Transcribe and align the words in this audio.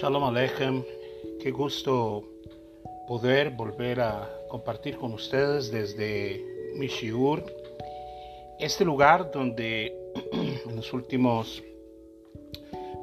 Shalom 0.00 0.22
Aleichem, 0.22 0.84
qué 1.40 1.50
gusto 1.50 2.22
poder 3.08 3.50
volver 3.50 4.00
a 4.00 4.30
compartir 4.48 4.96
con 4.96 5.12
ustedes 5.12 5.72
desde 5.72 6.40
Mishiur, 6.76 7.44
este 8.60 8.84
lugar 8.84 9.32
donde 9.32 9.92
en 10.32 10.76
los 10.76 10.92
últimos 10.92 11.64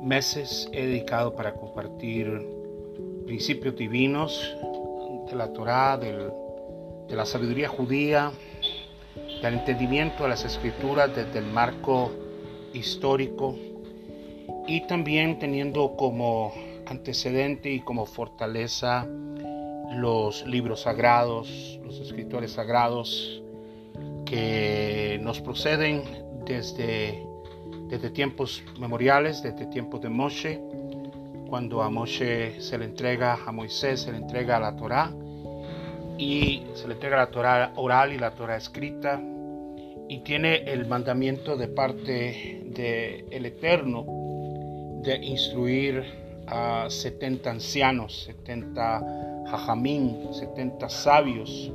meses 0.02 0.70
he 0.72 0.86
dedicado 0.86 1.36
para 1.36 1.54
compartir 1.54 2.48
principios 3.26 3.76
divinos 3.76 4.56
de 5.30 5.36
la 5.36 5.52
Torá, 5.52 5.98
de 5.98 6.32
la 7.14 7.26
sabiduría 7.26 7.68
judía, 7.68 8.32
del 9.42 9.56
entendimiento 9.56 10.24
de 10.24 10.30
las 10.30 10.46
escrituras 10.46 11.14
desde 11.14 11.40
el 11.40 11.48
marco 11.48 12.10
histórico 12.74 13.54
y 14.66 14.88
también 14.88 15.40
teniendo 15.40 15.98
como 15.98 16.54
antecedente 16.88 17.72
y 17.72 17.80
como 17.82 18.06
fortaleza 18.06 19.08
los 19.94 20.46
libros 20.46 20.82
sagrados, 20.82 21.80
los 21.84 22.00
escritores 22.00 22.52
sagrados 22.52 23.42
que 24.26 25.20
nos 25.22 25.42
proceden 25.42 26.04
desde, 26.46 27.24
desde 27.88 28.10
tiempos 28.10 28.64
memoriales, 28.80 29.44
desde 29.44 29.68
tiempos 29.68 30.02
de 30.02 30.10
Moshe, 30.10 30.62
cuando 31.48 31.82
a 31.82 31.90
Moshe 31.90 32.60
se 32.60 32.78
le 32.78 32.86
entrega, 32.86 33.40
a 33.46 33.52
Moisés 33.52 34.02
se 34.02 34.12
le 34.12 34.18
entrega 34.18 34.60
la 34.60 34.76
Torá 34.76 35.12
y 36.18 36.64
se 36.74 36.88
le 36.88 36.96
entrega 36.96 37.18
la 37.18 37.28
Torá 37.28 37.74
oral 37.76 38.14
y 38.14 38.18
la 38.18 38.32
Torá 38.32 38.58
escrita 38.58 39.22
y 40.08 40.20
tiene 40.20 40.64
el 40.72 40.88
mandamiento 40.88 41.56
de 41.56 41.68
parte 41.68 42.62
del 42.66 43.26
el 43.32 43.46
Eterno 43.46 44.06
de 45.02 45.18
instruir 45.24 46.25
a 46.48 46.88
70 46.90 47.50
ancianos, 47.50 48.24
70 48.26 49.46
jajamín, 49.50 50.34
70 50.34 50.90
sabios 50.90 51.72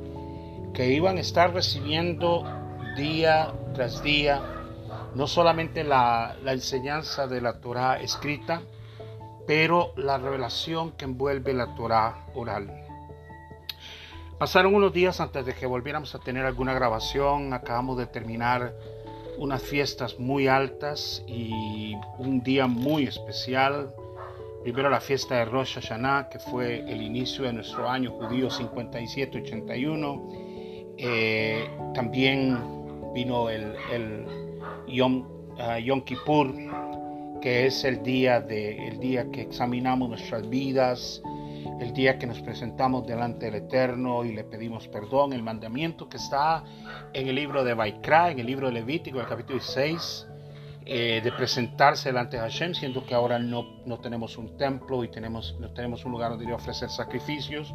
que 0.73 0.93
iban 0.93 1.17
a 1.17 1.21
estar 1.21 1.53
recibiendo 1.53 2.43
día 2.95 3.51
tras 3.73 4.01
día 4.03 4.41
no 5.15 5.27
solamente 5.27 5.83
la, 5.83 6.35
la 6.43 6.53
enseñanza 6.53 7.27
de 7.27 7.41
la 7.41 7.59
Torah 7.59 8.01
escrita, 8.01 8.61
pero 9.45 9.93
la 9.97 10.17
revelación 10.17 10.91
que 10.91 11.05
envuelve 11.05 11.53
la 11.53 11.75
Torah 11.75 12.25
oral. 12.33 12.69
Pasaron 14.37 14.73
unos 14.73 14.93
días 14.93 15.19
antes 15.19 15.45
de 15.45 15.53
que 15.53 15.65
volviéramos 15.65 16.15
a 16.15 16.19
tener 16.19 16.45
alguna 16.45 16.73
grabación, 16.73 17.53
acabamos 17.53 17.97
de 17.97 18.07
terminar 18.07 18.73
unas 19.37 19.61
fiestas 19.61 20.19
muy 20.19 20.47
altas 20.47 21.23
y 21.27 21.95
un 22.17 22.41
día 22.41 22.67
muy 22.67 23.03
especial, 23.03 23.93
Primero 24.63 24.89
la 24.91 25.01
fiesta 25.01 25.37
de 25.37 25.45
Rosh 25.45 25.73
Hashanah, 25.73 26.29
que 26.29 26.37
fue 26.37 26.81
el 26.81 27.01
inicio 27.01 27.45
de 27.45 27.53
nuestro 27.53 27.89
año 27.89 28.11
judío 28.11 28.47
57-81. 28.47 30.93
Eh, 30.99 31.67
también 31.95 32.59
vino 33.11 33.49
el, 33.49 33.73
el 33.91 34.27
Yom, 34.87 35.25
uh, 35.57 35.79
Yom, 35.83 36.01
Kippur, 36.01 36.53
que 37.41 37.65
es 37.65 37.83
el 37.83 38.03
día, 38.03 38.39
de, 38.39 38.87
el 38.87 38.99
día 38.99 39.31
que 39.31 39.41
examinamos 39.41 40.09
nuestras 40.09 40.47
vidas, 40.47 41.23
el 41.79 41.91
día 41.93 42.19
que 42.19 42.27
nos 42.27 42.39
presentamos 42.41 43.07
delante 43.07 43.47
del 43.47 43.55
Eterno 43.55 44.23
y 44.23 44.33
le 44.33 44.43
pedimos 44.43 44.87
perdón, 44.87 45.33
el 45.33 45.41
mandamiento 45.41 46.07
que 46.07 46.17
está 46.17 46.63
en 47.13 47.27
el 47.27 47.33
libro 47.33 47.63
de 47.63 47.73
Baikra, 47.73 48.29
en 48.29 48.37
el 48.37 48.45
libro 48.45 48.67
de 48.67 48.73
Levítico, 48.73 49.19
el 49.19 49.25
capítulo 49.25 49.59
6 49.59 50.27
eh, 50.85 51.21
de 51.23 51.31
presentarse 51.31 52.09
delante 52.09 52.37
de 52.37 52.43
Hashem, 52.43 52.73
siendo 52.73 53.05
que 53.05 53.13
ahora 53.13 53.37
no, 53.37 53.83
no 53.85 53.99
tenemos 53.99 54.37
un 54.37 54.57
templo 54.57 55.03
y 55.03 55.09
tenemos, 55.09 55.55
no 55.59 55.69
tenemos 55.71 56.05
un 56.05 56.11
lugar 56.11 56.31
donde 56.31 56.51
ofrecer 56.51 56.89
sacrificios, 56.89 57.73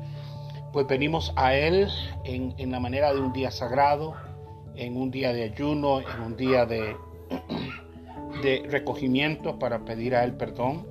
pues 0.72 0.89
venimos 0.89 1.33
a 1.37 1.55
Él 1.55 1.89
en, 2.25 2.55
en, 2.59 2.72
la 2.72 2.81
manera 2.81 3.15
de 3.15 3.21
un 3.21 3.33
día 3.33 3.53
sagrado, 3.53 4.15
en 4.75 4.97
un 4.97 5.12
día 5.12 5.33
de 5.33 5.45
ayuno, 5.45 6.00
en 6.00 6.21
un 6.21 6.37
día 6.37 6.66
de, 6.66 6.97
de 8.43 8.66
recogimiento 8.69 9.59
para 9.59 9.84
pedir 9.84 10.16
a 10.16 10.25
Él 10.25 10.37
perdón, 10.37 10.84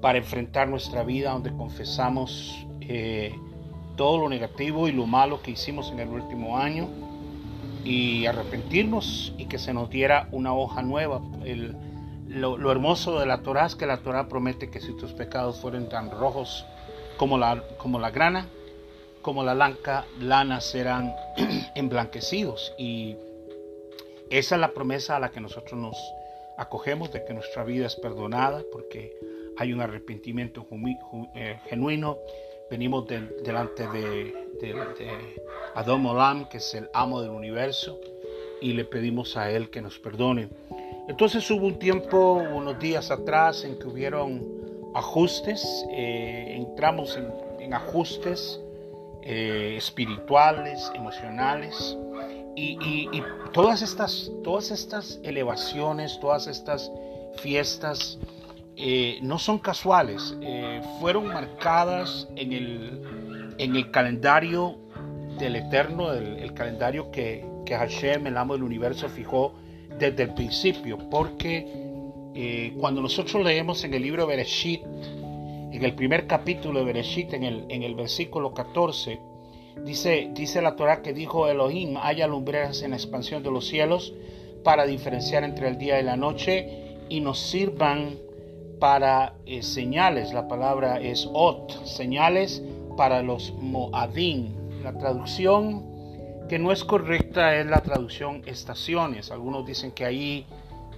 para 0.00 0.18
enfrentar 0.18 0.68
nuestra 0.68 1.04
vida 1.04 1.30
donde 1.30 1.52
confesamos 1.52 2.66
eh, 2.80 3.32
todo 3.96 4.18
lo 4.18 4.28
negativo 4.28 4.88
y 4.88 4.92
lo 4.92 5.06
malo 5.06 5.42
que 5.42 5.52
hicimos 5.52 5.92
en 5.92 6.00
el 6.00 6.08
último 6.08 6.58
año 6.58 7.11
y 7.84 8.26
arrepentirnos 8.26 9.32
y 9.38 9.46
que 9.46 9.58
se 9.58 9.72
nos 9.72 9.90
diera 9.90 10.28
una 10.32 10.54
hoja 10.54 10.82
nueva. 10.82 11.20
lo, 12.28 12.70
hermoso 12.70 13.18
de 13.18 13.26
la 13.26 13.42
Torah 13.42 13.66
es 13.66 13.74
que 13.74 13.86
la 13.86 13.98
Torah 13.98 14.28
promete 14.28 14.70
que 14.70 14.80
si 14.80 14.96
tus 14.96 15.12
pecados 15.12 15.60
fueren 15.60 15.88
tan 15.88 16.10
rojos 16.10 16.64
como 17.16 17.38
la, 17.38 17.62
como 17.78 17.98
la 17.98 18.10
grana, 18.10 18.46
como 19.20 19.44
la 19.44 19.54
blanca 19.54 20.04
lana 20.20 20.60
serán 20.60 21.14
emblanquecidos. 21.74 22.74
Y 22.78 23.16
esa 24.30 24.54
es 24.54 24.60
la 24.60 24.72
promesa 24.72 25.16
a 25.16 25.20
la 25.20 25.30
que 25.30 25.40
nosotros 25.40 25.78
nos 25.78 25.96
acogemos, 26.56 27.12
de 27.12 27.24
que 27.24 27.34
nuestra 27.34 27.64
vida 27.64 27.86
es 27.86 27.96
perdonada, 27.96 28.62
porque 28.72 29.12
hay 29.56 29.72
un 29.72 29.80
arrepentimiento 29.80 30.66
eh, 31.34 31.58
genuino. 31.68 32.18
Venimos 32.70 33.06
delante 33.06 33.86
de, 33.88 34.34
de, 34.60 35.40
Adon 35.74 36.06
Olam, 36.06 36.48
que 36.48 36.58
es 36.58 36.74
el 36.74 36.88
amo 36.94 37.20
del 37.20 37.30
universo, 37.30 38.00
y 38.60 38.72
le 38.72 38.84
pedimos 38.84 39.36
a 39.36 39.50
él 39.50 39.70
que 39.70 39.82
nos 39.82 39.98
perdone. 39.98 40.48
Entonces 41.08 41.50
hubo 41.50 41.66
un 41.66 41.78
tiempo, 41.78 42.34
unos 42.34 42.78
días 42.78 43.10
atrás, 43.10 43.64
en 43.64 43.78
que 43.78 43.88
hubieron 43.88 44.46
ajustes, 44.94 45.84
eh, 45.90 46.54
entramos 46.56 47.16
en, 47.16 47.74
ajustes 47.74 48.60
eh, 49.22 49.74
espirituales, 49.78 50.90
emocionales, 50.94 51.96
y, 52.54 53.22
todas, 53.52 53.80
estas, 53.80 54.30
todas 54.44 54.70
estas 54.70 55.18
elevaciones, 55.22 56.18
todas 56.20 56.46
estas 56.46 56.90
fiestas, 57.36 58.18
eh, 58.76 59.18
no 59.22 59.38
son 59.38 59.58
casuales, 59.58 60.36
fueron 61.00 61.28
marcadas 61.28 62.28
en 62.36 62.52
el, 62.52 63.54
en 63.58 63.76
el 63.76 63.90
calendario 63.90 64.78
del 65.38 65.56
Eterno, 65.56 66.12
el, 66.12 66.52
calendario 66.54 67.10
que, 67.10 67.44
Hashem, 67.68 68.26
el 68.26 68.36
amo 68.36 68.54
del 68.54 68.64
universo, 68.64 69.08
fijó 69.08 69.54
desde 69.98 70.24
el 70.24 70.34
principio, 70.34 70.98
porque 71.10 71.66
eh, 72.34 72.74
cuando 72.78 73.00
nosotros 73.00 73.42
leemos 73.42 73.82
en 73.84 73.94
el 73.94 74.02
libro 74.02 74.26
Bereshit, 74.26 74.82
en 74.84 75.82
el 75.82 75.94
primer 75.94 76.26
capítulo 76.26 76.80
de 76.80 76.84
Bereshit, 76.84 77.32
en 77.32 77.44
el, 77.44 77.64
en 77.68 77.82
el 77.82 77.94
versículo 77.94 78.52
14, 78.52 79.18
dice, 79.84 80.30
dice 80.34 80.60
la 80.60 80.76
Torah 80.76 81.00
que 81.00 81.14
dijo 81.14 81.48
Elohim, 81.48 81.96
haya 81.96 82.26
lumbreras 82.26 82.82
en 82.82 82.90
la 82.90 82.96
expansión 82.96 83.42
de 83.42 83.50
los 83.50 83.66
cielos 83.66 84.12
para 84.64 84.84
diferenciar 84.84 85.44
entre 85.44 85.68
el 85.68 85.78
día 85.78 85.98
y 85.98 86.04
la 86.04 86.16
noche 86.16 86.98
y 87.08 87.20
nos 87.20 87.38
sirvan 87.38 88.18
para 88.82 89.34
eh, 89.46 89.62
señales. 89.62 90.32
La 90.32 90.48
palabra 90.48 90.98
es 90.98 91.28
ot, 91.32 91.86
señales 91.86 92.60
para 92.96 93.22
los 93.22 93.52
Moadim. 93.52 94.82
La 94.82 94.92
traducción 94.98 95.86
que 96.48 96.58
no 96.58 96.72
es 96.72 96.82
correcta 96.82 97.54
es 97.54 97.66
la 97.66 97.78
traducción 97.78 98.42
estaciones. 98.44 99.30
Algunos 99.30 99.64
dicen 99.64 99.92
que 99.92 100.04
ahí 100.04 100.46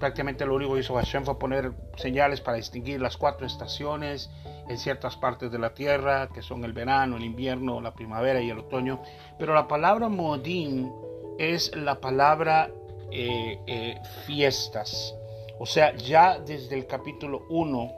prácticamente 0.00 0.46
lo 0.46 0.54
único 0.54 0.72
que 0.72 0.80
hizo 0.80 0.94
Hashem 0.94 1.26
fue 1.26 1.38
poner 1.38 1.72
señales 1.96 2.40
para 2.40 2.56
distinguir 2.56 3.02
las 3.02 3.18
cuatro 3.18 3.46
estaciones 3.46 4.30
en 4.66 4.78
ciertas 4.78 5.16
partes 5.16 5.52
de 5.52 5.58
la 5.58 5.74
tierra, 5.74 6.30
que 6.32 6.40
son 6.40 6.64
el 6.64 6.72
verano, 6.72 7.18
el 7.18 7.24
invierno, 7.24 7.82
la 7.82 7.92
primavera 7.92 8.40
y 8.40 8.48
el 8.48 8.60
otoño. 8.60 9.02
Pero 9.38 9.52
la 9.52 9.68
palabra 9.68 10.08
Moadim 10.08 10.90
es 11.38 11.76
la 11.76 12.00
palabra 12.00 12.70
eh, 13.10 13.58
eh, 13.66 14.00
fiestas. 14.24 15.14
O 15.64 15.66
sea, 15.66 15.96
ya 15.96 16.38
desde 16.38 16.76
el 16.76 16.86
capítulo 16.86 17.46
1 17.48 17.92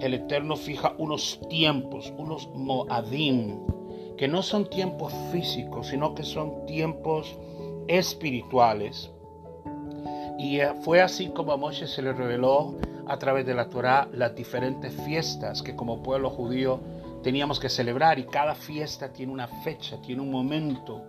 el 0.00 0.14
Eterno 0.14 0.56
fija 0.56 0.94
unos 0.96 1.38
tiempos, 1.50 2.10
unos 2.16 2.48
moadim, 2.54 3.58
que 4.16 4.26
no 4.26 4.42
son 4.42 4.70
tiempos 4.70 5.12
físicos, 5.30 5.88
sino 5.88 6.14
que 6.14 6.22
son 6.22 6.64
tiempos 6.64 7.36
espirituales. 7.88 9.10
Y 10.38 10.60
eh, 10.60 10.72
fue 10.80 11.02
así 11.02 11.28
como 11.28 11.52
a 11.52 11.58
Moshe 11.58 11.86
se 11.86 12.00
le 12.00 12.14
reveló 12.14 12.78
a 13.06 13.18
través 13.18 13.44
de 13.44 13.52
la 13.52 13.68
Torah 13.68 14.08
las 14.14 14.34
diferentes 14.34 14.94
fiestas 15.04 15.60
que 15.60 15.76
como 15.76 16.02
pueblo 16.02 16.30
judío 16.30 16.80
teníamos 17.22 17.60
que 17.60 17.68
celebrar 17.68 18.18
y 18.18 18.24
cada 18.24 18.54
fiesta 18.54 19.12
tiene 19.12 19.30
una 19.30 19.46
fecha, 19.46 20.00
tiene 20.00 20.22
un 20.22 20.30
momento 20.30 21.02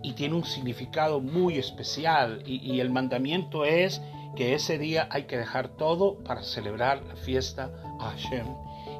y 0.00 0.12
tiene 0.12 0.36
un 0.36 0.44
significado 0.44 1.18
muy 1.20 1.58
especial 1.58 2.44
y 2.46 2.78
el 2.78 2.90
mandamiento 2.90 3.64
es 3.64 4.00
que 4.36 4.54
ese 4.54 4.78
día 4.78 5.08
hay 5.10 5.24
que 5.24 5.36
dejar 5.36 5.68
todo 5.68 6.18
para 6.22 6.42
celebrar 6.42 7.02
la 7.04 7.16
fiesta 7.16 7.72
Hashem. 7.98 8.46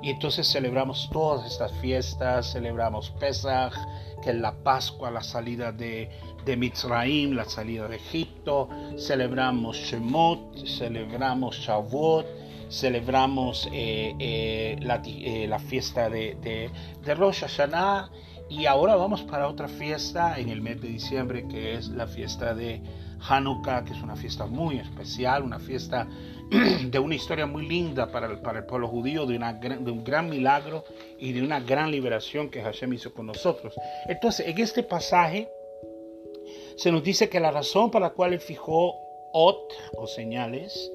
Y 0.03 0.11
entonces 0.11 0.51
celebramos 0.51 1.09
todas 1.13 1.47
estas 1.47 1.73
fiestas, 1.81 2.53
celebramos 2.53 3.11
Pesach, 3.11 3.75
que 4.23 4.31
es 4.31 4.37
la 4.37 4.53
Pascua, 4.53 5.11
la 5.11 5.23
salida 5.23 5.73
de, 5.73 6.11
de 6.45 6.57
Mitzrayim, 6.57 7.33
la 7.33 7.45
salida 7.45 7.89
de 7.89 7.97
Egipto, 7.97 8.69
celebramos 8.99 9.77
Shemot, 9.77 10.67
celebramos 10.67 11.57
Shavuot, 11.57 12.27
celebramos 12.69 13.69
la, 13.71 15.03
la, 15.49 15.59
fiesta 15.59 16.11
de, 16.11 16.37
de, 16.43 16.71
de 17.05 17.15
Rosh 17.15 17.41
Hashanah 17.41 18.11
y 18.49 18.67
ahora 18.67 18.97
vamos 18.97 19.23
para 19.23 19.49
otra 19.49 19.69
fiesta 19.69 20.39
en 20.39 20.51
el 20.51 20.61
mes 20.61 20.81
de 20.81 20.89
diciembre 20.89 21.47
que 21.49 21.75
es 21.75 21.89
la 21.89 22.07
fiesta 22.07 22.55
de 22.55 22.81
Hanukkah, 23.29 23.85
que 23.85 23.93
es 23.93 24.03
una 24.03 24.17
fiesta 24.17 24.47
muy 24.47 24.79
especial, 24.79 25.43
una 25.43 25.59
fiesta 25.59 26.09
de 26.91 26.99
una 26.99 27.15
historia 27.15 27.47
muy 27.47 27.67
linda 27.67 28.11
para 28.11 28.27
el, 28.27 28.39
para 28.39 28.61
el 28.61 28.67
pueblo 28.67 28.89
judío, 28.89 29.27
de, 29.27 29.37
una, 29.37 29.53
de 29.53 29.91
un 29.91 30.05
gran 30.05 30.29
milagro 30.29 30.85
y 31.19 31.33
de 31.33 31.43
una 31.43 31.61
gran 31.61 31.91
liberación 31.91 32.49
que 32.51 32.63
Hashem 32.63 32.93
hizo 32.93 33.13
con 33.13 33.27
nosotros. 33.27 33.75
Entonces, 34.07 34.47
en 34.47 34.59
este 34.59 34.83
pasaje 34.83 35.49
se 36.77 36.93
nos 36.93 37.03
dice 37.03 37.29
que 37.29 37.41
la 37.41 37.51
razón 37.51 37.91
para 37.91 38.09
la 38.09 38.13
cual 38.13 38.33
él 38.33 38.41
fijó 38.41 38.95
ot 39.33 39.73
o 39.97 40.07
señales 40.07 40.93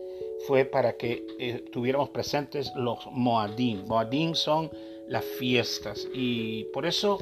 fue 0.48 0.66
para 0.66 0.94
que 0.94 1.26
eh, 1.40 1.66
tuviéramos 1.72 2.10
presentes 2.10 2.72
los 2.76 3.00
Moadim. 3.12 3.86
Moadim 3.86 4.34
son 4.36 4.72
las 5.08 5.26
fiestas 5.26 6.08
y 6.14 6.66
por 6.66 6.86
eso 6.86 7.20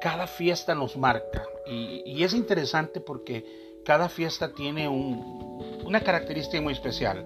cada 0.00 0.26
fiesta 0.26 0.74
nos 0.74 0.96
marca. 0.96 1.44
Y, 1.66 2.22
es 2.22 2.32
interesante 2.34 3.00
porque 3.00 3.44
cada 3.86 4.08
fiesta 4.08 4.52
tiene 4.52 4.88
una 4.88 6.00
característica 6.00 6.60
muy 6.60 6.72
especial. 6.72 7.24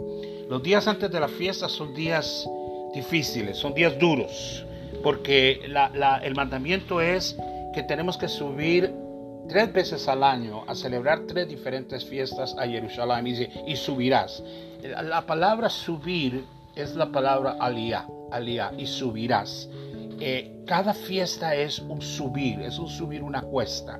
Los 0.48 0.62
días 0.62 0.86
antes 0.86 1.10
de 1.10 1.18
la 1.18 1.28
fiesta 1.28 1.70
son 1.70 1.94
días 1.94 2.46
difíciles, 2.94 3.56
son 3.56 3.72
días 3.72 3.98
duros, 3.98 4.66
porque 5.02 5.62
el 5.64 6.34
mandamiento 6.34 7.00
es 7.00 7.34
que 7.72 7.82
tenemos 7.82 8.18
que 8.18 8.28
subir 8.28 8.92
tres 9.48 9.72
veces 9.72 10.06
al 10.06 10.22
año 10.22 10.64
a 10.66 10.74
celebrar 10.74 11.20
tres 11.26 11.48
diferentes 11.48 12.04
fiestas 12.04 12.54
a 12.58 12.66
Jerusalén 12.66 13.26
y, 13.26 13.72
y 13.72 13.74
subirás. 13.74 14.42
La 14.82 15.24
palabra 15.24 15.70
subir 15.70 16.44
es 16.76 16.94
la 16.94 17.10
palabra 17.10 17.56
aliyah, 17.58 18.06
aliyah, 18.30 18.72
y 18.76 18.86
subirás. 18.86 19.66
Eh, 20.20 20.62
cada 20.66 20.92
fiesta 20.92 21.54
es 21.54 21.78
un 21.78 22.02
subir, 22.02 22.60
es 22.60 22.78
un 22.78 22.88
subir 22.88 23.22
una 23.22 23.40
cuesta, 23.40 23.98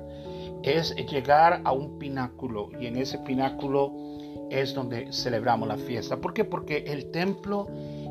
es 0.63 0.95
llegar 0.95 1.61
a 1.63 1.71
un 1.71 1.97
pináculo 1.97 2.69
y 2.79 2.85
en 2.85 2.97
ese 2.97 3.17
pináculo 3.19 3.93
es 4.49 4.73
donde 4.73 5.11
celebramos 5.11 5.67
la 5.67 5.77
fiesta. 5.77 6.17
¿Por 6.17 6.33
qué? 6.33 6.43
Porque 6.43 6.83
el 6.87 7.11
templo 7.11 7.67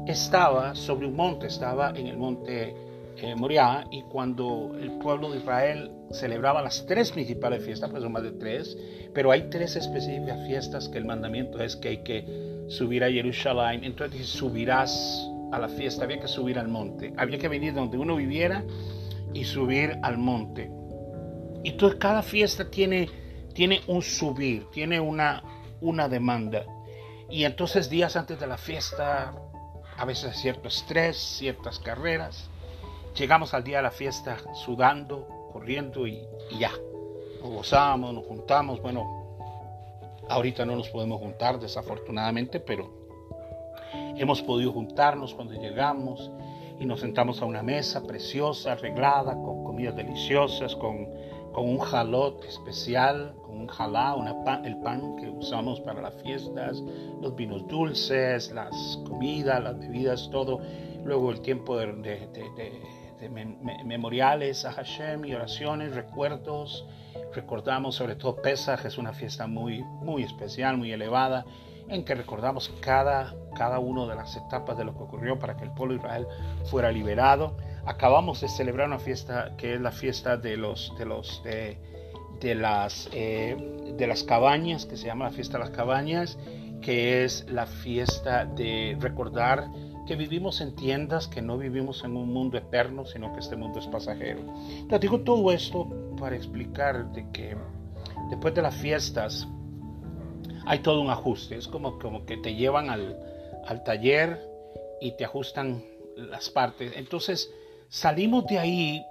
estaba 0.06 0.75
sobre 0.75 1.06
un 1.06 1.14
monte, 1.14 1.47
estaba 1.47 1.91
en 1.91 2.06
el 2.06 2.17
monte 2.17 2.75
eh, 3.19 3.35
Moriah 3.37 3.85
y 3.91 4.02
cuando 4.02 4.73
el 4.81 4.93
pueblo 4.93 5.31
de 5.31 5.38
Israel 5.38 5.91
celebraba 6.11 6.62
las 6.62 6.87
tres 6.87 7.12
principales 7.12 7.62
fiestas, 7.62 7.91
pues 7.91 8.02
son 8.02 8.12
más 8.12 8.23
de 8.23 8.32
tres, 8.32 8.76
pero 9.12 9.31
hay 9.31 9.50
tres 9.50 9.76
específicas 9.76 10.46
fiestas 10.46 10.88
que 10.88 10.99
el 10.99 11.05
mandamiento 11.05 11.62
es 11.62 11.76
que 11.76 11.88
hay 11.88 11.99
que 11.99 12.64
subir 12.69 13.05
a 13.05 13.11
Jerusalén, 13.11 13.85
entonces 13.85 14.26
subirás 14.26 15.29
a 15.53 15.58
la 15.58 15.69
fiesta, 15.69 16.05
había 16.05 16.20
que 16.20 16.29
subir 16.29 16.58
al 16.58 16.69
monte. 16.69 17.12
Había 17.17 17.38
que 17.38 17.49
venir 17.49 17.75
donde 17.75 17.99
uno 17.99 18.17
viviera 18.17 18.64
y 19.35 19.44
subir 19.44 19.99
al 20.03 20.17
monte. 20.17 20.70
Entonces 21.64 21.98
cada 21.98 22.22
fiesta 22.22 22.70
tiene, 22.70 23.08
tiene 23.54 23.80
un 23.86 24.02
subir, 24.02 24.66
tiene 24.70 25.00
una, 25.00 25.42
una 25.80 26.08
demanda. 26.08 26.64
Y 27.28 27.44
entonces 27.44 27.88
días 27.90 28.16
antes 28.16 28.40
de 28.40 28.46
la 28.46 28.58
fiesta, 28.58 29.34
a 29.96 30.04
veces 30.04 30.36
cierto 30.36 30.68
estrés, 30.68 31.16
ciertas 31.16 31.78
carreras. 31.78 32.48
Llegamos 33.16 33.54
al 33.54 33.64
día 33.64 33.78
de 33.78 33.82
la 33.84 33.90
fiesta 33.90 34.38
sudando, 34.54 35.26
corriendo 35.52 36.06
y, 36.06 36.22
y 36.50 36.58
ya. 36.58 36.72
Nos 37.40 37.50
gozamos, 37.50 38.14
nos 38.14 38.26
juntamos. 38.26 38.80
Bueno, 38.80 39.38
ahorita 40.28 40.64
no 40.64 40.76
nos 40.76 40.88
podemos 40.88 41.20
juntar 41.20 41.58
desafortunadamente, 41.58 42.60
pero 42.60 43.00
Hemos 44.16 44.42
podido 44.42 44.72
juntarnos 44.72 45.34
cuando 45.34 45.54
llegamos 45.54 46.30
y 46.78 46.84
nos 46.84 47.00
sentamos 47.00 47.42
a 47.42 47.44
una 47.44 47.62
mesa 47.62 48.02
preciosa, 48.02 48.72
arreglada, 48.72 49.32
con 49.32 49.64
comidas 49.64 49.96
deliciosas, 49.96 50.76
con, 50.76 51.08
un 51.58 51.79
jalot 51.79 52.44
especial, 52.44 53.35
con 53.43 53.58
un 53.58 53.67
jalá, 53.67 54.14
el 54.64 54.76
pan 54.79 55.17
que 55.17 55.29
usamos 55.29 55.81
para 55.81 56.00
las 56.00 56.14
fiestas, 56.23 56.82
los 57.20 57.35
vinos 57.35 57.67
dulces, 57.67 58.52
las 58.52 58.99
comidas, 59.06 59.62
las 59.62 59.79
bebidas, 59.79 60.29
todo. 60.31 60.61
Luego 61.05 61.31
el 61.31 61.41
tiempo 61.41 61.76
de, 61.76 61.93
memoriales 63.85 64.64
a 64.64 64.73
Hashem 64.73 65.25
y 65.25 65.35
oraciones, 65.35 65.94
recuerdos. 65.94 66.87
Recordamos 67.35 67.96
sobre 67.96 68.17
todo 68.17 68.37
Pesach, 68.37 68.85
es 68.85 68.99
una 68.99 69.12
fiesta 69.12 69.46
muy, 69.46 69.82
muy 69.82 70.23
especial, 70.23 70.76
muy 70.76 70.93
elevada 70.93 71.44
en 71.91 72.05
que 72.05 72.14
recordamos 72.14 72.73
cada, 72.81 73.35
cada 73.56 73.81
una 73.81 74.06
de 74.06 74.14
las 74.14 74.37
etapas 74.37 74.79
de 74.79 74.85
lo 74.85 74.96
que 74.96 75.03
ocurrió 75.03 75.38
para 75.38 75.56
que 75.56 75.64
el 75.64 75.73
pueblo 75.73 75.94
de 75.94 76.00
Israel 76.00 76.26
fuera 76.64 76.93
liberado. 76.93 77.56
Acabamos 77.87 78.41
de 78.41 78.49
celebrar 78.49 78.88
una 78.88 78.99
fiesta 78.99 79.55
que 79.56 79.75
es 79.75 79.81
la 79.81 79.93
fiesta 79.93 80.37
de 80.37 80.56
los 80.56 80.93
de 80.99 81.05
los 81.06 81.43
de, 81.43 82.55
las 82.55 83.09
eh, 83.12 83.94
de 83.97 84.06
las 84.06 84.23
cabañas, 84.25 84.87
que 84.87 84.97
se 84.97 85.06
llama 85.06 85.27
la 85.27 85.31
fiesta 85.31 85.59
de 85.59 85.65
las 85.65 85.71
cabañas, 85.71 86.38
que 86.81 87.25
es 87.25 87.47
la 87.50 87.67
fiesta 87.67 88.44
de 88.44 88.97
recordar 89.00 89.69
que 90.06 90.17
vivimos 90.17 90.61
en 90.61 90.75
tiendas, 90.75 91.29
que 91.29 91.41
no 91.41 91.56
vivimos 91.56 92.03
en 92.03 92.17
un 92.17 92.32
mundo 92.32 92.59
eterno, 92.59 93.05
sino 93.06 93.32
que 93.32 93.38
este 93.38 93.55
mundo 93.55 93.79
es 93.79 93.87
pasajero. 93.87 94.41
Te 94.88 94.99
digo 94.99 95.21
todo 95.21 95.53
esto 95.53 95.88
para 96.19 96.35
explicar 96.35 97.12
de 97.12 97.31
que 97.31 97.56
después 98.29 98.55
de 98.55 98.62
las 98.62 98.75
fiestas 98.75 99.47
hay 100.67 100.81
todo 100.81 101.00
un 101.00 101.11
ajuste. 101.11 101.56
Es 101.56 101.69
como, 101.69 101.99
como 101.99 102.27
que 102.27 102.37
te 102.37 102.55
llevan 102.55 102.91
al, 102.91 103.17
taller 103.85 104.41
y 105.00 105.12
te 105.12 105.25
ajustan 105.25 105.85
las 106.17 106.50
partes. 106.50 106.93
Entonces 106.97 107.53
salimos 107.90 108.46
de 108.46 108.58
ahí 108.58 109.06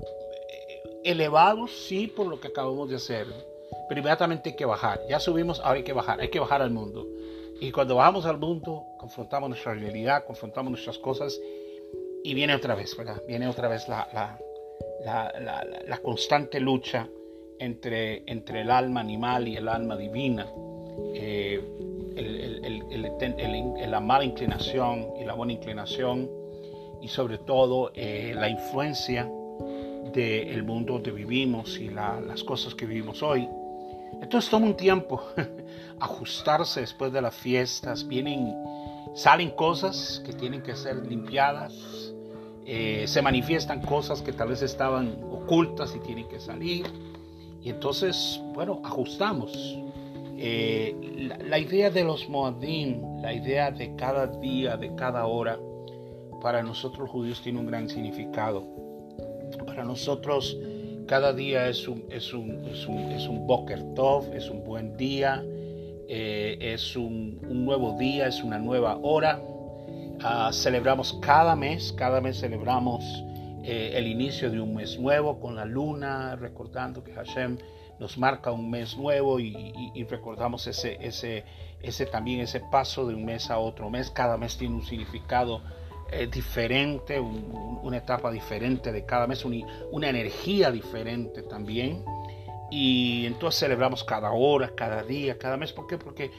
eh, 0.00 0.82
elevados, 1.04 1.70
sí, 1.86 2.08
por 2.08 2.26
lo 2.26 2.40
que 2.40 2.48
acabamos 2.48 2.88
de 2.88 2.96
hacer. 2.96 3.26
Pero 3.88 4.00
inmediatamente 4.00 4.50
hay 4.50 4.56
que 4.56 4.64
bajar. 4.64 5.00
Ya 5.08 5.20
subimos, 5.20 5.60
ahora 5.60 5.74
hay 5.74 5.84
que 5.84 5.92
bajar. 5.92 6.20
Hay 6.20 6.28
que 6.28 6.40
bajar 6.40 6.62
al 6.62 6.70
mundo. 6.70 7.06
Y 7.60 7.70
cuando 7.70 7.96
bajamos 7.96 8.26
al 8.26 8.38
mundo, 8.38 8.84
confrontamos 8.98 9.48
nuestra 9.48 9.74
realidad, 9.74 10.24
confrontamos 10.24 10.72
nuestras 10.72 10.98
cosas 10.98 11.38
y 12.24 12.34
viene 12.34 12.54
otra 12.54 12.74
vez, 12.74 12.96
¿verdad? 12.96 13.22
Viene 13.28 13.46
otra 13.46 13.68
vez 13.68 13.88
la, 13.88 14.08
la, 15.04 15.64
la 15.86 15.98
constante 15.98 16.58
lucha 16.58 17.08
entre, 17.58 18.22
entre 18.26 18.62
el 18.62 18.70
alma 18.70 19.00
animal 19.00 19.46
y 19.46 19.56
el 19.56 19.68
alma 19.68 19.96
divina. 19.96 20.46
Eh, 21.14 21.62
la 23.86 24.00
mala 24.00 24.24
inclinación 24.24 25.12
y 25.20 25.24
la 25.24 25.34
buena 25.34 25.52
inclinación 25.52 26.43
y 27.04 27.08
sobre 27.08 27.36
todo 27.36 27.92
eh, 27.94 28.32
la 28.34 28.48
influencia 28.48 29.30
del 30.10 30.62
mundo 30.62 30.94
donde 30.94 31.10
vivimos 31.10 31.78
y 31.78 31.90
las 31.90 32.42
cosas 32.44 32.74
que 32.74 32.86
vivimos 32.86 33.22
hoy. 33.22 33.46
Entonces 34.22 34.50
toma 34.50 34.66
un 34.66 34.76
tiempo 34.76 35.22
ajustarse 36.00 36.80
después 36.80 37.12
de 37.12 37.20
las 37.20 37.34
fiestas, 37.34 38.08
vienen, 38.08 38.54
salen 39.14 39.50
cosas 39.50 40.22
que 40.24 40.32
tienen 40.32 40.62
que 40.62 40.74
ser 40.76 41.06
limpiadas, 41.06 41.74
eh, 42.64 43.04
se 43.06 43.20
manifiestan 43.20 43.82
cosas 43.82 44.22
que 44.22 44.32
tal 44.32 44.48
vez 44.48 44.62
estaban 44.62 45.18
ocultas 45.30 45.94
y 45.94 45.98
tienen 46.00 46.26
que 46.26 46.40
salir. 46.40 46.86
Y 47.62 47.68
entonces, 47.68 48.40
bueno, 48.54 48.80
ajustamos. 48.82 49.52
Eh, 50.36 51.28
la, 51.46 51.58
idea 51.58 51.90
de 51.90 52.02
los 52.02 52.28
Moadim, 52.28 53.20
la 53.20 53.32
idea 53.32 53.70
de 53.70 53.94
cada 53.94 54.26
día, 54.26 54.76
de 54.76 54.94
cada 54.94 55.26
hora, 55.26 55.58
para 56.44 56.62
nosotros 56.62 57.08
judíos 57.08 57.40
tiene 57.40 57.58
un 57.58 57.64
gran 57.64 57.88
significado. 57.88 58.66
Para 59.64 59.82
nosotros 59.82 60.58
cada 61.06 61.32
día 61.32 61.68
es 61.68 61.88
un, 61.88 62.04
es 62.10 62.34
un, 62.34 62.66
es 62.66 62.86
un, 62.86 62.98
es 63.12 63.26
un 63.26 63.46
Boker 63.46 63.82
Tov, 63.94 64.30
es 64.34 64.50
un 64.50 64.62
buen 64.62 64.94
día, 64.98 65.42
eh, 66.06 66.58
es 66.60 66.96
un, 66.96 67.40
nuevo 67.64 67.96
día, 67.98 68.26
es 68.26 68.44
una 68.44 68.58
nueva 68.58 68.98
hora. 69.00 69.40
Ah, 70.20 70.50
celebramos 70.52 71.14
cada 71.22 71.56
mes, 71.56 71.94
cada 71.94 72.20
mes 72.20 72.40
celebramos 72.40 73.02
eh, 73.62 73.92
el 73.94 74.06
inicio 74.06 74.50
de 74.50 74.60
un 74.60 74.74
mes 74.74 74.98
nuevo 74.98 75.40
con 75.40 75.56
la 75.56 75.64
luna, 75.64 76.36
recordando 76.36 77.02
que 77.02 77.14
Hashem 77.14 77.56
nos 77.98 78.18
marca 78.18 78.52
un 78.52 78.68
mes 78.68 78.98
nuevo 78.98 79.40
y, 79.40 80.04
recordamos 80.10 80.66
ese, 80.66 80.98
ese, 81.00 81.44
ese 81.80 82.04
también 82.04 82.40
ese 82.40 82.60
paso 82.60 83.06
de 83.06 83.14
un 83.14 83.24
mes 83.24 83.50
a 83.50 83.58
otro 83.58 83.88
mes. 83.88 84.10
Cada 84.10 84.36
mes 84.36 84.58
tiene 84.58 84.74
un 84.74 84.84
significado 84.84 85.62
eh, 86.14 86.28
diferente, 86.28 87.18
una 87.18 87.96
etapa 87.96 88.30
diferente 88.30 88.92
de 88.92 89.04
cada 89.04 89.26
mes, 89.26 89.44
una 89.44 90.08
energía 90.08 90.70
diferente 90.70 91.42
también. 91.42 92.04
Y 92.70 93.26
entonces 93.26 93.60
celebramos 93.60 94.04
cada 94.04 94.32
hora, 94.32 94.70
cada 94.74 95.02
día, 95.02 95.38
cada 95.38 95.56
mes. 95.56 95.72
¿Por 95.72 95.86
qué? 95.86 95.98
Porque 95.98 96.30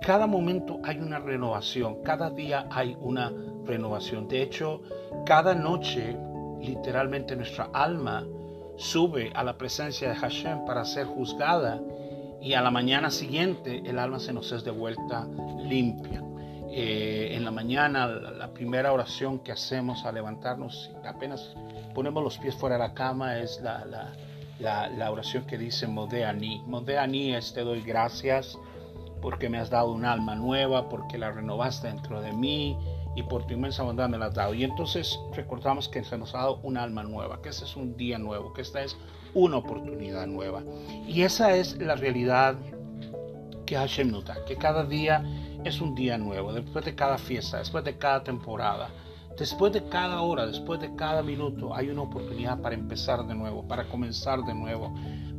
cada 0.00 0.26
momento 0.26 0.80
hay 0.84 0.98
una 0.98 1.18
renovación, 1.18 2.02
cada 2.02 2.30
día 2.30 2.66
hay 2.70 2.96
una 3.00 3.32
renovación. 3.64 4.28
De 4.28 4.42
hecho, 4.42 4.82
cada 5.24 5.54
noche, 5.54 6.16
literalmente 6.60 7.36
nuestra 7.36 7.70
alma 7.72 8.26
sube 8.76 9.30
a 9.34 9.44
la 9.44 9.56
presencia 9.56 10.08
de 10.08 10.16
Hashem 10.16 10.64
para 10.64 10.84
ser 10.84 11.06
juzgada 11.06 11.80
y 12.40 12.54
a 12.54 12.62
la 12.62 12.70
mañana 12.70 13.10
siguiente 13.10 13.82
el 13.84 13.98
alma 13.98 14.18
se 14.18 14.32
nos 14.32 14.50
es 14.52 14.64
de 14.64 14.72
vuelta 14.72 15.26
limpia. 15.58 16.22
Eh, 16.74 17.34
en 17.36 17.44
la 17.44 17.50
mañana, 17.50 18.06
la, 18.06 18.54
primera 18.54 18.92
oración 18.92 19.40
que 19.40 19.52
hacemos 19.52 20.06
al 20.06 20.14
levantarnos, 20.14 20.90
apenas 21.04 21.54
ponemos 21.94 22.24
los 22.24 22.38
pies 22.38 22.54
fuera 22.54 22.76
de 22.76 22.82
la 22.82 22.94
cama, 22.94 23.38
es 23.38 23.60
la, 23.60 23.84
la, 24.58 24.88
la 24.88 25.10
oración 25.10 25.44
que 25.44 25.58
dice 25.58 25.86
Modeani. 25.86 26.62
Modeani 26.66 27.34
es 27.34 27.52
te 27.52 27.60
doy 27.60 27.82
gracias 27.82 28.58
porque 29.20 29.50
me 29.50 29.58
has 29.58 29.68
dado 29.68 29.92
un 29.92 30.06
alma 30.06 30.34
nueva, 30.34 30.88
porque 30.88 31.18
la 31.18 31.30
renovaste 31.30 31.88
dentro 31.88 32.22
de 32.22 32.32
mí 32.32 32.76
y 33.14 33.22
por 33.22 33.46
tu 33.46 33.54
inmensa 33.54 33.82
bondad 33.82 34.08
me 34.08 34.18
la 34.18 34.26
has 34.26 34.34
dado. 34.34 34.54
Y 34.54 34.64
entonces 34.64 35.18
recordamos 35.34 35.88
que 35.88 36.02
se 36.04 36.16
nos 36.16 36.34
ha 36.34 36.38
dado 36.38 36.60
un 36.62 36.76
alma 36.76 37.02
nueva, 37.02 37.42
que 37.42 37.50
este 37.50 37.64
es 37.64 37.76
un 37.76 37.96
día 37.96 38.18
nuevo, 38.18 38.52
que 38.52 38.62
esta 38.62 38.82
es 38.82 38.96
una 39.34 39.58
oportunidad 39.58 40.26
nueva. 40.26 40.62
Y 41.06 41.22
esa 41.22 41.54
es 41.54 41.76
la 41.78 41.94
realidad 41.94 42.56
que 43.66 43.76
Hashem 43.76 44.10
nota, 44.10 44.44
que 44.46 44.56
cada 44.56 44.84
día 44.84 45.24
es 45.64 45.80
un 45.80 45.94
día 45.94 46.18
nuevo, 46.18 46.52
después 46.52 46.84
de 46.84 46.94
cada 46.94 47.18
fiesta, 47.18 47.58
después 47.58 47.84
de 47.84 47.96
cada 47.98 48.22
temporada. 48.22 48.90
Después 49.38 49.72
de 49.72 49.82
cada 49.88 50.20
hora, 50.20 50.46
después 50.46 50.80
de 50.80 50.94
cada 50.94 51.22
minuto, 51.22 51.74
hay 51.74 51.88
una 51.88 52.02
oportunidad 52.02 52.60
para 52.60 52.74
empezar 52.74 53.26
de 53.26 53.34
nuevo, 53.34 53.66
para 53.66 53.88
comenzar 53.88 54.42
de 54.44 54.54
nuevo, 54.54 54.92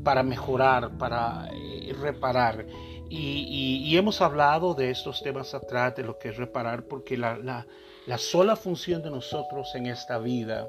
para 0.03 0.24
mejorar, 0.24 0.98
para 0.98 1.48
eh, 1.53 1.94
reparar. 2.01 2.65
Y, 3.10 3.96
hemos 3.96 4.22
hablado 4.22 4.74
de 4.74 4.89
estos 4.89 5.22
temas 5.22 5.53
atrás, 5.53 5.96
de 5.96 6.03
lo 6.03 6.18
que 6.18 6.30
es 6.30 6.38
reparar, 6.38 6.88
porque 6.88 7.15
la, 7.15 7.38
la, 7.38 8.18
sola 8.18 8.56
función 8.56 9.03
de 9.03 9.12
nosotros 9.12 9.70
en 9.75 9.86
esta 9.86 10.18
vida 10.18 10.68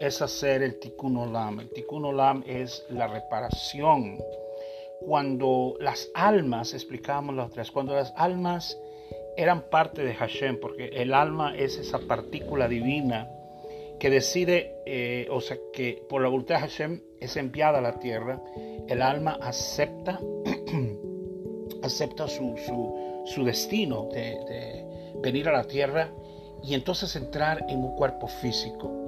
es 0.00 0.22
hacer 0.22 0.62
el 0.62 0.78
tikkun 0.80 1.18
olam. 1.18 1.60
El 1.60 1.70
tikkun 1.70 2.06
olam 2.06 2.42
es 2.46 2.86
la 2.88 3.06
reparación. 3.06 4.18
Cuando 5.00 5.74
las 5.78 6.08
almas, 6.14 6.72
explicábamos 6.72 7.34
las 7.34 7.50
otras, 7.50 7.70
cuando 7.70 7.94
las 7.94 8.14
almas 8.16 8.78
eran 9.36 9.68
parte 9.70 10.04
de 10.04 10.14
Hashem, 10.14 10.58
porque 10.60 10.88
el 10.88 11.14
alma 11.14 11.56
es 11.56 11.78
esa 11.78 11.98
partícula 12.00 12.68
divina 12.68 13.28
que 13.98 14.10
decide, 14.10 14.76
eh, 14.86 15.28
o 15.30 15.40
sea, 15.40 15.56
que 15.72 16.04
por 16.08 16.22
la 16.22 16.28
voluntad 16.28 16.56
de 16.56 16.60
Hashem 16.62 17.00
es 17.20 17.36
enviada 17.36 17.78
a 17.78 17.82
la 17.82 17.98
tierra, 17.98 18.40
el 18.88 19.02
alma 19.02 19.38
acepta 19.40 20.20
acepta 21.82 22.26
su, 22.28 22.54
su, 23.26 23.44
destino 23.44 24.08
de, 24.12 24.84
venir 25.22 25.48
a 25.48 25.52
la 25.52 25.64
tierra 25.64 26.10
y 26.62 26.74
entonces 26.74 27.14
entrar 27.16 27.64
en 27.68 27.78
un 27.78 27.94
cuerpo 27.96 28.26
físico. 28.26 29.03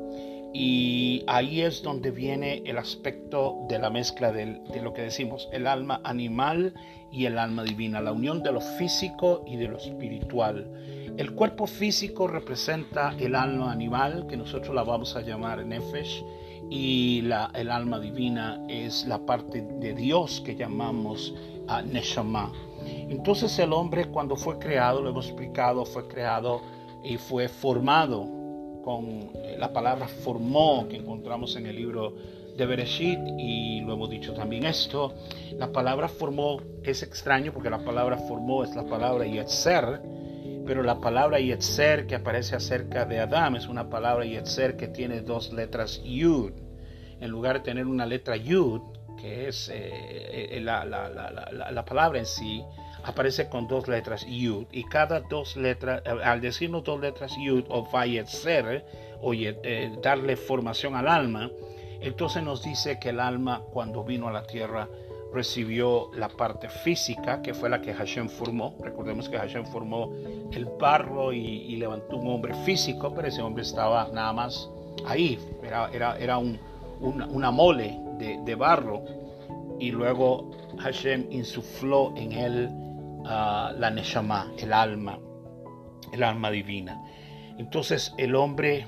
Y 0.58 1.22
ahí 1.26 1.60
es 1.60 1.82
donde 1.82 2.10
viene 2.10 2.62
el 2.64 2.78
aspecto 2.78 3.66
de 3.68 3.78
la 3.78 3.90
mezcla 3.90 4.32
de 4.32 4.80
lo 4.82 4.94
que 4.94 5.02
decimos, 5.02 5.50
el 5.52 5.66
alma 5.66 6.00
animal 6.02 6.72
y 7.12 7.26
el 7.26 7.38
alma 7.38 7.62
divina, 7.62 8.00
la 8.00 8.12
unión 8.12 8.42
de 8.42 8.52
lo 8.52 8.62
físico 8.62 9.44
y 9.46 9.56
de 9.56 9.68
lo 9.68 9.76
espiritual. 9.76 10.66
El 11.18 11.34
cuerpo 11.34 11.66
físico 11.66 12.26
representa 12.26 13.14
el 13.18 13.34
alma 13.34 13.70
animal, 13.70 14.26
que 14.30 14.38
nosotros 14.38 14.74
la 14.74 14.82
vamos 14.82 15.14
a 15.14 15.20
llamar 15.20 15.62
Nefesh, 15.66 16.24
y 16.70 17.18
el 17.52 17.70
alma 17.70 18.00
divina 18.00 18.64
es 18.66 19.04
la 19.06 19.18
parte 19.18 19.60
de 19.60 19.92
Dios 19.92 20.40
que 20.40 20.56
llamamos 20.56 21.34
Neshama. 21.84 22.50
Entonces 22.86 23.58
el 23.58 23.74
hombre 23.74 24.06
cuando 24.06 24.36
fue 24.36 24.58
creado, 24.58 25.02
lo 25.02 25.10
hemos 25.10 25.26
explicado, 25.26 25.84
fue 25.84 26.08
creado 26.08 26.62
y 27.04 27.18
fue 27.18 27.46
formado 27.46 28.35
con 28.86 29.32
eh, 29.34 29.56
la 29.58 29.72
palabra 29.72 30.06
formó 30.06 30.86
que 30.88 30.96
encontramos 30.96 31.56
en 31.56 31.66
el 31.66 31.74
libro 31.74 32.14
de 32.56 32.66
Bereshit 32.66 33.18
y 33.36 33.80
lo 33.80 33.94
hemos 33.94 34.08
dicho 34.08 34.32
también 34.32 34.64
esto. 34.64 35.12
La 35.58 35.72
palabra 35.72 36.06
formó 36.06 36.62
es 36.84 37.02
extraño 37.02 37.52
porque 37.52 37.68
la 37.68 37.84
palabra 37.84 38.16
formó 38.16 38.62
es 38.62 38.76
la 38.76 38.84
palabra 38.84 39.26
yetzer, 39.26 40.00
pero 40.64 40.84
la 40.84 41.00
palabra 41.00 41.40
yetzer 41.40 42.06
que 42.06 42.14
aparece 42.14 42.54
acerca 42.54 43.04
de 43.04 43.18
Adán 43.18 43.56
es 43.56 43.66
una 43.66 43.90
palabra 43.90 44.24
yetzer 44.24 44.76
que 44.76 44.86
tiene 44.86 45.20
dos 45.20 45.52
letras 45.52 46.00
yud. 46.04 46.52
En 47.20 47.28
lugar 47.28 47.56
de 47.56 47.64
tener 47.64 47.86
una 47.86 48.06
letra 48.06 48.36
yud, 48.36 48.82
que 49.20 49.48
es 49.48 49.68
eh, 49.68 50.46
eh, 50.52 50.60
la, 50.60 50.84
la, 50.84 51.84
palabra 51.84 52.20
en 52.20 52.26
sí, 52.26 52.62
aparece 53.06 53.48
con 53.48 53.66
dos 53.66 53.88
letras 53.88 54.26
yud. 54.26 54.66
Y 54.72 54.84
cada 54.84 55.20
dos 55.20 55.56
letras, 55.56 56.02
eh, 56.04 56.10
al 56.22 56.40
decirnos 56.40 56.84
dos 56.84 57.00
letras 57.00 57.32
yud 57.38 57.64
o 57.68 57.88
ser 58.26 58.84
o 59.22 59.32
darle 60.02 60.36
formación 60.36 60.94
al 60.94 61.08
alma, 61.08 61.50
entonces 62.00 62.42
nos 62.42 62.62
dice 62.62 62.98
que 62.98 63.10
el 63.10 63.20
alma 63.20 63.62
cuando 63.72 64.04
vino 64.04 64.28
a 64.28 64.32
la 64.32 64.42
tierra 64.42 64.88
recibió 65.32 66.10
la 66.14 66.28
parte 66.28 66.68
física, 66.68 67.42
que 67.42 67.54
fue 67.54 67.68
la 67.68 67.80
que 67.80 67.92
Hashem 67.92 68.28
formó. 68.28 68.76
Recordemos 68.80 69.28
que 69.28 69.38
Hashem 69.38 69.66
formó 69.66 70.12
el 70.52 70.66
barro 70.78 71.32
y, 71.32 71.76
levantó 71.76 72.16
un 72.16 72.28
hombre 72.28 72.54
físico, 72.64 73.12
pero 73.14 73.28
ese 73.28 73.42
hombre 73.42 73.62
estaba 73.62 74.08
nada 74.12 74.32
más 74.32 74.68
ahí, 75.06 75.38
era, 75.62 75.90
era, 75.92 76.18
era 76.18 76.38
un, 76.38 76.58
una 77.00 77.50
mole 77.50 77.98
de, 78.18 78.54
barro 78.54 79.02
y 79.78 79.90
luego 79.90 80.50
Hashem 80.78 81.26
insufló 81.30 82.14
en 82.16 82.32
él 82.32 82.70
la 83.26 83.90
Neshama, 83.90 84.52
el 84.58 84.72
alma, 84.72 85.18
el 86.12 86.22
alma 86.22 86.50
divina. 86.50 87.02
Entonces 87.58 88.14
el 88.18 88.34
hombre, 88.34 88.86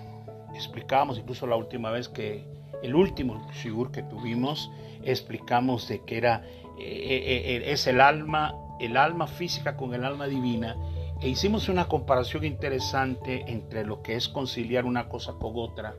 explicamos 0.55 1.19
incluso 1.19 1.47
la 1.47 1.57
última 1.57 1.91
vez 1.91 2.09
que 2.09 2.47
el 2.83 2.95
último 2.95 3.47
shigur 3.53 3.91
que 3.91 4.03
tuvimos, 4.03 4.71
explicamos 5.03 5.89
de 5.89 6.05
que 6.05 6.19
era 6.19 6.43
eh, 6.79 6.85
eh, 6.85 7.57
eh, 7.57 7.73
es 7.73 7.87
el 7.87 8.01
alma, 8.01 8.55
el 8.81 8.97
alma 8.97 9.27
física 9.27 9.77
con 9.77 9.95
el 9.95 10.05
alma 10.05 10.27
divina 10.27 10.77
e 11.21 11.29
hicimos 11.29 11.69
una 11.69 11.89
comparación 11.89 12.45
interesante 12.45 13.45
entre 13.49 13.85
lo 13.85 14.03
que 14.03 14.15
es 14.15 14.29
conciliar 14.29 14.85
una 14.85 15.09
cosa 15.09 15.33
con 15.33 15.53
otra 15.57 15.97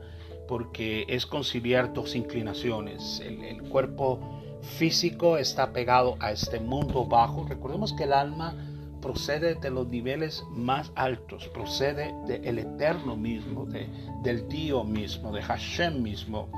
porque 0.47 1.05
es 1.09 1.25
conciliar 1.27 1.93
dos 1.93 2.15
inclinaciones. 2.15 3.21
El, 3.23 3.61
cuerpo 3.69 4.19
físico 4.61 5.37
está 5.37 5.71
pegado 5.71 6.15
a 6.19 6.31
este 6.31 6.59
mundo 6.59 7.05
bajo. 7.05 7.45
Recordemos 7.47 7.93
que 7.93 8.03
el 8.03 8.13
alma 8.13 8.55
procede 9.01 9.55
de 9.55 9.69
los 9.69 9.87
niveles 9.87 10.43
más 10.51 10.91
altos, 10.95 11.47
procede 11.49 12.13
del 12.27 12.59
eterno 12.59 13.15
mismo, 13.15 13.65
de, 13.65 13.87
del 14.23 14.47
Dios 14.49 14.85
mismo, 14.85 15.31
de 15.31 15.41
Hashem 15.41 16.01
mismo. 16.01 16.49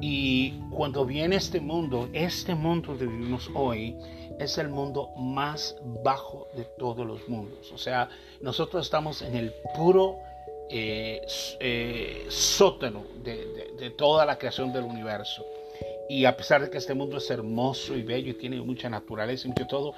Y 0.00 0.52
cuando 0.70 1.04
viene 1.04 1.36
este 1.36 1.60
mundo, 1.60 2.08
este 2.12 2.54
mundo 2.54 2.96
que 2.98 3.06
vivimos 3.06 3.50
hoy, 3.54 3.96
es 4.38 4.58
el 4.58 4.68
mundo 4.68 5.10
más 5.16 5.76
bajo 6.02 6.48
de 6.56 6.64
todos 6.64 7.06
los 7.06 7.28
mundos. 7.28 7.70
O 7.72 7.78
sea, 7.78 8.08
nosotros 8.40 8.84
estamos 8.84 9.22
en 9.22 9.36
el 9.36 9.52
puro 9.76 10.16
eh, 10.68 11.20
eh, 11.60 12.26
sótano 12.28 13.04
de, 13.22 13.90
toda 13.96 14.24
la 14.24 14.38
creación 14.38 14.72
del 14.72 14.84
universo. 14.84 15.44
Y 16.08 16.24
a 16.24 16.36
pesar 16.36 16.62
de 16.62 16.70
que 16.70 16.78
este 16.78 16.94
mundo 16.94 17.18
es 17.18 17.30
hermoso 17.30 17.96
y 17.96 18.02
bello 18.02 18.30
y 18.30 18.34
tiene 18.34 18.60
mucha 18.60 18.88
naturaleza 18.88 19.48
y 19.48 19.66
todo, 19.66 19.94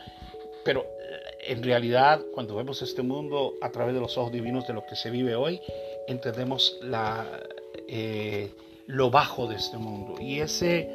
pero 0.64 0.82
eh, 0.82 1.52
en 1.52 1.62
realidad 1.62 2.20
cuando 2.32 2.54
vemos 2.56 2.82
este 2.82 3.02
mundo 3.02 3.54
a 3.60 3.70
través 3.70 3.94
de 3.94 4.00
los 4.00 4.16
ojos 4.16 4.32
divinos 4.32 4.66
de 4.66 4.74
lo 4.74 4.84
que 4.86 4.96
se 4.96 5.10
vive 5.10 5.34
hoy, 5.34 5.60
entendemos 6.06 6.78
la, 6.82 7.26
lo 8.86 9.10
bajo 9.10 9.46
de 9.46 9.56
este 9.56 9.76
mundo. 9.76 10.20
Y 10.20 10.40
ese, 10.40 10.90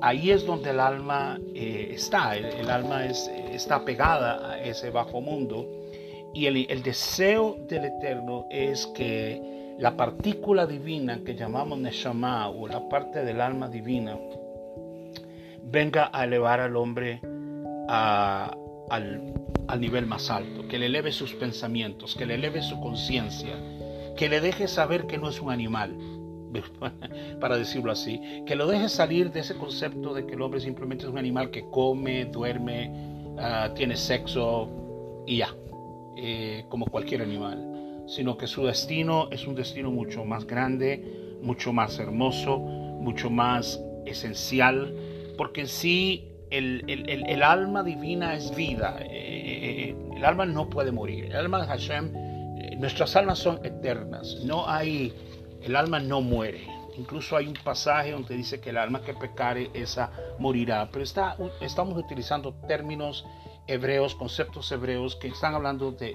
ahí 0.00 0.30
es 0.30 0.44
donde 0.44 0.70
el 0.70 0.80
alma 0.80 1.38
está, 1.54 2.36
el, 2.36 2.68
alma 2.70 3.06
es, 3.06 3.28
está 3.52 3.84
pegada 3.84 4.52
a 4.52 4.62
ese 4.62 4.90
bajo 4.90 5.20
mundo 5.20 5.86
y 6.36 6.44
el, 6.44 6.82
deseo 6.82 7.56
del 7.66 7.86
Eterno 7.86 8.44
es 8.50 8.86
que 8.88 9.74
la 9.78 9.96
partícula 9.96 10.66
divina 10.66 11.20
que 11.24 11.34
llamamos 11.34 11.78
Neshama 11.78 12.50
o 12.50 12.68
la 12.68 12.86
parte 12.90 13.24
del 13.24 13.40
alma 13.40 13.68
divina 13.68 14.18
venga 15.70 16.10
a 16.12 16.24
elevar 16.24 16.60
al 16.60 16.76
hombre 16.76 17.20
al, 17.88 19.34
al 19.68 19.80
nivel 19.80 20.06
más 20.06 20.30
alto, 20.30 20.66
que 20.68 20.78
le 20.78 20.86
eleve 20.86 21.12
sus 21.12 21.34
pensamientos, 21.34 22.14
que 22.14 22.26
le 22.26 22.34
eleve 22.34 22.62
su 22.62 22.80
conciencia, 22.80 23.54
que 24.16 24.28
le 24.28 24.40
deje 24.40 24.68
saber 24.68 25.06
que 25.06 25.18
no 25.18 25.28
es 25.28 25.40
un 25.40 25.50
animal, 25.50 25.96
para 27.40 27.56
decirlo 27.56 27.92
así, 27.92 28.20
que 28.46 28.54
lo 28.54 28.66
deje 28.66 28.88
salir 28.88 29.30
de 29.30 29.40
ese 29.40 29.56
concepto 29.56 30.14
de 30.14 30.26
que 30.26 30.34
el 30.34 30.42
hombre 30.42 30.60
simplemente 30.60 31.04
es 31.04 31.10
un 31.10 31.18
animal 31.18 31.50
que 31.50 31.68
come, 31.70 32.24
duerme, 32.26 32.90
ah, 33.38 33.70
tiene 33.74 33.96
sexo 33.96 35.24
y 35.26 35.38
ya. 35.38 35.48
Eh, 36.18 36.64
como 36.70 36.86
cualquier 36.86 37.20
animal, 37.20 38.02
sino 38.06 38.38
que 38.38 38.46
su 38.46 38.64
destino 38.64 39.28
es 39.30 39.46
un 39.46 39.54
destino 39.54 39.90
mucho 39.90 40.24
más 40.24 40.46
grande, 40.46 41.36
mucho 41.42 41.74
más 41.74 41.98
hermoso, 41.98 42.58
mucho 42.58 43.28
más 43.28 43.84
esencial, 44.06 44.96
porque 45.36 45.62
en 45.62 45.68
sí 45.68 46.32
el, 46.50 47.42
alma 47.42 47.82
divina 47.82 48.34
es 48.34 48.54
vida, 48.54 48.98
eh, 49.00 49.90
eh, 49.90 49.96
el 50.16 50.24
alma 50.24 50.46
no 50.46 50.70
puede 50.70 50.92
morir, 50.92 51.26
el 51.26 51.36
alma 51.36 51.60
de 51.60 51.66
Hashem, 51.66 52.12
nuestras 52.78 53.16
almas 53.16 53.38
son 53.38 53.64
eternas, 53.64 54.38
no 54.44 54.68
hay, 54.68 55.12
el 55.62 55.76
alma 55.76 55.98
no 55.98 56.20
muere. 56.20 56.66
Incluso 56.98 57.36
hay 57.36 57.46
un 57.46 57.54
pasaje 57.54 58.12
donde 58.12 58.34
dice 58.34 58.60
que 58.60 58.70
el 58.70 58.78
alma 58.78 59.02
que 59.02 59.12
pecare, 59.12 59.70
esa 59.74 60.10
morirá. 60.38 60.88
Pero 60.90 61.04
está, 61.04 61.36
estamos 61.60 61.98
utilizando 61.98 62.54
términos 62.66 63.26
hebreos, 63.66 64.14
conceptos 64.14 64.70
hebreos 64.72 65.16
que 65.16 65.28
están 65.28 65.54
hablando 65.54 65.92
de, 65.92 66.14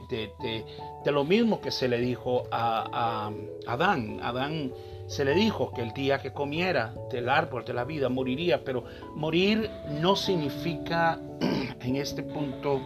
lo 1.05 1.23
mismo 1.23 1.61
que 1.61 1.69
se 1.69 1.87
le 1.87 1.99
dijo 1.99 2.45
a, 2.51 3.29
a, 3.67 3.71
Adán. 3.71 4.19
Adán 4.23 4.71
se 5.11 5.25
le 5.25 5.33
dijo 5.33 5.73
que 5.73 5.81
el 5.81 5.91
día 5.91 6.19
que 6.19 6.31
comiera 6.31 6.93
del 7.09 7.27
árbol 7.27 7.65
de 7.65 7.73
la 7.73 7.83
vida 7.83 8.07
moriría, 8.07 8.63
pero 8.63 8.85
morir 9.13 9.69
no 9.99 10.15
significa 10.15 11.19
en 11.81 11.97
este 11.97 12.23
punto, 12.23 12.79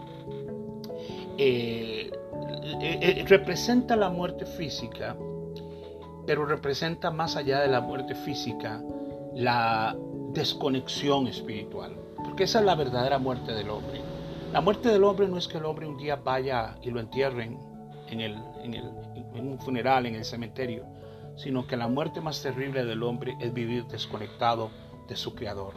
eh, 1.38 2.10
eh, 2.82 3.00
eh, 3.00 3.26
representa 3.28 3.96
la 3.96 4.10
muerte 4.10 4.48
física, 4.48 5.16
pero 6.26 6.48
representa 6.48 7.12
más 7.12 7.36
allá 7.36 7.60
de 7.60 7.68
la 7.68 7.80
muerte 7.80 8.16
física 8.16 8.82
la 9.36 9.96
desconexión 10.34 11.28
espiritual, 11.28 11.96
porque 12.24 12.46
esa 12.46 12.58
es 12.58 12.66
la 12.66 12.74
verdadera 12.74 13.20
muerte 13.20 13.54
del 13.54 13.70
hombre. 13.70 14.02
La 14.52 14.62
muerte 14.62 14.90
del 14.90 15.04
hombre 15.04 15.28
no 15.28 15.38
es 15.38 15.48
que 15.48 15.60
el 15.60 15.66
hombre 15.66 15.86
un 15.86 15.98
día 15.98 16.16
vaya 16.16 16.76
y 16.82 16.90
lo 16.90 17.00
entierren 17.00 17.60
en, 18.10 18.20
el, 18.20 18.36
en, 18.64 19.48
un 19.48 19.60
funeral, 19.60 20.08
en 20.08 20.16
el 20.16 20.26
cementerio, 20.26 20.86
sino 21.36 21.68
que 21.68 21.78
la 21.78 21.88
muerte 21.88 22.22
más 22.22 22.42
terrible 22.42 22.86
del 22.86 23.04
hombre 23.04 23.36
es 23.40 23.54
vivir 23.54 23.86
desconectado 23.86 24.70
de 25.08 25.16
su 25.16 25.36
Creador. 25.36 25.74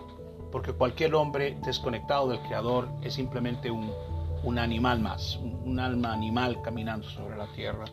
Porque 0.50 0.72
cualquier 0.72 1.14
hombre 1.14 1.58
desconectado 1.64 2.28
del 2.28 2.40
Creador 2.40 2.88
es 3.02 3.14
simplemente 3.14 3.70
un, 3.70 4.58
animal 4.58 5.00
más, 5.00 5.36
un, 5.36 5.78
alma 5.78 6.12
animal 6.12 6.62
caminando 6.62 7.08
sobre 7.08 7.36
la 7.36 7.46
tierra. 7.52 7.84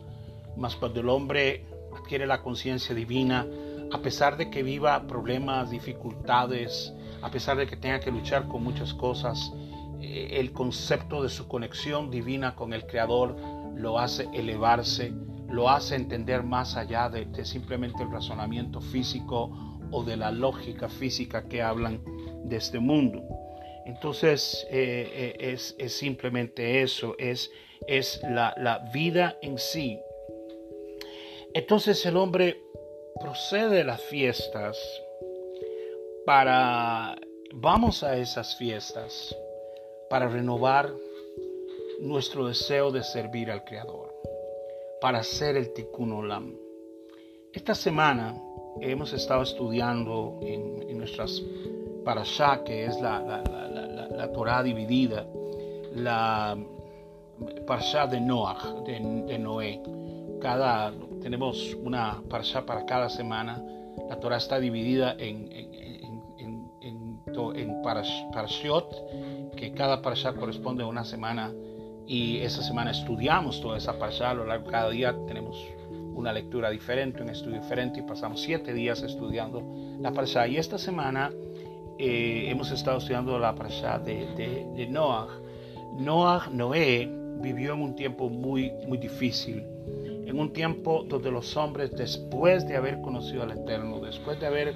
Mas 0.56 0.74
cuando 0.76 1.00
el 1.00 1.08
hombre 1.08 1.66
adquiere 1.94 2.26
la 2.26 2.42
conciencia 2.42 2.94
divina, 2.94 3.46
a 3.92 3.98
pesar 3.98 4.36
de 4.36 4.50
que 4.50 4.62
viva 4.62 5.06
problemas, 5.06 5.70
dificultades, 5.70 6.92
a 7.22 7.30
pesar 7.30 7.56
de 7.58 7.66
que 7.66 7.76
tenga 7.76 8.00
que 8.00 8.10
luchar 8.10 8.48
con 8.48 8.62
muchas 8.62 8.94
cosas, 8.94 9.52
eh, 10.00 10.38
el 10.40 10.52
concepto 10.52 11.22
de 11.22 11.28
su 11.28 11.46
conexión 11.46 12.10
divina 12.10 12.54
con 12.54 12.72
el 12.72 12.86
Creador 12.86 13.36
lo 13.74 13.98
hace 13.98 14.28
elevarse, 14.32 15.12
lo 15.48 15.68
hace 15.68 15.94
entender 15.94 16.42
más 16.42 16.76
allá 16.76 17.08
de, 17.08 17.44
simplemente 17.44 18.02
el 18.02 18.10
razonamiento 18.10 18.80
físico 18.80 19.50
o 19.90 20.02
de 20.02 20.16
la 20.16 20.30
lógica 20.30 20.88
física 20.88 21.48
que 21.48 21.62
hablan 21.62 22.02
de 22.44 22.56
este 22.56 22.78
mundo. 22.78 23.22
Entonces 23.84 24.66
eh, 24.70 25.36
eh, 25.38 25.52
es, 25.52 25.76
simplemente 25.92 26.82
eso, 26.82 27.14
es, 27.18 27.50
es 27.86 28.20
la, 28.22 28.54
la 28.56 28.90
vida 28.92 29.38
en 29.42 29.58
sí. 29.58 30.00
Entonces 31.54 32.04
el 32.04 32.16
hombre 32.16 32.60
procede 33.20 33.82
a 33.82 33.84
las 33.84 34.00
fiestas 34.02 34.76
para, 36.26 37.16
vamos 37.54 38.02
a 38.02 38.16
esas 38.18 38.56
fiestas 38.56 39.34
para 40.10 40.28
renovar 40.28 40.92
nuestro 42.00 42.46
deseo 42.46 42.90
de 42.90 43.02
servir 43.02 43.50
al 43.50 43.64
Creador, 43.64 44.05
para 45.00 45.22
ser 45.22 45.56
el 45.56 45.72
Tikkun 45.72 46.12
Olam. 46.12 46.54
Esta 47.52 47.74
semana 47.74 48.34
hemos 48.80 49.12
estado 49.12 49.42
estudiando 49.42 50.38
en, 50.42 50.96
nuestras 50.96 51.42
parashá, 52.04 52.64
que 52.64 52.84
es 52.86 53.00
la, 53.00 53.20
la, 53.20 54.32
Torah 54.32 54.62
dividida, 54.62 55.26
la 55.94 56.58
parashá 57.66 58.06
de 58.06 58.20
Noah, 58.20 58.82
de, 58.84 59.38
Noé. 59.38 59.82
Cada, 60.40 60.92
tenemos 61.22 61.74
una 61.74 62.22
parashá 62.28 62.64
para 62.64 62.84
cada 62.86 63.08
semana. 63.08 63.62
La 64.08 64.18
Torah 64.20 64.36
está 64.36 64.58
dividida 64.58 65.12
en, 65.18 65.50
en, 65.52 65.74
en, 66.38 66.70
en, 66.80 67.82
que 69.56 69.72
cada 69.72 70.02
parasha 70.02 70.34
corresponde 70.34 70.82
a 70.82 70.86
una 70.86 71.04
semana 71.04 71.52
y 72.06 72.38
esa 72.38 72.62
semana 72.62 72.92
estudiamos 72.92 73.60
toda 73.60 73.78
esa 73.78 73.98
parasha, 73.98 74.30
a 74.30 74.34
lo 74.34 74.44
largo 74.44 74.70
cada 74.70 74.90
día 74.90 75.14
tenemos 75.26 75.56
una 76.14 76.32
lectura 76.32 76.70
diferente, 76.70 77.22
un 77.22 77.28
estudio 77.28 77.60
diferente 77.60 78.00
y 78.00 78.02
pasamos 78.02 78.40
siete 78.40 78.72
días 78.72 79.02
estudiando 79.02 79.62
la 80.00 80.12
parasha. 80.12 80.46
Y 80.46 80.56
esta 80.56 80.78
semana 80.78 81.30
eh, 81.98 82.46
hemos 82.48 82.70
estado 82.70 82.98
estudiando 82.98 83.38
la 83.38 83.54
parasha 83.54 83.98
de, 83.98 84.26
de, 84.34 84.66
de 84.74 84.86
Noah. 84.86 85.28
Noah, 85.98 86.48
Noé, 86.50 87.08
vivió 87.40 87.74
en 87.74 87.82
un 87.82 87.94
tiempo 87.94 88.28
muy, 88.28 88.72
muy 88.86 88.98
difícil, 88.98 89.62
en 90.26 90.38
un 90.38 90.52
tiempo 90.52 91.04
donde 91.08 91.30
los 91.30 91.56
hombres, 91.56 91.90
después 91.92 92.66
de 92.66 92.76
haber 92.76 93.00
conocido 93.00 93.42
al 93.42 93.52
Eterno, 93.52 94.00
después 94.00 94.40
de 94.40 94.46
haber 94.46 94.74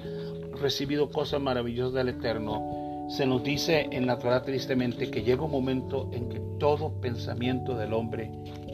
recibido 0.59 1.09
cosas 1.09 1.41
maravillosas 1.41 1.93
del 1.93 2.09
Eterno, 2.09 2.80
se 3.11 3.25
nos 3.25 3.43
dice 3.43 3.89
en 3.91 4.07
la 4.07 4.17
Torah 4.17 4.41
tristemente 4.41 5.11
que 5.11 5.21
llega 5.21 5.43
un 5.43 5.51
momento 5.51 6.09
en 6.13 6.29
que 6.29 6.39
todo 6.59 7.01
pensamiento 7.01 7.75
del 7.75 7.93
hombre 7.93 8.31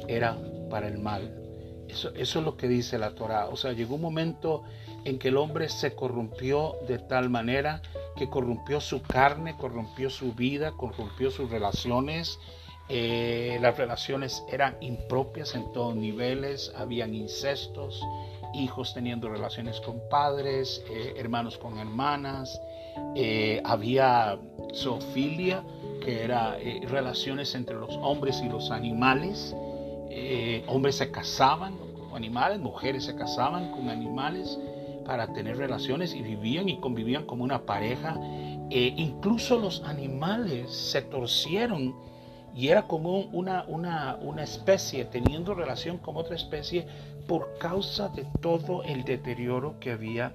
era 0.07 0.37
para 0.69 0.87
el 0.87 0.99
mal. 0.99 1.43
Eso, 1.87 2.13
es 2.13 2.35
lo 2.35 2.55
que 2.55 2.67
dice 2.67 2.99
la 2.99 3.15
Torah. 3.15 3.47
O 3.47 3.55
sea, 3.55 3.73
llegó 3.73 3.95
un 3.95 4.01
momento 4.01 4.63
en 5.05 5.17
que 5.17 5.29
el 5.29 5.37
hombre 5.37 5.69
se 5.69 5.95
corrompió 5.95 6.75
de 6.87 6.99
tal 6.99 7.31
manera 7.31 7.81
que 8.15 8.29
corrompió 8.29 8.79
su 8.79 9.01
carne, 9.01 9.57
corrompió 9.57 10.11
su 10.11 10.33
vida, 10.33 10.71
corrompió 10.73 11.31
sus 11.31 11.49
relaciones. 11.49 12.37
Eh, 12.89 13.57
las 13.59 13.75
relaciones 13.75 14.43
eran 14.51 14.77
impropias 14.81 15.55
en 15.55 15.71
todos 15.73 15.95
niveles, 15.95 16.71
habían 16.75 17.15
incestos, 17.15 18.01
hijos 18.53 18.93
teniendo 18.93 19.29
relaciones 19.29 19.81
con 19.81 19.99
padres, 20.09 20.83
eh, 20.91 21.15
hermanos 21.17 21.57
con 21.57 21.79
hermanas, 21.79 22.61
eh, 23.15 23.61
había 23.63 24.37
zoofilia, 24.73 25.63
que 26.03 26.23
era 26.23 26.57
eh, 26.59 26.81
relaciones 26.87 27.55
entre 27.55 27.75
los 27.75 27.95
hombres 28.01 28.41
y 28.43 28.49
los 28.49 28.71
animales. 28.71 29.55
Eh, 30.09 30.63
hombres 30.67 30.95
se 30.97 31.11
casaban 31.11 31.75
con 31.77 32.15
animales, 32.15 32.59
mujeres 32.59 33.05
se 33.05 33.15
casaban 33.15 33.71
con 33.71 33.89
animales 33.89 34.57
para 35.05 35.33
tener 35.33 35.57
relaciones 35.57 36.13
y 36.13 36.21
vivían 36.21 36.69
y 36.69 36.79
convivían 36.79 37.25
como 37.25 37.43
una 37.43 37.65
pareja. 37.65 38.19
incluso 38.69 39.57
los 39.57 39.81
animales 39.83 40.71
se 40.71 41.01
torcieron 41.01 41.95
y 42.53 42.67
era 42.67 42.87
como 42.87 43.19
una, 43.19 43.63
una, 43.67 44.17
una 44.21 44.43
especie 44.43 45.05
teniendo 45.05 45.53
relación 45.53 45.97
con 45.97 46.17
otra 46.17 46.35
especie 46.35 46.85
por 47.27 47.57
causa 47.59 48.09
de 48.09 48.25
todo 48.41 48.83
el 48.83 49.03
deterioro 49.03 49.79
que 49.79 49.91
había 49.91 50.33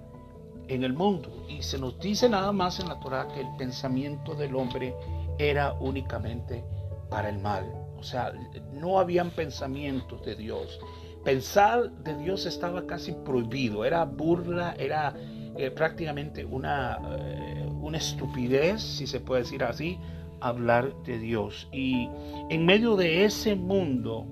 en 0.69 0.85
el 0.85 0.93
mundo. 0.93 1.45
Y 1.49 1.63
se 1.63 1.79
nos 1.79 1.99
dice 1.99 2.29
nada 2.29 2.53
más 2.53 2.81
en 2.81 2.89
la 2.89 3.01
Torah 3.01 3.29
que 3.29 3.41
el 3.41 3.57
pensamiento 3.59 4.35
del 4.35 4.55
hombre 4.57 4.95
era 5.39 5.75
únicamente 5.75 6.65
para 7.09 7.29
el 7.29 7.39
mal. 7.39 7.71
O 7.99 8.03
sea, 8.03 8.33
no 8.73 8.99
habían 8.99 9.31
pensamientos 9.31 10.25
de 10.25 10.35
Dios. 10.35 10.81
Pensar 11.25 11.91
de 11.91 12.17
Dios 12.17 12.47
estaba 12.47 12.87
casi 12.87 13.13
prohibido, 13.13 13.85
era 13.85 14.05
burla, 14.05 14.75
era 14.77 15.15
eh, 15.57 15.71
prácticamente 15.71 16.45
una, 16.45 16.99
eh, 17.19 17.69
una 17.81 17.99
estupidez, 17.99 18.83
si 18.83 19.07
se 19.07 19.21
puede 19.21 19.43
decir 19.43 19.63
así, 19.63 19.99
hablar 20.41 20.93
de 21.05 21.19
Dios. 21.19 21.69
Y 21.73 22.09
en 22.51 22.67
medio 22.67 22.97
de 22.97 23.25
ese 23.25 23.55
mundo 23.55 24.27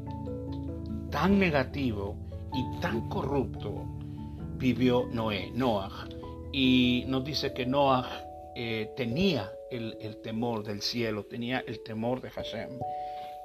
tan 1.10 1.38
negativo 1.38 2.16
y 2.52 2.80
tan 2.80 3.08
corrupto, 3.08 3.84
vivió 4.56 5.06
Noé, 5.12 5.50
Noah. 5.54 6.08
Y 6.52 7.04
nos 7.06 7.24
dice 7.24 7.52
que 7.52 7.66
Noah 7.66 8.08
eh, 8.54 8.90
tenía 8.96 9.52
el, 9.70 10.16
temor 10.22 10.64
del 10.64 10.82
cielo, 10.82 11.24
tenía 11.24 11.62
el 11.66 11.82
temor 11.82 12.20
de 12.20 12.30
Hashem. 12.30 12.78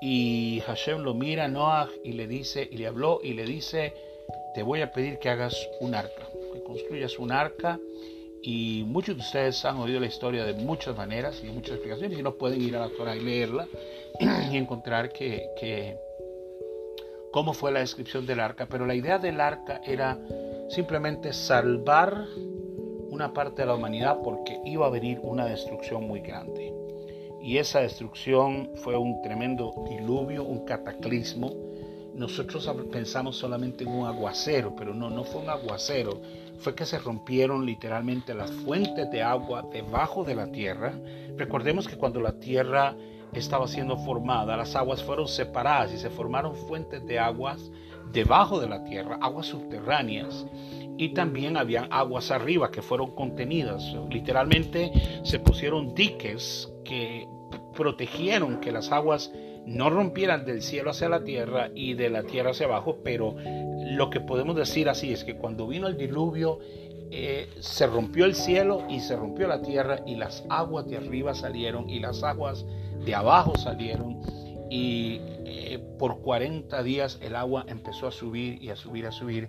Y 0.02 0.62
Hashem 0.66 1.00
lo 1.02 1.14
mira 1.14 1.46
a 1.46 1.48
Noah 1.48 1.90
y 2.04 2.14
le 2.14 2.28
dice, 2.28 2.68
y 2.70 2.78
le 2.78 2.88
habló 2.88 3.20
y 3.24 3.34
le 3.34 3.46
dice, 3.46 3.94
te 4.54 4.64
voy 4.64 4.82
a 4.82 4.92
pedir 4.92 5.20
que 5.20 5.30
hagas 5.30 5.56
un 5.80 5.96
arca, 5.96 6.28
que 6.54 6.64
construyas 6.64 7.18
un 7.20 7.32
arca. 7.32 7.80
Y 8.42 8.84
muchos 8.86 9.16
de 9.16 9.22
ustedes 9.22 9.66
han 9.66 9.78
oído 9.78 10.00
la 10.00 10.06
historia 10.06 10.46
de 10.46 10.54
muchas 10.54 10.96
maneras 10.96 11.42
y 11.44 11.48
muchas 11.48 11.74
explicaciones 11.74 12.20
y 12.20 12.24
no 12.24 12.36
pueden 12.36 12.62
ir 12.62 12.76
a 12.76 12.82
la 12.82 12.90
Torah 12.90 13.16
y 13.16 13.22
leerla 13.22 13.68
y 14.52 14.58
encontrar 14.58 15.12
que, 15.12 15.48
que 15.60 15.98
cómo 17.32 17.54
fue 17.54 17.72
la 17.72 17.80
descripción 17.80 18.26
del 18.26 18.40
arca. 18.40 18.68
Pero 18.68 18.86
la 18.86 18.96
idea 18.96 19.18
del 19.18 19.42
arca 19.42 19.82
era 19.86 20.20
simplemente 20.70 21.34
salvar 21.34 22.26
una 23.16 23.34
parte 23.34 23.62
de 23.62 23.68
la 23.68 23.76
humanidad 23.76 24.20
porque 24.22 24.60
iba 24.66 24.86
a 24.86 24.90
venir 24.90 25.22
una 25.24 25.46
destrucción 25.46 26.06
muy 26.06 26.20
grande. 26.20 26.74
Y 27.42 27.60
esa 27.60 27.80
destrucción 27.80 28.72
fue 28.76 28.98
un 28.98 29.22
tremendo 29.22 29.74
diluvio, 29.90 30.44
un 30.44 30.66
cataclismo. 30.66 31.54
Nosotros 32.14 32.70
pensamos 32.92 33.38
solamente 33.38 33.86
en 33.86 33.92
un 33.92 34.06
aguacero, 34.06 34.76
pero 34.76 34.94
no, 34.94 35.10
no 35.10 35.24
fue 35.24 35.44
un 35.44 35.50
aguacero. 35.50 36.20
Fue 36.60 36.76
que 36.76 36.86
se 36.86 37.00
rompieron 37.00 37.66
literalmente 37.66 38.34
las 38.34 38.52
fuentes 38.52 39.10
de 39.10 39.22
agua 39.22 39.66
debajo 39.72 40.26
de 40.26 40.36
la 40.36 40.52
tierra. 40.52 40.94
Recordemos 41.38 41.88
que 41.88 41.98
cuando 41.98 42.20
la 42.20 42.34
tierra 42.34 42.98
estaba 43.32 43.68
siendo 43.70 43.96
formada, 43.96 44.58
las 44.58 44.76
aguas 44.76 45.02
fueron 45.02 45.30
separadas 45.30 45.94
y 45.94 45.98
se 45.98 46.10
formaron 46.10 46.54
fuentes 46.54 47.06
de 47.06 47.18
aguas 47.18 47.72
debajo 48.12 48.60
de 48.60 48.68
la 48.68 48.84
tierra, 48.84 49.18
aguas 49.22 49.46
subterráneas 49.46 50.46
y 50.98 51.10
también 51.10 51.58
habían 51.58 51.92
aguas 51.92 52.32
arriba 52.32 52.72
que 52.72 52.82
fueron 52.82 53.16
contenidas. 53.16 53.96
Literalmente 54.10 54.92
se 55.24 55.40
pusieron 55.40 55.94
diques 55.94 56.72
que 56.84 57.28
protegieron 57.76 58.60
que 58.60 58.72
las 58.72 58.92
aguas 58.92 59.32
no 59.66 59.90
rompieran 59.90 60.46
del 60.46 60.62
cielo 60.62 60.92
hacia 60.92 61.10
la 61.10 61.24
tierra 61.24 61.70
y 61.74 61.96
de 61.96 62.10
la 62.10 62.24
tierra 62.24 62.52
hacia 62.52 62.68
abajo, 62.68 63.00
pero 63.04 63.36
lo 63.38 64.10
que 64.10 64.20
podemos 64.20 64.56
decir 64.56 64.90
así 64.90 65.12
es 65.12 65.24
que 65.24 65.36
cuando 65.36 65.68
vino 65.68 65.88
el 65.88 65.98
diluvio, 65.98 66.60
eh, 67.12 67.50
se 67.60 67.88
rompió 67.88 68.26
el 68.26 68.36
cielo 68.36 68.84
y 68.90 69.00
se 69.00 69.16
rompió 69.16 69.48
la 69.48 69.62
tierra 69.62 70.00
y 70.06 70.16
las 70.16 70.44
aguas 70.50 70.88
de 70.88 70.98
arriba 70.98 71.34
salieron 71.34 71.90
y 71.90 72.00
las 72.00 72.24
aguas 72.24 72.66
de 73.06 73.14
abajo 73.14 73.56
salieron 73.58 74.22
y 74.70 75.20
eh, 75.46 75.80
por 76.00 76.22
40 76.22 76.82
días 76.84 77.20
el 77.22 77.36
agua 77.36 77.66
empezó 77.68 78.08
a 78.08 78.12
subir 78.12 78.62
y 78.62 78.70
a 78.70 78.76
subir, 78.76 79.06
a 79.06 79.12
subir 79.12 79.48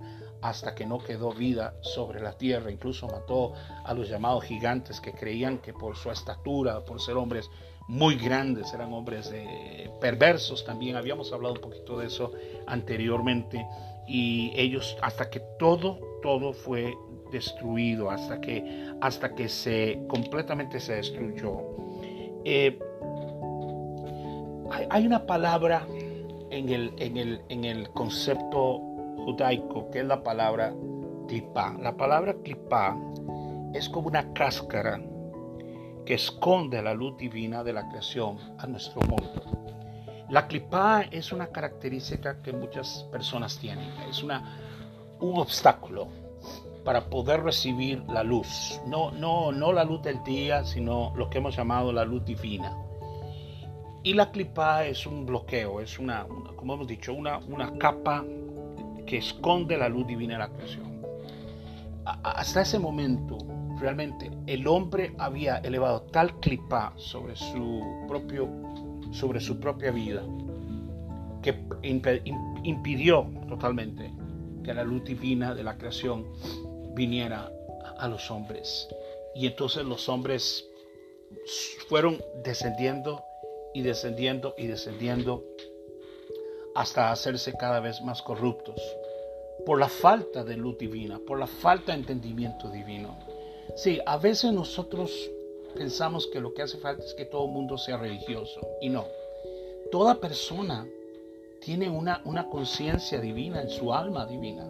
hasta 0.48 0.74
que 0.74 0.86
no 0.86 0.98
quedó 0.98 1.32
vida 1.32 1.74
sobre 1.80 2.20
la 2.20 2.32
tierra. 2.32 2.70
Incluso 2.70 3.08
mató 3.08 3.52
a 3.84 3.92
los 3.94 4.08
llamados 4.08 4.44
gigantes 4.44 5.00
que 5.00 5.12
creían 5.12 5.58
que 5.58 5.72
por 5.72 5.96
su 5.96 6.10
estatura, 6.10 6.84
por 6.84 7.00
ser 7.00 7.16
hombres 7.16 7.50
muy 7.88 8.16
grandes, 8.16 8.72
eran 8.72 8.92
hombres 8.92 9.30
eh, 9.34 9.90
perversos 10.00 10.64
también. 10.64 10.96
Habíamos 10.96 11.32
hablado 11.32 11.54
un 11.54 11.60
poquito 11.60 11.98
de 11.98 12.06
eso 12.06 12.32
anteriormente. 12.66 13.66
Y 14.06 14.52
ellos, 14.54 14.96
hasta 15.02 15.30
que 15.30 15.40
todo, 15.58 15.98
todo 16.22 16.52
fue 16.52 16.96
destruido, 17.32 18.08
hasta 18.08 18.40
que, 18.40 18.92
hasta 19.00 19.34
que 19.34 19.48
se 19.48 20.00
completamente 20.06 20.78
se 20.78 20.94
destruyó. 20.94 21.58
Eh, 22.44 22.78
hay, 24.90 25.06
una 25.06 25.26
palabra 25.26 25.86
en 26.50 26.68
el, 26.68 26.92
en 26.98 27.16
el, 27.16 27.40
en 27.48 27.64
el 27.64 27.90
concepto 27.90 28.95
judaico 29.16 29.90
que 29.90 30.00
es 30.00 30.06
la 30.06 30.22
palabra 30.22 30.74
clipá. 31.26 31.76
La 31.80 31.96
palabra 31.96 32.34
clipá 32.42 32.96
es 33.74 33.88
como 33.88 34.08
una 34.08 34.32
cáscara 34.32 35.00
que 36.04 36.14
esconde 36.14 36.82
la 36.82 36.94
luz 36.94 37.16
divina 37.16 37.64
de 37.64 37.72
la 37.72 37.88
creación 37.88 38.38
a 38.58 38.66
nuestro 38.66 39.00
mundo. 39.02 39.66
La 40.28 40.46
clipá 40.46 41.02
es 41.02 41.32
una 41.32 41.48
característica 41.48 42.42
que 42.42 42.52
muchas 42.52 43.06
personas 43.12 43.58
tienen, 43.58 43.90
es 44.08 44.22
una, 44.22 44.58
un 45.20 45.38
obstáculo 45.38 46.08
para 46.84 47.10
poder 47.10 47.42
recibir 47.42 48.02
la 48.08 48.22
luz, 48.22 48.80
no, 48.86 49.10
no, 49.10 49.50
no 49.50 49.72
la 49.72 49.84
luz 49.84 50.02
del 50.02 50.22
día, 50.22 50.64
sino 50.64 51.12
lo 51.16 51.28
que 51.28 51.38
hemos 51.38 51.56
llamado 51.56 51.92
la 51.92 52.04
luz 52.04 52.24
divina. 52.24 52.76
Y 54.04 54.14
la 54.14 54.30
clipá 54.30 54.84
es 54.84 55.04
un 55.04 55.26
bloqueo, 55.26 55.80
es 55.80 55.98
una, 55.98 56.26
como 56.54 56.74
hemos 56.74 56.86
dicho, 56.86 57.12
una, 57.12 57.38
una 57.38 57.76
capa 57.76 58.24
que 59.06 59.18
esconde 59.18 59.76
la 59.76 59.88
luz 59.88 60.06
divina 60.06 60.34
de 60.34 60.38
la 60.40 60.48
creación. 60.48 60.96
hasta 62.04 62.62
ese 62.62 62.78
momento, 62.78 63.38
realmente, 63.80 64.30
el 64.46 64.66
hombre 64.66 65.14
había 65.18 65.56
elevado 65.58 66.02
tal 66.02 66.38
clipá 66.40 66.92
sobre 66.96 67.34
su, 67.34 67.82
propio, 68.06 68.48
sobre 69.10 69.40
su 69.40 69.58
propia 69.58 69.90
vida 69.90 70.22
que 71.42 71.54
impidió 72.64 73.30
totalmente 73.48 74.12
que 74.64 74.74
la 74.74 74.82
luz 74.82 75.04
divina 75.04 75.54
de 75.54 75.62
la 75.62 75.78
creación 75.78 76.26
viniera 76.94 77.50
a 77.98 78.08
los 78.08 78.30
hombres. 78.30 78.88
Y 79.34 79.46
entonces 79.46 79.84
los 79.84 80.08
hombres 80.08 80.68
fueron 81.88 82.18
descendiendo 82.42 83.22
y 83.74 83.82
descendiendo 83.82 84.54
y 84.58 84.66
descendiendo 84.66 85.44
hasta 86.76 87.10
hacerse 87.10 87.54
cada 87.54 87.80
vez 87.80 88.02
más 88.02 88.20
corruptos 88.20 88.80
por 89.64 89.80
la 89.80 89.88
falta 89.88 90.44
de 90.44 90.56
luz 90.56 90.76
divina, 90.78 91.18
por 91.26 91.38
la 91.38 91.46
falta 91.46 91.92
de 91.92 91.98
entendimiento 91.98 92.68
divino. 92.68 93.16
Sí, 93.74 93.98
a 94.04 94.18
veces 94.18 94.52
nosotros 94.52 95.10
pensamos 95.74 96.26
que 96.26 96.38
lo 96.38 96.52
que 96.52 96.62
hace 96.62 96.76
falta 96.78 97.02
es 97.02 97.14
que 97.14 97.24
todo 97.24 97.46
el 97.46 97.52
mundo 97.52 97.78
sea 97.78 97.96
religioso 97.96 98.60
y 98.80 98.90
no. 98.90 99.06
Toda 99.90 100.20
persona 100.20 100.86
tiene 101.60 101.88
una, 101.88 102.20
una 102.26 102.48
conciencia 102.48 103.20
divina 103.20 103.62
en 103.62 103.70
su 103.70 103.92
alma 103.92 104.26
divina. 104.26 104.68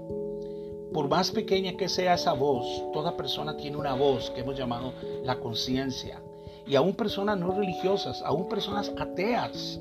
Por 0.93 1.09
más 1.09 1.33
pequeña 1.33 1.77
que 1.77 1.89
sea 1.89 2.15
esa 2.15 2.33
voz, 2.33 2.67
toda 2.93 3.17
persona 3.17 3.57
tiene 3.57 3.77
una 3.77 3.95
voz 3.95 4.31
que 4.31 4.41
hemos 4.41 4.57
llamado 4.57 4.93
la 5.25 5.41
conciencia 5.41 6.23
y 6.67 6.77
aún 6.77 6.95
personas 6.95 7.37
no 7.39 7.51
religiosas, 7.51 8.23
aún 8.23 8.49
personas 8.49 8.93
ateas, 8.97 9.81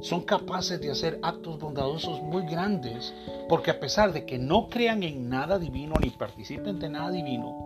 son 0.00 0.22
capaces 0.22 0.80
de 0.80 0.90
hacer 0.90 1.18
actos 1.22 1.58
bondadosos 1.58 2.22
muy 2.22 2.46
grandes, 2.46 3.14
porque 3.48 3.70
a 3.70 3.80
pesar 3.80 4.12
de 4.12 4.24
que 4.24 4.38
no 4.38 4.68
crean 4.68 5.02
en 5.02 5.28
nada 5.28 5.58
divino 5.58 5.94
ni 6.00 6.10
participen 6.10 6.78
de 6.78 6.88
nada 6.88 7.10
divino, 7.10 7.56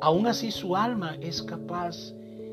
aún 0.00 0.26
así 0.26 0.50
su 0.50 0.76
alma 0.76 1.16
es 1.20 1.42
capaz 1.42 2.12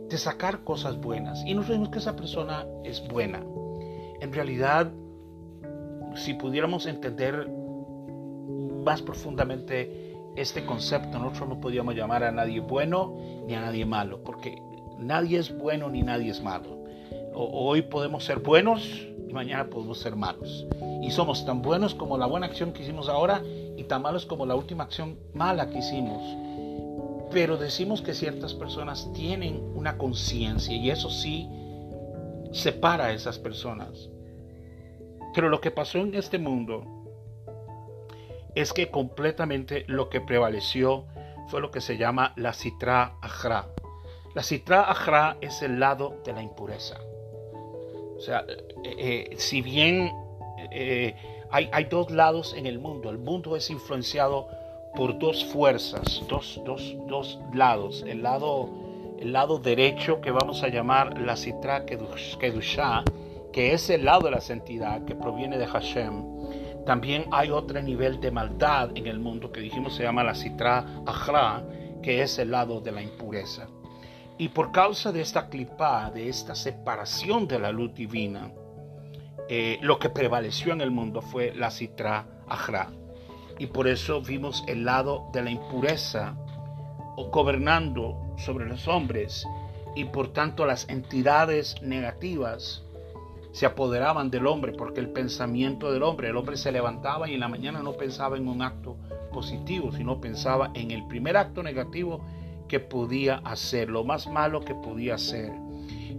de 0.09 0.17
sacar 0.17 0.63
cosas 0.63 0.99
buenas. 0.99 1.43
Y 1.45 1.53
no 1.53 1.63
sabemos 1.63 1.89
que 1.89 1.99
esa 1.99 2.15
persona 2.15 2.65
es 2.83 3.05
buena. 3.07 3.43
En 4.21 4.31
realidad, 4.33 4.91
si 6.15 6.33
pudiéramos 6.33 6.85
entender 6.85 7.49
más 8.83 9.01
profundamente 9.01 10.15
este 10.35 10.65
concepto, 10.65 11.17
nosotros 11.19 11.49
no 11.49 11.59
podríamos 11.59 11.95
llamar 11.95 12.23
a 12.23 12.31
nadie 12.31 12.59
bueno 12.59 13.15
ni 13.45 13.55
a 13.55 13.61
nadie 13.61 13.85
malo, 13.85 14.23
porque 14.23 14.61
Nadie 14.99 15.37
es 15.37 15.55
bueno 15.55 15.89
ni 15.89 16.01
nadie 16.01 16.31
es 16.31 16.41
malo. 16.41 16.86
Hoy 17.37 17.83
podemos 17.83 18.23
ser 18.23 18.39
buenos 18.39 18.83
y 19.27 19.33
mañana 19.33 19.69
podemos 19.69 19.99
ser 19.99 20.15
malos. 20.15 20.65
Y 21.01 21.11
somos 21.11 21.45
tan 21.45 21.61
buenos 21.61 21.93
como 21.93 22.17
la 22.17 22.25
buena 22.25 22.47
acción 22.47 22.73
que 22.73 22.83
hicimos 22.83 23.09
ahora 23.09 23.43
y 23.77 23.83
tan 23.83 24.01
malos 24.01 24.25
como 24.25 24.45
la 24.45 24.55
última 24.55 24.83
acción 24.83 25.19
mala 25.33 25.69
que 25.69 25.79
hicimos. 25.79 26.23
Pero 27.31 27.57
decimos 27.57 28.01
que 28.01 28.13
ciertas 28.13 28.53
personas 28.53 29.11
tienen 29.13 29.61
una 29.75 29.97
conciencia 29.97 30.75
y 30.75 30.89
eso 30.89 31.09
sí 31.09 31.47
separa 32.51 33.05
a 33.05 33.13
esas 33.13 33.37
personas. 33.37 34.09
Pero 35.35 35.49
lo 35.49 35.61
que 35.61 35.71
pasó 35.71 35.99
en 35.99 36.15
este 36.15 36.39
mundo 36.39 36.83
es 38.55 38.73
que 38.73 38.89
completamente 38.89 39.85
lo 39.87 40.09
que 40.09 40.21
prevaleció 40.21 41.05
fue 41.49 41.61
lo 41.61 41.69
que 41.69 41.81
se 41.81 41.97
llama 41.97 42.33
la 42.35 42.53
citra 42.53 43.17
ajra. 43.21 43.67
La 44.33 44.41
citra 44.41 44.89
ajra 44.89 45.37
es 45.41 45.61
el 45.61 45.79
lado 45.79 46.21
de 46.25 46.33
la 46.33 46.41
impureza. 46.41 46.97
O 48.17 48.21
sea, 48.21 48.45
eh, 48.83 49.29
eh, 49.29 49.35
si 49.37 49.61
bien 49.61 50.11
eh, 50.71 51.15
hay, 51.51 51.69
hay, 51.71 51.83
dos 51.85 52.09
lados 52.09 52.55
en 52.57 52.65
el 52.65 52.79
mundo, 52.79 53.09
el 53.09 53.19
mundo 53.19 53.55
es 53.55 53.69
influenciado 53.69 54.47
por 54.95 55.19
dos 55.19 55.45
fuerzas, 55.45 56.23
dos, 56.27 56.59
dos, 56.65 56.95
dos 57.07 57.39
lados. 57.53 58.03
El 58.07 58.23
lado, 58.23 58.69
el 59.19 59.31
lado 59.31 59.59
derecho 59.59 60.19
que 60.19 60.31
vamos 60.31 60.63
a 60.63 60.69
llamar 60.69 61.19
la 61.21 61.37
citra 61.37 61.85
kedusha, 61.85 63.03
que 63.53 63.73
es 63.73 63.89
el 63.91 64.05
lado 64.05 64.23
de 64.23 64.31
la 64.31 64.41
santidad 64.41 65.05
que 65.05 65.13
proviene 65.13 65.59
de 65.59 65.67
Hashem. 65.67 66.23
También 66.85 67.25
hay 67.31 67.51
otro 67.51 67.81
nivel 67.81 68.19
de 68.19 68.31
maldad 68.31 68.89
en 68.95 69.05
el 69.07 69.19
mundo 69.19 69.51
que 69.51 69.59
dijimos 69.59 69.95
se 69.95 70.03
llama 70.03 70.23
la 70.23 70.33
citra 70.33 71.03
ajra, 71.05 71.63
que 72.01 72.23
es 72.23 72.39
el 72.39 72.51
lado 72.51 72.81
de 72.81 72.91
la 72.91 73.03
impureza. 73.03 73.67
Y 74.37 74.49
por 74.49 74.71
causa 74.71 75.11
de 75.11 75.21
esta 75.21 75.49
clipa, 75.49 76.11
de 76.11 76.29
esta 76.29 76.53
separación 76.53 77.47
de 77.47 77.59
la 77.59 77.71
luz 77.71 77.93
divina, 77.93 78.51
eh, 79.49 79.79
lo 79.81 79.97
que 79.97 80.09
prevaleció 80.09 80.73
en 80.73 80.81
el 80.81 80.91
mundo 80.91 81.21
fue 81.21 81.53
la 81.55 81.71
citra 81.71 82.27
ajra. 82.47 82.91
Y 83.57 83.67
por 83.67 83.87
eso 83.87 84.21
vimos 84.21 84.63
el 84.67 84.85
lado 84.85 85.29
de 85.33 85.41
la 85.41 85.49
impureza 85.49 86.35
gobernando 87.31 88.35
sobre 88.37 88.67
los 88.67 88.87
hombres 88.87 89.47
y 89.95 90.05
por 90.05 90.27
tanto 90.31 90.67
las 90.67 90.87
entidades 90.89 91.81
negativas 91.81 92.83
se 93.51 93.65
apoderaban 93.65 94.29
del 94.29 94.45
hombre 94.45 94.73
porque 94.73 94.99
el 94.99 95.09
pensamiento 95.09 95.91
del 95.91 96.03
hombre, 96.03 96.29
el 96.29 96.37
hombre 96.37 96.57
se 96.57 96.71
levantaba 96.71 97.27
y 97.27 97.33
en 97.33 97.39
la 97.39 97.47
mañana 97.47 97.81
no 97.81 97.93
pensaba 97.93 98.37
en 98.37 98.47
un 98.47 98.61
acto 98.61 98.97
positivo, 99.33 99.91
sino 99.91 100.21
pensaba 100.21 100.69
en 100.75 100.91
el 100.91 101.07
primer 101.07 101.37
acto 101.37 101.63
negativo 101.63 102.21
que 102.67 102.79
podía 102.79 103.35
hacer, 103.45 103.89
lo 103.89 104.03
más 104.03 104.27
malo 104.27 104.61
que 104.61 104.75
podía 104.75 105.15
hacer. 105.15 105.51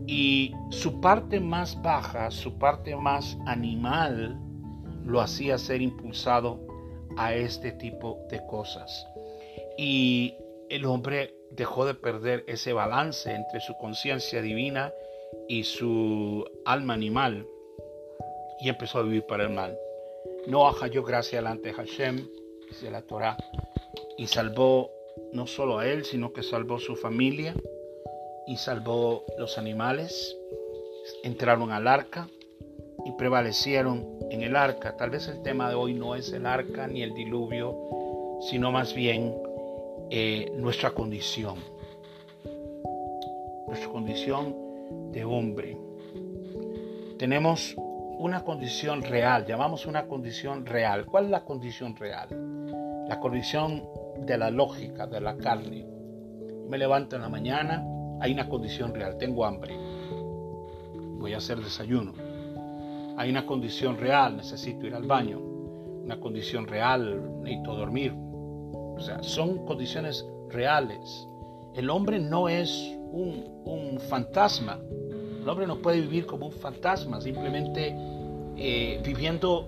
Y 0.07 0.55
su 0.71 1.01
parte 1.01 1.41
más 1.41 1.81
baja, 1.83 2.31
su 2.31 2.59
parte 2.59 2.97
más 2.97 3.37
animal, 3.47 4.41
lo 5.05 5.21
hacía 5.21 5.59
ser 5.59 5.83
impulsado 5.83 6.61
a 7.17 7.35
este 7.35 7.73
tipo 7.73 8.19
de 8.31 8.45
cosas. 8.47 9.07
Y 9.77 10.35
el 10.71 10.85
hombre 10.85 11.35
dejó 11.51 11.87
de 11.87 11.95
perder 11.95 12.45
ese 12.47 12.73
balance 12.73 13.33
entre 13.35 13.61
su 13.61 13.77
conciencia 13.79 14.43
divina 14.43 14.93
y 15.49 15.65
su 15.65 16.45
alma 16.65 16.95
animal 16.95 17.47
y 18.61 18.69
empezó 18.69 18.99
a 18.99 19.03
vivir 19.03 19.25
para 19.27 19.45
el 19.45 19.51
mal. 19.51 19.79
No 20.47 20.71
halló 20.71 21.03
gracia 21.03 21.39
delante 21.39 21.69
de 21.69 21.75
Hashem, 21.75 22.29
dice 22.69 22.91
la 22.91 23.03
Torah, 23.03 23.37
y 24.17 24.27
salvó 24.27 24.91
no 25.33 25.47
solo 25.47 25.79
a 25.79 25.87
él, 25.87 26.05
sino 26.05 26.33
que 26.33 26.43
salvó 26.43 26.79
su 26.79 26.97
familia 26.97 27.55
y 28.47 28.57
salvó 28.57 29.25
los 29.38 29.59
animales. 29.59 30.37
Entraron 31.23 31.71
al 31.73 31.87
arca 31.87 32.29
y 33.05 33.12
prevalecieron 33.12 34.19
en 34.31 34.43
el 34.43 34.57
arca. 34.57 34.97
Tal 34.97 35.11
vez 35.11 35.29
el 35.29 35.43
tema 35.43 35.69
de 35.69 35.75
hoy 35.75 35.95
no 35.95 36.14
es 36.14 36.33
el 36.33 36.47
arca 36.47 36.87
ni 36.87 37.03
el 37.03 37.14
diluvio, 37.14 37.77
sino 38.41 38.71
más 38.71 38.95
bien 38.95 39.35
eh, 40.11 40.51
nuestra 40.55 40.91
condición. 40.91 41.57
Nuestra 43.67 43.88
condición 43.91 44.55
de 45.12 45.25
hombre. 45.25 45.77
tenemos 47.19 47.75
una 48.19 48.43
condición 48.43 49.03
real, 49.03 49.47
llamamos 49.47 49.87
una 49.87 50.07
condición 50.07 50.67
real. 50.67 51.07
¿Cuál 51.07 51.27
es 51.27 51.31
la 51.31 51.45
condición 51.45 51.95
real? 51.95 52.29
La 53.09 53.21
condición 53.21 53.85
de 54.26 54.38
la 54.38 54.50
lógica, 54.50 55.07
de 55.07 55.20
la 55.20 55.37
carne. 55.37 55.87
Me 56.68 56.78
levanto 56.78 57.16
en 57.16 57.22
la 57.22 57.28
mañana, 57.28 57.85
hay 58.20 58.33
una 58.33 58.48
condición 58.48 58.94
real, 58.94 59.16
tengo 59.18 59.44
hambre, 59.44 59.74
voy 61.18 61.35
a 61.35 61.38
hacer 61.38 61.59
desayuno. 61.59 62.12
Hay 63.16 63.31
una 63.31 63.46
condición 63.46 63.98
real, 63.98 64.37
necesito 64.37 64.87
ir 64.87 64.94
al 64.94 65.02
baño. 65.02 65.40
Una 65.40 66.20
condición 66.20 66.66
real, 66.66 67.42
necesito 67.42 67.74
dormir. 67.74 68.14
O 68.14 69.00
sea, 69.00 69.22
son 69.22 69.66
condiciones 69.66 70.24
reales. 70.48 71.26
El 71.74 71.90
hombre 71.90 72.20
no 72.20 72.48
es 72.48 72.96
un, 73.12 73.98
fantasma. 74.09 74.78
El 75.42 75.48
hombre 75.48 75.66
no 75.66 75.78
puede 75.78 76.00
vivir 76.00 76.26
como 76.26 76.46
un 76.46 76.52
fantasma, 76.52 77.20
simplemente 77.20 77.94
eh, 78.57 79.00
viviendo 79.04 79.66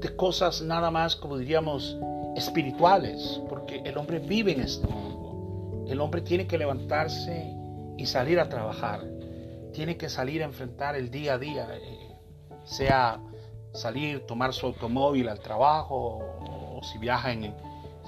de 0.00 0.16
cosas 0.16 0.62
nada 0.62 0.90
más, 0.90 1.14
como 1.14 1.38
diríamos, 1.38 1.96
espirituales, 2.36 3.40
porque 3.48 3.82
el 3.84 3.96
hombre 3.98 4.18
vive 4.18 4.52
en 4.52 4.60
este 4.60 4.86
mundo. 4.86 5.86
El 5.88 6.00
hombre 6.00 6.20
tiene 6.20 6.46
que 6.46 6.58
levantarse 6.58 7.54
y 7.96 8.06
salir 8.06 8.38
a 8.38 8.48
trabajar. 8.48 9.04
Tiene 9.72 9.96
que 9.96 10.08
salir 10.08 10.42
a 10.42 10.46
enfrentar 10.46 10.96
el 10.96 11.10
día 11.10 11.34
a 11.34 11.38
día, 11.38 11.68
eh, 11.72 12.16
sea 12.64 13.20
salir, 13.72 14.26
tomar 14.26 14.52
su 14.52 14.66
automóvil 14.66 15.28
al 15.28 15.40
trabajo, 15.40 16.18
o, 16.40 16.82
si 16.82 16.98
viaja 16.98 17.32
en, 17.32 17.54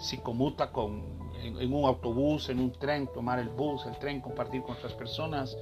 si 0.01 0.19
comuta 0.19 0.73
con, 0.73 1.13
en, 1.43 1.73
un 1.73 1.85
autobús, 1.85 2.49
en 2.49 2.59
un 2.59 2.73
tren, 2.73 3.07
tomar 3.13 3.39
el 3.39 3.49
bus, 3.49 3.87
el 3.87 3.99
tren, 3.99 4.21
compartir 4.21 4.63
con 4.63 4.77
otras 4.77 4.93
personas, 4.95 5.57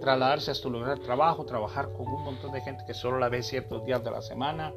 trasladarse 0.00 0.50
hasta 0.50 0.68
de 0.68 0.96
trabajo, 0.96 1.44
trabajar 1.44 1.92
con 1.92 2.06
un 2.06 2.24
montón 2.24 2.52
de 2.52 2.60
gente 2.60 2.84
que 2.86 2.94
solo 2.94 3.18
la 3.18 3.28
ve 3.28 3.42
ciertos 3.42 3.84
días 3.84 4.02
de 4.02 4.10
la 4.10 4.22
semana. 4.22 4.72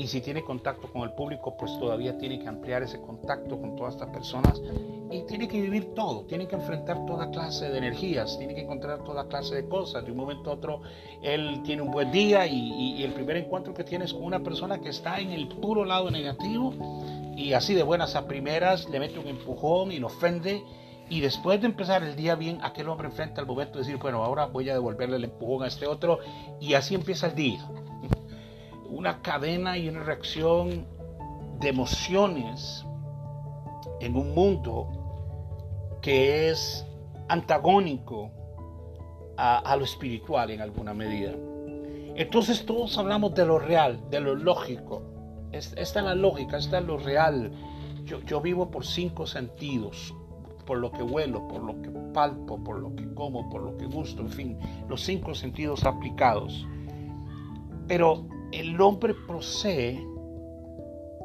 Y 0.00 0.06
si 0.06 0.22
tiene 0.22 0.42
contacto 0.42 0.90
con 0.90 1.02
el 1.02 1.12
público, 1.12 1.58
pues 1.58 1.78
todavía 1.78 2.16
tiene 2.16 2.38
que 2.38 2.48
ampliar 2.48 2.82
ese 2.82 3.02
contacto 3.02 3.60
con 3.60 3.76
todas 3.76 3.96
estas 3.96 4.08
personas 4.08 4.58
y 5.10 5.26
tiene 5.26 5.46
que 5.46 5.60
vivir 5.60 5.92
todo, 5.94 6.24
tiene 6.24 6.48
que 6.48 6.54
enfrentar 6.54 7.04
toda 7.04 7.30
clase 7.30 7.68
de 7.68 7.76
energías, 7.76 8.38
tiene 8.38 8.54
que 8.54 8.62
encontrar 8.62 9.04
toda 9.04 9.28
clase 9.28 9.56
de 9.56 9.68
cosas. 9.68 10.02
De 10.02 10.10
un 10.10 10.16
momento 10.16 10.48
a 10.48 10.54
otro, 10.54 10.80
él 11.22 11.60
tiene 11.64 11.82
un 11.82 11.90
buen 11.90 12.10
día 12.10 12.46
y, 12.46 13.02
el 13.04 13.12
primer 13.12 13.36
encuentro 13.36 13.74
que 13.74 13.84
tiene 13.84 14.10
con 14.10 14.22
una 14.22 14.40
persona 14.40 14.80
que 14.80 14.88
está 14.88 15.20
en 15.20 15.32
el 15.32 15.48
puro 15.48 15.84
lado 15.84 16.10
negativo 16.10 16.72
y 17.36 17.52
así 17.52 17.74
de 17.74 17.82
buenas 17.82 18.16
a 18.16 18.26
primeras 18.26 18.88
le 18.88 19.00
mete 19.00 19.18
un 19.18 19.26
empujón 19.26 19.92
y 19.92 19.98
lo 19.98 20.06
ofende. 20.06 20.64
Y 21.10 21.20
después 21.20 21.60
de 21.60 21.66
empezar 21.66 22.02
el 22.04 22.16
día 22.16 22.36
bien, 22.36 22.58
aquel 22.62 22.88
hombre 22.88 23.08
enfrenta 23.08 23.42
al 23.42 23.46
momento 23.46 23.74
de 23.74 23.80
decir, 23.80 23.98
bueno, 23.98 24.24
ahora 24.24 24.46
voy 24.46 24.70
a 24.70 24.72
devolverle 24.72 25.16
el 25.16 25.24
empujón 25.24 25.62
a 25.62 25.66
este 25.66 25.86
otro. 25.86 26.20
Y 26.58 26.72
así 26.72 26.94
empieza 26.94 27.26
el 27.26 27.34
día. 27.34 27.68
Una 29.00 29.22
cadena 29.22 29.78
y 29.78 29.88
una 29.88 30.02
reacción 30.02 30.84
de 31.58 31.70
emociones 31.70 32.84
en 33.98 34.14
un 34.14 34.34
mundo 34.34 35.96
que 36.02 36.50
es 36.50 36.84
antagónico 37.26 38.30
a, 39.38 39.74
lo 39.74 39.84
espiritual 39.84 40.50
en 40.50 40.60
alguna 40.60 40.92
medida. 40.92 41.32
Entonces 42.14 42.66
todos 42.66 42.98
hablamos 42.98 43.34
de 43.34 43.46
lo 43.46 43.58
real, 43.58 43.98
de 44.10 44.20
lo 44.20 44.34
lógico, 44.34 45.00
esta 45.50 45.80
es 45.80 45.94
la 45.94 46.14
lógica, 46.14 46.58
esta 46.58 46.80
es 46.80 46.84
lo 46.84 46.98
real. 46.98 47.52
Yo, 48.04 48.20
yo 48.26 48.42
vivo 48.42 48.70
por 48.70 48.84
cinco 48.84 49.26
sentidos, 49.26 50.14
por 50.66 50.76
lo 50.76 50.92
que 50.92 51.02
huelo, 51.02 51.48
por 51.48 51.62
lo 51.62 51.80
que 51.80 51.88
palpo, 52.12 52.62
por 52.62 52.78
lo 52.78 52.94
que 52.94 53.14
como, 53.14 53.48
por 53.48 53.62
lo 53.62 53.78
que 53.78 53.86
gusto, 53.86 54.20
en 54.20 54.28
fin, 54.28 54.58
los 54.90 55.00
cinco 55.00 55.34
sentidos 55.34 55.84
aplicados. 55.84 56.66
Pero 57.88 58.26
el 58.52 58.80
hombre 58.80 59.14
posee 59.26 59.98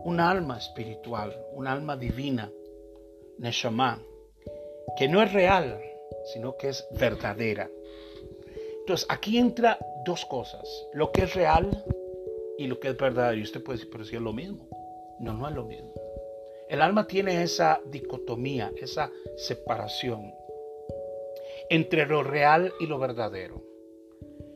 un 0.03 0.19
alma 0.19 0.57
espiritual, 0.57 1.35
un 1.53 1.67
alma 1.67 1.97
divina, 1.97 2.51
Neshama, 3.39 4.01
que 4.97 5.07
no 5.07 5.21
es 5.21 5.33
real, 5.33 5.81
sino 6.33 6.55
que 6.57 6.69
es 6.69 6.87
verdadera. 6.91 7.69
Entonces 8.79 9.07
aquí 9.09 9.37
entra 9.37 9.79
dos 10.05 10.25
cosas, 10.25 10.67
lo 10.93 11.11
que 11.11 11.23
es 11.23 11.33
real 11.33 11.83
y 12.57 12.67
lo 12.67 12.79
que 12.79 12.89
es 12.89 12.97
verdadero. 12.97 13.39
Y 13.39 13.43
usted 13.43 13.63
puede 13.63 13.79
decir, 13.79 13.91
pero 13.91 14.05
si 14.05 14.15
es 14.15 14.21
lo 14.21 14.33
mismo. 14.33 14.67
No, 15.19 15.33
no 15.33 15.47
es 15.47 15.55
lo 15.55 15.65
mismo. 15.65 15.91
El 16.69 16.81
alma 16.81 17.07
tiene 17.07 17.41
esa 17.41 17.81
dicotomía, 17.85 18.71
esa 18.77 19.11
separación 19.37 20.33
entre 21.69 22.05
lo 22.05 22.23
real 22.23 22.73
y 22.79 22.85
lo 22.85 22.99
verdadero. 22.99 23.63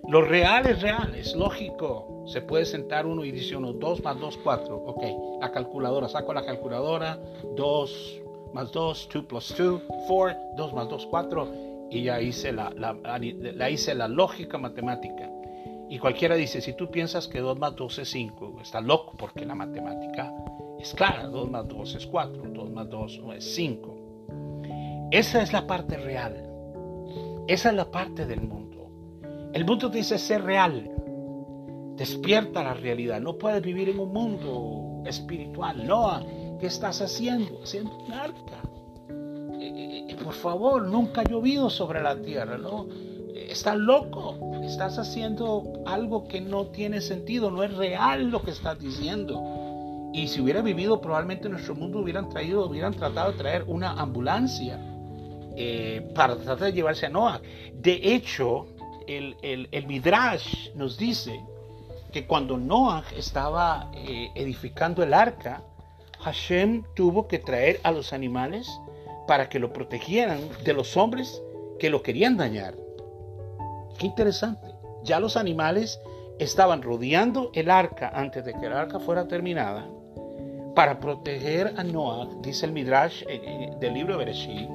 Lo 0.08 0.22
real 0.22 0.68
es 0.68 0.82
real, 0.82 1.16
es 1.16 1.36
lógico. 1.36 2.19
Se 2.30 2.42
puede 2.42 2.66
sentar 2.66 3.08
uno 3.08 3.26
y 3.26 3.32
dice 3.32 3.56
uno, 3.56 3.74
2 3.74 4.04
más 4.04 4.20
2, 4.20 4.38
4. 4.44 4.76
Ok, 4.86 5.42
la 5.42 5.52
calculadora, 5.52 6.08
saco 6.08 6.32
la 6.32 6.46
calculadora, 6.46 7.20
2 7.56 8.22
más 8.54 8.72
2, 8.72 9.10
2 9.12 9.26
plus 9.26 9.56
2, 9.58 9.82
4, 10.08 10.40
2 10.56 10.74
más 10.74 10.90
2, 10.90 11.08
4. 11.08 11.48
Y 11.90 12.04
ya 12.04 12.22
hice 12.22 12.52
la, 12.52 12.70
la, 12.70 13.70
hice 13.72 13.96
la 13.96 14.08
lógica 14.08 14.60
matemática. 14.60 15.28
Y 15.90 15.98
cualquiera 15.98 16.36
dice, 16.36 16.62
si 16.62 16.74
tú 16.74 16.92
piensas 16.92 17.28
que 17.28 17.40
2 17.40 17.58
más 17.58 17.76
2 17.76 17.98
es 17.98 18.10
5, 18.12 18.60
está 18.62 18.80
loco 18.80 19.16
porque 19.18 19.44
la 19.44 19.56
matemática 19.56 20.32
es 20.80 20.94
clara, 20.94 21.26
2 21.26 21.50
más 21.50 21.68
2 21.68 21.96
es 21.96 22.06
4, 22.06 22.44
2 22.48 22.70
más 22.70 22.90
2 22.92 23.22
es 23.38 23.56
5. 23.56 25.08
Esa 25.10 25.42
es 25.42 25.52
la 25.52 25.66
parte 25.66 25.98
real. 25.98 26.48
Esa 27.48 27.70
es 27.70 27.76
la 27.76 27.90
parte 27.90 28.28
del 28.28 28.42
mundo. 28.42 28.88
El 29.52 29.66
mundo 29.66 29.90
dice 29.90 30.20
ser 30.20 30.44
real. 30.44 30.92
Despierta 32.00 32.64
la 32.64 32.74
realidad. 32.74 33.20
No 33.20 33.38
puedes 33.38 33.62
vivir 33.62 33.90
en 33.90 34.00
un 34.00 34.12
mundo 34.12 35.04
espiritual. 35.06 35.86
No, 35.86 36.26
¿qué 36.60 36.68
estás 36.68 37.02
haciendo? 37.02 37.60
Haciendo 37.62 37.96
un 37.98 38.14
arca. 38.14 38.62
Eh, 39.60 40.08
eh, 40.10 40.16
por 40.24 40.34
favor, 40.34 40.84
nunca 40.84 41.22
ha 41.22 41.24
llovido 41.26 41.70
sobre 41.70 42.02
la 42.02 42.20
tierra, 42.22 42.58
¿no? 42.58 42.88
estás 43.52 43.78
loco, 43.78 44.62
estás 44.64 44.98
haciendo 45.00 45.82
algo 45.86 46.28
que 46.28 46.42
no 46.42 46.68
tiene 46.68 47.02
sentido, 47.02 47.50
no 47.50 47.64
es 47.64 47.74
real 47.76 48.30
lo 48.30 48.42
que 48.42 48.52
estás 48.52 48.80
diciendo. 48.80 49.42
Y 50.14 50.28
si 50.28 50.42
hubiera 50.42 50.62
vivido, 50.62 51.02
probablemente 51.02 51.46
en 51.46 51.54
nuestro 51.54 51.76
mundo 51.76 52.00
hubieran 52.00 52.30
traído, 52.30 52.68
hubieran 52.68 52.94
tratado 52.94 53.32
de 53.32 53.38
traer 53.38 53.64
una 53.68 53.92
ambulancia 53.92 54.80
eh, 55.56 56.10
para 56.16 56.36
tratar 56.36 56.68
de 56.68 56.74
llevarse 56.74 57.06
a 57.06 57.10
Noah. 57.10 57.42
De 57.74 58.00
hecho, 58.14 58.68
el, 59.08 59.36
el, 59.42 59.88
Midrash 59.88 60.74
nos 60.76 60.98
dice 60.98 61.40
que 62.12 62.26
cuando 62.26 62.58
Noah 62.58 63.04
estaba 63.16 63.90
eh, 63.94 64.32
edificando 64.36 65.04
el 65.04 65.14
arca, 65.14 65.62
Hashem 66.20 66.84
tuvo 66.96 67.28
que 67.28 67.40
traer 67.40 67.80
a 67.84 67.92
los 67.92 68.14
animales 68.14 68.70
para 69.28 69.50
que 69.50 69.60
lo 69.60 69.72
protegieran 69.72 70.42
de 70.64 70.74
los 70.74 70.98
hombres 70.98 71.42
que 71.78 71.90
lo 71.90 72.02
querían 72.02 72.38
dañar. 72.38 72.76
Qué 73.98 74.08
interesante. 74.08 74.68
Ya 75.04 75.20
los 75.20 75.38
animales 75.38 76.00
estaban 76.40 76.82
rodeando 76.82 77.52
el 77.54 77.70
arca 77.70 78.12
antes 78.14 78.46
de 78.46 78.54
que 78.54 78.66
el 78.66 78.74
arca 78.74 79.00
fuera 79.00 79.28
terminada 79.28 79.88
para 80.76 81.00
proteger 81.00 81.74
a 81.76 81.84
Noah, 81.84 82.30
dice 82.42 82.66
el 82.66 82.72
Midrash 82.72 83.24
eh, 83.24 83.42
eh, 83.44 83.74
del 83.80 83.94
libro 83.94 84.14
de 84.14 84.20
Bereshit. 84.26 84.70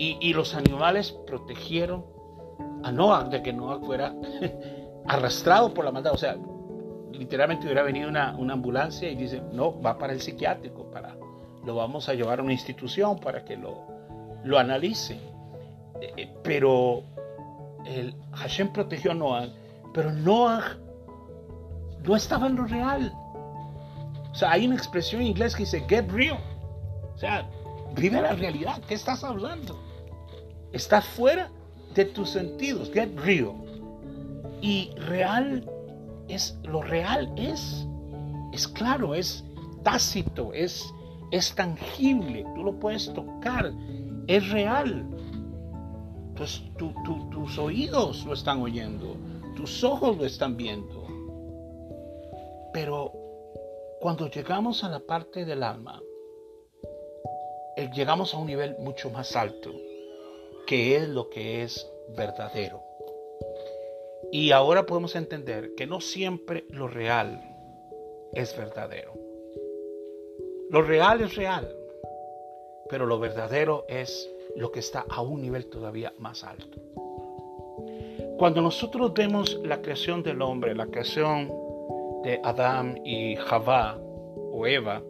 Y, 0.00 0.32
los 0.32 0.54
animales 0.54 1.12
protegieron 1.26 2.04
a 2.84 2.92
Noah 2.92 3.24
de 3.24 3.42
que 3.42 3.52
Noah 3.52 3.80
fuera 3.80 4.14
arrastrado 5.08 5.74
por 5.74 5.84
la 5.84 5.90
maldad. 5.90 6.12
O 6.12 6.18
sea, 6.18 6.36
literalmente 7.12 7.66
hubiera 7.66 7.82
venido 7.82 8.08
una, 8.08 8.30
ambulancia 8.30 9.10
y 9.10 9.16
dice, 9.16 9.42
no, 9.52 9.80
va 9.80 9.98
para 9.98 10.12
el 10.12 10.20
psiquiátrico, 10.20 10.90
para, 10.90 11.16
lo 11.64 11.74
vamos 11.74 12.08
a 12.08 12.14
llevar 12.14 12.40
a 12.40 12.42
una 12.42 12.52
institución 12.52 13.18
para 13.18 13.44
que 13.44 13.56
lo, 13.56 13.86
lo 14.44 14.58
analice. 14.58 15.18
Eh, 16.00 16.32
pero 16.44 17.02
el 17.84 18.14
Hashem 18.32 18.72
protegió 18.72 19.10
a 19.10 19.14
Noah, 19.14 19.48
pero 19.92 20.12
Noah 20.12 20.76
no 22.04 22.14
estaba 22.14 22.46
en 22.46 22.56
lo 22.56 22.64
real. 22.64 23.12
O 24.30 24.34
sea, 24.34 24.52
hay 24.52 24.66
una 24.66 24.76
expresión 24.76 25.22
en 25.22 25.28
inglés 25.28 25.56
que 25.56 25.64
dice 25.64 25.84
get 25.88 26.08
real. 26.10 26.38
O 27.14 27.18
sea, 27.18 27.48
vive 27.96 28.20
la 28.20 28.34
realidad. 28.34 28.80
¿Qué 28.86 28.94
estás 28.94 29.24
hablando? 29.24 29.76
Estás 30.72 31.04
fuera 31.04 31.50
de 31.94 32.04
tus 32.04 32.30
sentidos. 32.30 32.92
Get 32.92 33.18
real. 33.18 33.67
Y 34.60 34.90
real 34.96 35.68
es 36.28 36.58
lo 36.64 36.82
real 36.82 37.32
es 37.36 37.86
es 38.52 38.66
claro, 38.66 39.14
es 39.14 39.44
tácito, 39.82 40.52
es 40.52 40.92
es 41.30 41.54
tangible, 41.54 42.44
tú 42.54 42.64
lo 42.64 42.78
puedes 42.78 43.12
tocar, 43.12 43.72
es 44.26 44.48
real 44.50 45.06
pues 46.38 46.62
tus 46.78 47.58
oídos 47.58 48.24
lo 48.24 48.32
están 48.32 48.62
oyendo, 48.62 49.16
tus 49.56 49.82
ojos 49.82 50.16
lo 50.16 50.24
están 50.24 50.56
viendo. 50.56 51.04
Pero 52.72 53.12
cuando 54.00 54.30
llegamos 54.30 54.84
a 54.84 54.88
la 54.88 55.00
parte 55.00 55.44
del 55.44 55.64
alma, 55.64 56.00
eh, 57.76 57.90
llegamos 57.92 58.32
a 58.34 58.38
un 58.38 58.46
nivel 58.46 58.76
mucho 58.78 59.10
más 59.10 59.34
alto, 59.34 59.72
que 60.66 60.96
es 60.96 61.08
lo 61.08 61.28
que 61.28 61.64
es 61.64 61.90
verdadero. 62.16 62.87
Y 64.30 64.50
ahora 64.50 64.86
podemos 64.86 65.16
entender 65.16 65.74
que 65.74 65.86
no 65.86 66.00
siempre 66.00 66.66
lo 66.70 66.88
real 66.88 67.40
es 68.32 68.56
verdadero. 68.56 69.14
Lo 70.70 70.82
real 70.82 71.22
es 71.22 71.34
real, 71.34 71.74
pero 72.90 73.06
lo 73.06 73.18
verdadero 73.18 73.84
es 73.88 74.30
lo 74.56 74.70
que 74.70 74.80
está 74.80 75.06
a 75.08 75.22
un 75.22 75.40
nivel 75.40 75.66
todavía 75.66 76.12
más 76.18 76.44
alto. 76.44 76.78
Cuando 78.38 78.60
nosotros 78.60 79.12
vemos 79.14 79.58
la 79.64 79.80
creación 79.80 80.22
del 80.22 80.42
hombre, 80.42 80.74
la 80.74 80.86
creación 80.86 81.52
de 82.22 82.40
Adán 82.44 83.00
y 83.04 83.34
Javá 83.36 83.98
o 83.98 84.66
Eva, 84.66 85.02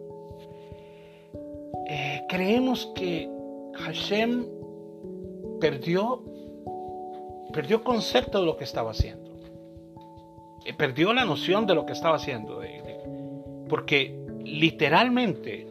eh, 1.87 2.21
creemos 2.29 2.91
que 2.95 3.29
Hashem 3.75 4.47
perdió, 5.59 6.23
perdió 7.53 7.83
concepto 7.83 8.39
de 8.39 8.45
lo 8.45 8.57
que 8.57 8.63
estaba 8.63 8.91
haciendo. 8.91 9.29
Eh, 10.65 10.73
perdió 10.73 11.13
la 11.13 11.25
noción 11.25 11.65
de 11.65 11.75
lo 11.75 11.85
que 11.85 11.93
estaba 11.93 12.15
haciendo. 12.15 12.61
porque 13.67 14.19
literalmente 14.43 15.67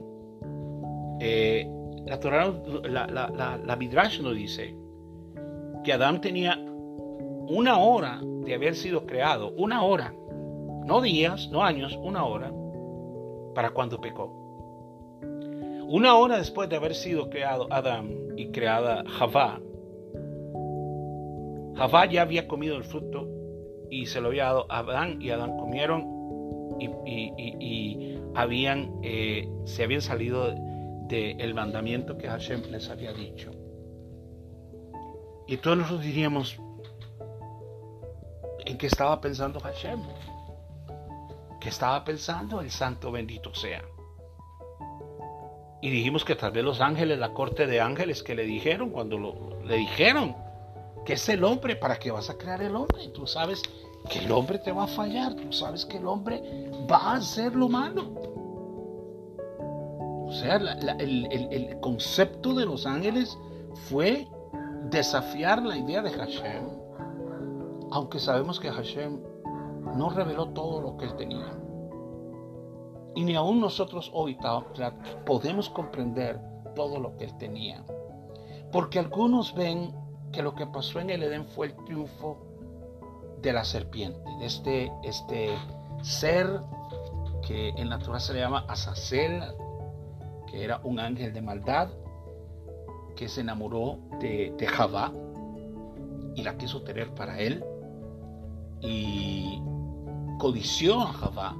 eh, 1.21 1.69
la, 2.07 3.07
la, 3.07 3.61
la, 3.64 3.77
Midrash 3.77 4.21
nos 4.21 4.35
dice 4.35 4.75
que 5.85 5.93
Adán 5.93 6.21
tenía 6.21 6.57
una 6.57 7.79
hora 7.79 8.21
de 8.23 8.55
haber 8.55 8.75
sido 8.75 9.05
creado, 9.07 9.53
una 9.57 9.83
hora, 9.83 10.14
no 10.85 11.01
días, 11.01 11.49
no 11.51 11.64
años, 11.64 11.99
una 12.03 12.25
hora, 12.25 12.53
para 13.55 13.71
cuando 13.71 14.01
pecó. 14.01 14.35
Una 15.88 16.17
hora 16.17 16.38
después 16.38 16.69
de 16.69 16.77
haber 16.77 16.95
sido 16.95 17.31
creado 17.31 17.67
Adán 17.71 18.14
y 18.37 18.51
creada 18.51 19.05
Javá, 19.07 19.61
Javá 21.79 22.07
ya 22.07 22.23
había 22.23 22.49
comido 22.49 22.77
el 22.77 22.83
fruto 22.83 23.29
y 23.88 24.07
se 24.07 24.21
lo 24.21 24.29
había 24.29 24.47
dado 24.47 24.67
a 24.69 24.81
Adán 24.81 25.23
y 25.23 25.31
Adán 25.31 25.57
comieron 25.57 26.19
y, 26.81 28.19
habían, 28.35 28.99
eh, 29.05 29.49
se 29.64 29.85
habían 29.85 30.03
salido 30.03 30.55
del 31.07 31.55
mandamiento 31.55 32.19
que 32.19 32.29
Hashem 32.29 32.64
les 32.71 32.91
había 32.91 33.12
dicho. 33.12 33.53
Y 35.47 35.57
todos 35.59 35.79
nosotros 35.79 36.05
diríamos, 36.05 36.61
¿en 38.67 38.77
qué 38.77 38.88
estaba 38.88 39.21
pensando 39.21 39.61
Hashem? 39.61 40.01
¿Qué 41.61 41.69
estaba 41.69 42.05
pensando 42.05 42.61
el 42.61 42.73
santo 42.73 43.12
bendito 43.12 43.55
sea? 43.55 43.83
Y 45.81 45.91
dijimos 45.91 46.25
que 46.25 46.35
tal 46.35 46.51
vez 46.51 46.64
los 46.64 46.81
ángeles, 46.81 47.19
la 47.19 47.33
corte 47.33 47.69
de 47.69 47.81
ángeles 47.81 48.25
que 48.25 48.35
le 48.35 48.45
dijeron, 48.45 48.91
cuando 48.91 49.17
lo, 49.17 49.62
le 49.64 49.77
dijeron 49.77 50.48
que 51.05 51.15
es 51.15 51.29
el 51.29 51.45
hombre, 51.45 51.77
¿para 51.77 51.99
qué 51.99 52.11
vas 52.11 52.31
a 52.31 52.37
crear 52.37 52.63
el 52.63 52.77
hombre? 52.77 53.09
Tú 53.09 53.27
sabes 53.27 53.63
que 54.11 54.21
el 54.21 54.31
hombre 54.33 54.59
te 54.59 54.73
va 54.73 54.85
a 54.85 54.89
fallar, 54.89 55.35
tú 55.35 55.53
sabes 55.53 55.85
que 55.85 55.99
el 55.99 56.07
hombre 56.07 56.71
va 56.91 56.97
a 56.97 57.17
hacer 57.17 57.55
lo 57.55 57.69
malo. 57.69 58.13
O 60.27 60.33
sea, 60.33 60.57
el, 60.57 61.27
el 61.31 61.81
concepto 61.81 62.55
de 62.55 62.67
los 62.67 62.85
ángeles 62.87 63.39
fue 63.89 64.29
desafiar 64.91 65.63
la 65.63 65.77
idea 65.77 66.03
de 66.03 66.11
Hashem, 66.11 66.69
aunque 67.91 68.19
sabemos 68.19 68.61
que 68.61 68.71
Hashem 68.71 69.21
no 69.97 70.11
reveló 70.11 70.49
todo 70.51 70.81
lo 70.81 70.97
que 70.97 71.07
él 71.07 71.17
tenía. 71.17 71.59
Y 73.15 73.25
ni 73.25 73.35
aún 73.35 73.61
nosotros 73.61 74.11
hoy 74.15 74.39
podemos 75.27 75.69
comprender 75.71 76.41
todo 76.75 77.01
lo 77.01 77.17
que 77.17 77.25
él 77.25 77.37
tenía. 77.39 77.85
Porque 78.71 78.99
algunos 78.99 79.55
ven 79.55 79.93
que 80.33 80.43
lo 80.43 80.55
que 80.55 80.67
pasó 80.67 81.01
en 81.01 81.11
el 81.11 81.23
Edén 81.23 81.45
fue 81.45 81.69
el 81.69 81.77
triunfo 81.85 82.38
de 83.41 83.53
la 83.53 83.64
serpiente, 83.64 84.21
de 84.41 84.47
este, 84.47 84.93
este 85.05 85.51
ser 86.03 86.61
que 87.47 87.71
en 87.71 87.88
la 87.88 87.99
Torah 87.99 88.21
se 88.21 88.35
le 88.35 88.41
llama 88.41 88.64
Azazel, 88.69 89.43
que 90.51 90.64
era 90.64 90.81
un 90.83 90.99
ángel 90.99 91.33
de 91.33 91.41
maldad, 91.41 91.88
que 93.17 93.29
se 93.29 93.41
enamoró 93.41 93.99
de, 94.21 94.55
de 94.57 94.67
Javá 94.67 95.12
y 96.35 96.43
la 96.43 96.57
quiso 96.57 96.83
tener 96.83 97.12
para 97.14 97.41
él 97.41 97.64
y 98.81 99.61
codició 100.38 101.01
a 101.01 101.12
Javá 101.12 101.57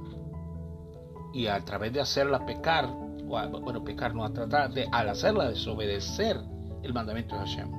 y 1.33 1.47
a 1.47 1.59
través 1.65 1.93
de 1.93 2.01
hacerla 2.01 2.45
pecar, 2.45 2.89
bueno, 3.23 3.83
pecar 3.83 4.15
no, 4.15 4.25
a 4.25 4.33
tratar 4.33 4.71
de, 4.71 4.87
al 4.91 5.09
hacerla 5.09 5.49
desobedecer 5.49 6.39
el 6.81 6.93
mandamiento 6.93 7.35
de 7.35 7.41
Hashem, 7.41 7.71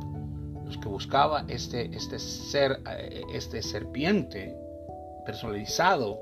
los 0.70 0.78
que 0.78 0.88
buscaba 0.88 1.44
este, 1.48 1.90
este 1.92 2.20
ser, 2.20 2.78
eh, 2.88 3.22
este 3.34 3.60
serpiente 3.60 4.56
personalizado, 5.26 6.20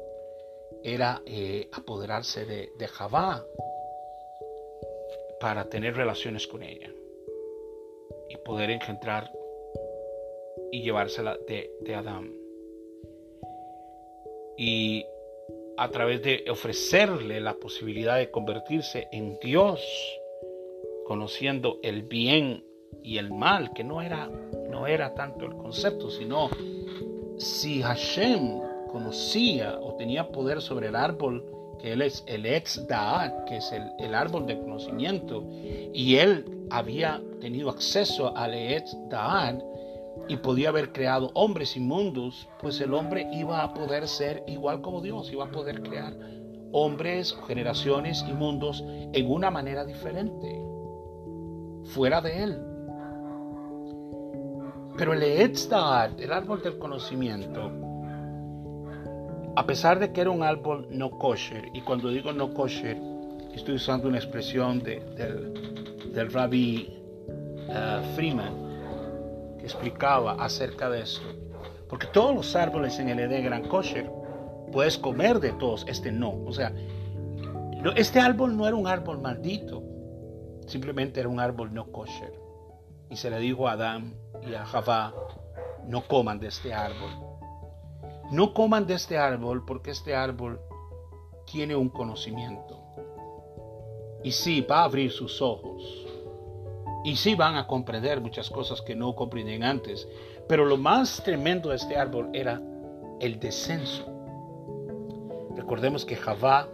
era 0.82 1.20
eh, 1.26 1.68
apoderarse 1.72 2.46
de, 2.46 2.70
de 2.78 2.88
Javá 2.88 3.44
para 5.38 5.68
tener 5.68 5.94
relaciones 5.94 6.46
con 6.46 6.62
ella 6.62 6.90
y 8.30 8.36
poder 8.38 8.70
engendrar 8.70 9.30
y 10.72 10.82
llevársela 10.82 11.36
de, 11.46 11.70
de 11.82 11.94
Adán. 11.94 12.32
Y 14.56 15.04
a 15.76 15.90
través 15.90 16.22
de 16.22 16.44
ofrecerle 16.50 17.40
la 17.40 17.54
posibilidad 17.54 18.16
de 18.16 18.30
convertirse 18.30 19.08
en 19.12 19.38
Dios, 19.40 19.80
conociendo 21.04 21.80
el 21.82 22.02
bien 22.02 22.67
y 23.02 23.18
el 23.18 23.32
mal, 23.32 23.72
que 23.72 23.84
no 23.84 24.02
era, 24.02 24.28
no 24.70 24.86
era 24.86 25.14
tanto 25.14 25.44
el 25.44 25.56
concepto, 25.56 26.10
sino 26.10 26.50
si 27.38 27.82
Hashem 27.82 28.60
conocía 28.90 29.78
o 29.80 29.94
tenía 29.94 30.28
poder 30.28 30.60
sobre 30.60 30.88
el 30.88 30.96
árbol, 30.96 31.44
que 31.78 31.92
él 31.92 32.02
es 32.02 32.24
el 32.26 32.44
ex 32.44 32.86
Da'at, 32.88 33.44
que 33.44 33.58
es 33.58 33.72
el, 33.72 34.14
árbol 34.14 34.46
del 34.46 34.58
conocimiento, 34.58 35.44
y 35.92 36.16
él 36.16 36.66
había 36.70 37.22
tenido 37.40 37.70
acceso 37.70 38.36
al 38.36 38.54
ex 38.54 38.96
Da'at, 39.08 39.62
y 40.26 40.36
podía 40.36 40.70
haber 40.70 40.92
creado 40.92 41.30
hombres 41.34 41.76
inmundos, 41.76 42.48
pues 42.60 42.80
el 42.80 42.92
hombre 42.92 43.28
iba 43.32 43.62
a 43.62 43.72
poder 43.72 44.08
ser 44.08 44.42
igual 44.46 44.80
como 44.80 45.00
Dios, 45.00 45.32
iba 45.32 45.44
a 45.44 45.50
poder 45.50 45.82
crear 45.82 46.14
hombres 46.72 47.34
generaciones 47.46 48.24
inmundos 48.28 48.84
en 49.12 49.30
una 49.30 49.50
manera 49.50 49.84
diferente, 49.84 50.60
fuera 51.84 52.20
de 52.20 52.42
él. 52.42 52.58
Pero 54.98 55.12
el 55.12 55.22
Eetzdad, 55.22 56.20
el 56.20 56.32
árbol 56.32 56.60
del 56.60 56.76
conocimiento, 56.76 57.70
a 59.54 59.64
pesar 59.64 60.00
de 60.00 60.12
que 60.12 60.22
era 60.22 60.30
un 60.30 60.42
árbol 60.42 60.88
no 60.90 61.10
kosher, 61.10 61.68
y 61.72 61.82
cuando 61.82 62.08
digo 62.08 62.32
no 62.32 62.52
kosher, 62.52 62.98
estoy 63.54 63.76
usando 63.76 64.08
una 64.08 64.18
expresión 64.18 64.80
de, 64.80 64.98
del, 66.12 66.32
rabbi 66.32 66.92
uh, 67.68 68.14
Freeman, 68.16 69.58
explicaba 69.62 70.32
acerca 70.32 70.90
de 70.90 71.02
esto. 71.02 71.26
Porque 71.88 72.08
todos 72.08 72.34
los 72.34 72.56
árboles 72.56 72.98
en 72.98 73.08
el 73.08 73.20
Edén 73.20 73.46
eran 73.46 73.68
kosher. 73.68 74.10
Puedes 74.72 74.98
comer 74.98 75.38
de 75.38 75.52
todos, 75.52 75.86
este 75.88 76.10
no. 76.10 76.42
O 76.44 76.52
sea, 76.52 76.72
este 77.94 78.18
árbol 78.18 78.56
no 78.56 78.66
era 78.66 78.76
un 78.76 78.88
árbol 78.88 79.20
maldito. 79.20 79.80
Simplemente 80.66 81.20
era 81.20 81.28
un 81.28 81.38
árbol 81.38 81.72
no 81.72 81.86
kosher. 81.92 82.47
Y 83.10 83.16
se 83.16 83.30
le 83.30 83.38
dijo 83.38 83.68
a 83.68 83.72
Adán 83.72 84.14
y 84.42 84.54
a 84.54 84.64
Javá, 84.64 85.14
no 85.86 86.06
coman 86.06 86.38
de 86.38 86.48
este 86.48 86.74
árbol. 86.74 87.10
No 88.30 88.52
coman 88.52 88.86
de 88.86 88.94
este 88.94 89.16
árbol 89.16 89.64
porque 89.64 89.90
este 89.90 90.14
árbol 90.14 90.60
tiene 91.50 91.74
un 91.74 91.88
conocimiento. 91.88 92.78
Y 94.22 94.32
sí, 94.32 94.60
va 94.60 94.80
a 94.80 94.84
abrir 94.84 95.10
sus 95.10 95.40
ojos 95.40 96.08
y 97.04 97.16
sí 97.16 97.34
van 97.34 97.56
a 97.56 97.66
comprender 97.66 98.20
muchas 98.20 98.50
cosas 98.50 98.82
que 98.82 98.94
no 98.94 99.14
comprendían 99.14 99.62
antes. 99.62 100.06
Pero 100.46 100.64
lo 100.64 100.76
más 100.76 101.22
tremendo 101.24 101.70
de 101.70 101.76
este 101.76 101.96
árbol 101.96 102.28
era 102.32 102.60
el 103.20 103.38
descenso. 103.38 104.04
Recordemos 105.56 106.04
que 106.04 106.16
Javá 106.16 106.68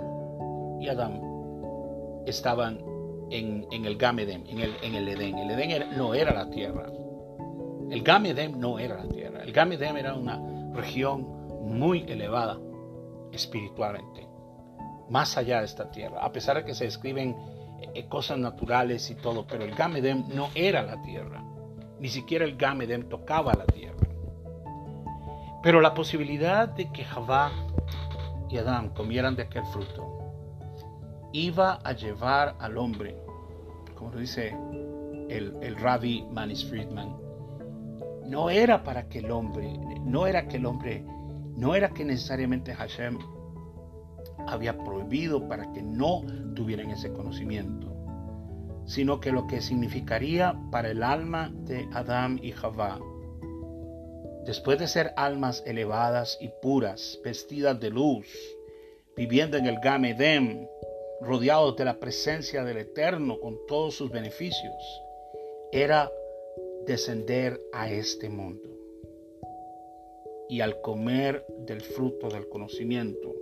y 0.80 0.88
Adán 0.88 1.20
estaban 2.26 2.93
en, 3.30 3.66
el 3.70 3.96
Gamedem, 3.96 4.44
en 4.46 4.60
el, 4.60 4.76
en 4.82 4.94
el 4.94 5.08
Edén. 5.08 5.38
El 5.38 5.50
Edén 5.50 5.96
no 5.96 6.14
era 6.14 6.32
la 6.32 6.50
tierra. 6.50 6.86
El 7.90 8.02
Gamedem 8.02 8.58
no 8.58 8.78
era 8.78 9.02
la 9.02 9.08
tierra. 9.08 9.42
El 9.42 9.52
Gamedem 9.52 9.96
era 9.96 10.14
una 10.14 10.40
región 10.72 11.22
muy 11.62 12.04
elevada 12.08 12.58
espiritualmente, 13.32 14.26
más 15.08 15.36
allá 15.36 15.60
de 15.60 15.66
esta 15.66 15.90
tierra. 15.90 16.18
A 16.20 16.32
pesar 16.32 16.56
de 16.56 16.64
que 16.64 16.74
se 16.74 16.86
escriben 16.86 17.36
eh, 17.94 18.06
cosas 18.08 18.38
naturales 18.38 19.10
y 19.10 19.14
todo, 19.16 19.46
pero 19.46 19.64
el 19.64 19.74
Gamedem 19.74 20.24
no 20.34 20.48
era 20.54 20.82
la 20.82 21.00
tierra. 21.02 21.42
Ni 21.98 22.08
siquiera 22.08 22.44
el 22.44 22.56
Gamedem 22.56 23.08
tocaba 23.08 23.54
la 23.54 23.66
tierra. 23.66 23.94
Pero 25.62 25.80
la 25.80 25.94
posibilidad 25.94 26.68
de 26.68 26.90
que 26.92 27.04
Javá 27.04 27.50
y 28.50 28.58
Adán 28.58 28.90
comieran 28.90 29.34
de 29.36 29.42
aquel 29.42 29.64
fruto 29.66 30.13
iba 31.34 31.80
a 31.82 31.92
llevar 31.92 32.56
al 32.60 32.78
hombre, 32.78 33.16
como 33.96 34.12
lo 34.12 34.20
dice 34.20 34.56
el, 35.28 35.54
el 35.60 35.76
rabbi 35.76 36.24
Manis 36.30 36.64
Friedman, 36.64 37.16
no 38.24 38.48
era 38.48 38.84
para 38.84 39.08
que 39.08 39.18
el 39.18 39.30
hombre, 39.32 39.76
no 40.04 40.26
era 40.26 40.46
que 40.46 40.56
el 40.56 40.66
hombre 40.66 41.04
no 41.56 41.74
era 41.74 41.90
que 41.90 42.04
necesariamente 42.04 42.74
Hashem 42.74 43.18
había 44.46 44.78
prohibido 44.78 45.48
para 45.48 45.72
que 45.72 45.82
no 45.82 46.22
tuvieran 46.54 46.90
ese 46.90 47.12
conocimiento, 47.12 47.92
sino 48.86 49.20
que 49.20 49.32
lo 49.32 49.46
que 49.46 49.60
significaría 49.60 50.54
para 50.70 50.90
el 50.90 51.02
alma 51.02 51.52
de 51.52 51.88
Adán 51.92 52.38
y 52.42 52.52
Javá, 52.52 53.00
después 54.44 54.78
de 54.78 54.88
ser 54.88 55.12
almas 55.16 55.62
elevadas 55.66 56.38
y 56.40 56.50
puras, 56.60 57.18
vestidas 57.24 57.78
de 57.80 57.90
luz, 57.90 58.26
viviendo 59.16 59.56
en 59.56 59.66
el 59.66 59.78
Gamedem, 59.78 60.66
rodeados 61.24 61.76
de 61.76 61.84
la 61.84 61.98
presencia 61.98 62.64
del 62.64 62.78
Eterno 62.78 63.40
con 63.40 63.58
todos 63.66 63.94
sus 63.94 64.10
beneficios, 64.10 65.02
era 65.72 66.10
descender 66.86 67.60
a 67.72 67.90
este 67.90 68.28
mundo. 68.28 68.68
Y 70.48 70.60
al 70.60 70.80
comer 70.82 71.44
del 71.58 71.80
fruto 71.80 72.28
del 72.28 72.48
conocimiento, 72.48 73.34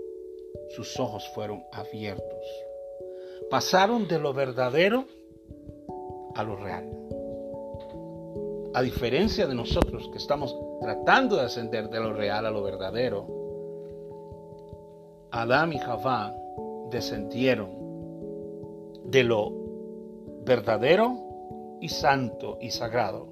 sus 0.71 0.99
ojos 0.99 1.29
fueron 1.35 1.65
abiertos. 1.73 2.47
Pasaron 3.51 4.07
de 4.07 4.19
lo 4.19 4.33
verdadero 4.33 5.05
a 6.35 6.45
lo 6.45 6.57
real. 6.57 6.89
A 8.75 8.81
diferencia 8.81 9.47
de 9.47 9.55
nosotros 9.55 10.09
que 10.11 10.19
estamos 10.19 10.57
tratando 10.81 11.37
de 11.37 11.43
ascender 11.43 11.91
de 11.91 12.01
lo 12.01 12.15
real 12.15 12.47
a 12.47 12.51
lo 12.51 12.63
verdadero, 12.63 13.27
Adán 15.31 15.73
y 15.73 15.79
Javá 15.79 16.35
descendieron 16.93 17.71
de 19.05 19.25
lo 19.25 19.53
verdadero 20.45 21.19
y 21.81 21.89
santo 21.89 22.59
y 22.61 22.71
sagrado 22.71 23.29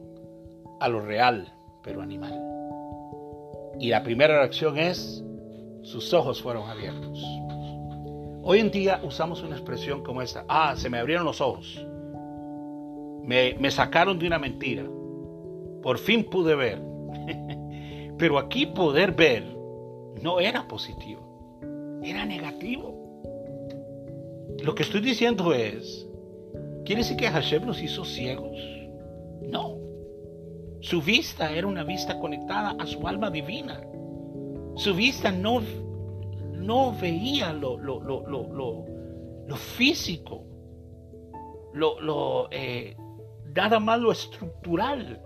a 0.80 0.88
lo 0.88 1.00
real 1.00 1.52
pero 1.82 2.02
animal. 2.02 2.38
Y 3.78 3.88
la 3.90 4.02
primera 4.02 4.38
reacción 4.38 4.78
es, 4.78 5.24
sus 5.82 6.12
ojos 6.12 6.42
fueron 6.42 6.68
abiertos. 6.68 7.24
Hoy 8.42 8.58
en 8.58 8.70
día 8.70 9.00
usamos 9.04 9.42
una 9.42 9.56
expresión 9.56 10.02
como 10.02 10.22
esta, 10.22 10.44
ah, 10.48 10.74
se 10.76 10.90
me 10.90 10.98
abrieron 10.98 11.24
los 11.24 11.40
ojos, 11.40 11.86
me, 13.22 13.54
me 13.58 13.70
sacaron 13.70 14.18
de 14.18 14.26
una 14.26 14.38
mentira, 14.38 14.84
por 15.82 15.98
fin 15.98 16.24
pude 16.24 16.54
ver. 16.54 16.82
pero 18.18 18.38
aquí 18.38 18.66
poder 18.66 19.12
ver 19.12 19.44
no 20.20 20.40
era 20.40 20.66
positivo, 20.66 22.00
era 22.02 22.24
negativo. 22.24 22.99
Lo 24.62 24.74
que 24.74 24.82
estoy 24.82 25.00
diciendo 25.00 25.54
es, 25.54 26.06
¿quiere 26.84 27.02
decir 27.02 27.16
que 27.16 27.28
Hashem 27.28 27.66
nos 27.66 27.80
hizo 27.82 28.04
ciegos? 28.04 28.58
No. 29.42 29.76
Su 30.80 31.00
vista 31.00 31.50
era 31.52 31.66
una 31.66 31.84
vista 31.84 32.18
conectada 32.18 32.76
a 32.78 32.86
su 32.86 33.06
alma 33.06 33.30
divina. 33.30 33.80
Su 34.76 34.94
vista 34.94 35.30
no, 35.30 35.62
no 36.52 36.94
veía 37.00 37.52
lo, 37.52 37.78
lo, 37.78 38.00
lo, 38.00 38.26
lo 39.46 39.56
físico, 39.56 40.44
lo, 41.74 42.48
eh, 42.50 42.96
nada 43.54 43.80
más 43.80 43.98
lo 43.98 44.12
estructural, 44.12 45.22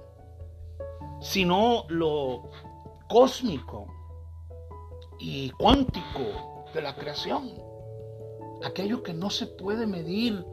sino 1.21 1.85
lo 1.89 2.51
cósmico 3.09 3.87
y 5.19 5.51
cuántico 5.51 6.65
de 6.73 6.83
la 6.83 6.95
creación 6.95 7.64
aquello 8.65 9.03
que 9.03 9.13
no 9.13 9.31
se 9.31 9.47
puede 9.47 9.87
medir 9.87 10.45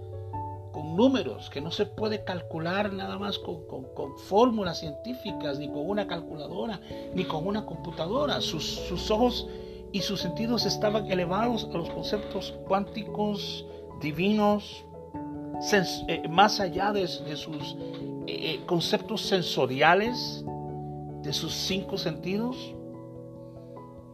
con 0.71 0.95
números, 0.95 1.49
que 1.49 1.61
no 1.61 1.71
se 1.71 1.85
puede 1.85 2.23
calcular 2.23 2.91
nada 2.93 3.17
más 3.17 3.37
con, 3.39 3.61
fórmulas 4.27 4.79
científicas, 4.79 5.59
ni 5.59 5.67
con 5.67 5.87
una 5.87 6.07
calculadora, 6.07 6.79
ni 7.13 7.25
con 7.25 7.45
una 7.45 7.65
computadora. 7.65 8.41
Sus, 8.41 9.11
ojos 9.11 9.47
y 9.91 10.01
sus 10.01 10.21
sentidos 10.21 10.65
estaban 10.65 11.11
elevados 11.11 11.67
a 11.73 11.77
los 11.77 11.89
conceptos 11.89 12.53
cuánticos, 12.67 13.65
divinos, 14.01 14.85
eh, 16.07 16.27
más 16.29 16.59
allá 16.59 16.91
de, 16.91 17.07
sus 17.07 17.75
eh, 18.27 18.55
eh, 18.55 18.59
conceptos 18.65 19.21
sensoriales, 19.21 20.43
de 21.21 21.33
sus 21.33 21.53
cinco 21.53 21.97
sentidos. 21.97 22.75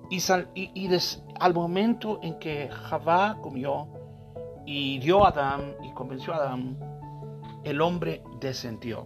Y, 0.10 0.22
y, 0.55 0.89
al 1.39 1.53
momento 1.53 2.20
en 2.24 2.39
que 2.39 2.70
Javá 2.70 3.38
comió 3.41 3.88
y 4.66 4.99
dio 4.99 5.26
a 5.26 5.30
Adán 5.30 5.76
y 5.84 5.91
convenció 5.93 6.34
a 6.34 6.38
Adán, 6.38 6.78
el 7.64 7.82
hombre 7.82 8.24
descendió 8.39 9.05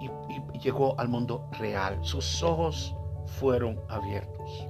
y, 0.00 0.58
llegó 0.58 0.98
al 0.98 1.08
mundo 1.08 1.48
real. 1.58 1.98
Sus 2.02 2.42
ojos 2.42 2.94
fueron 3.26 3.80
abiertos. 3.88 4.68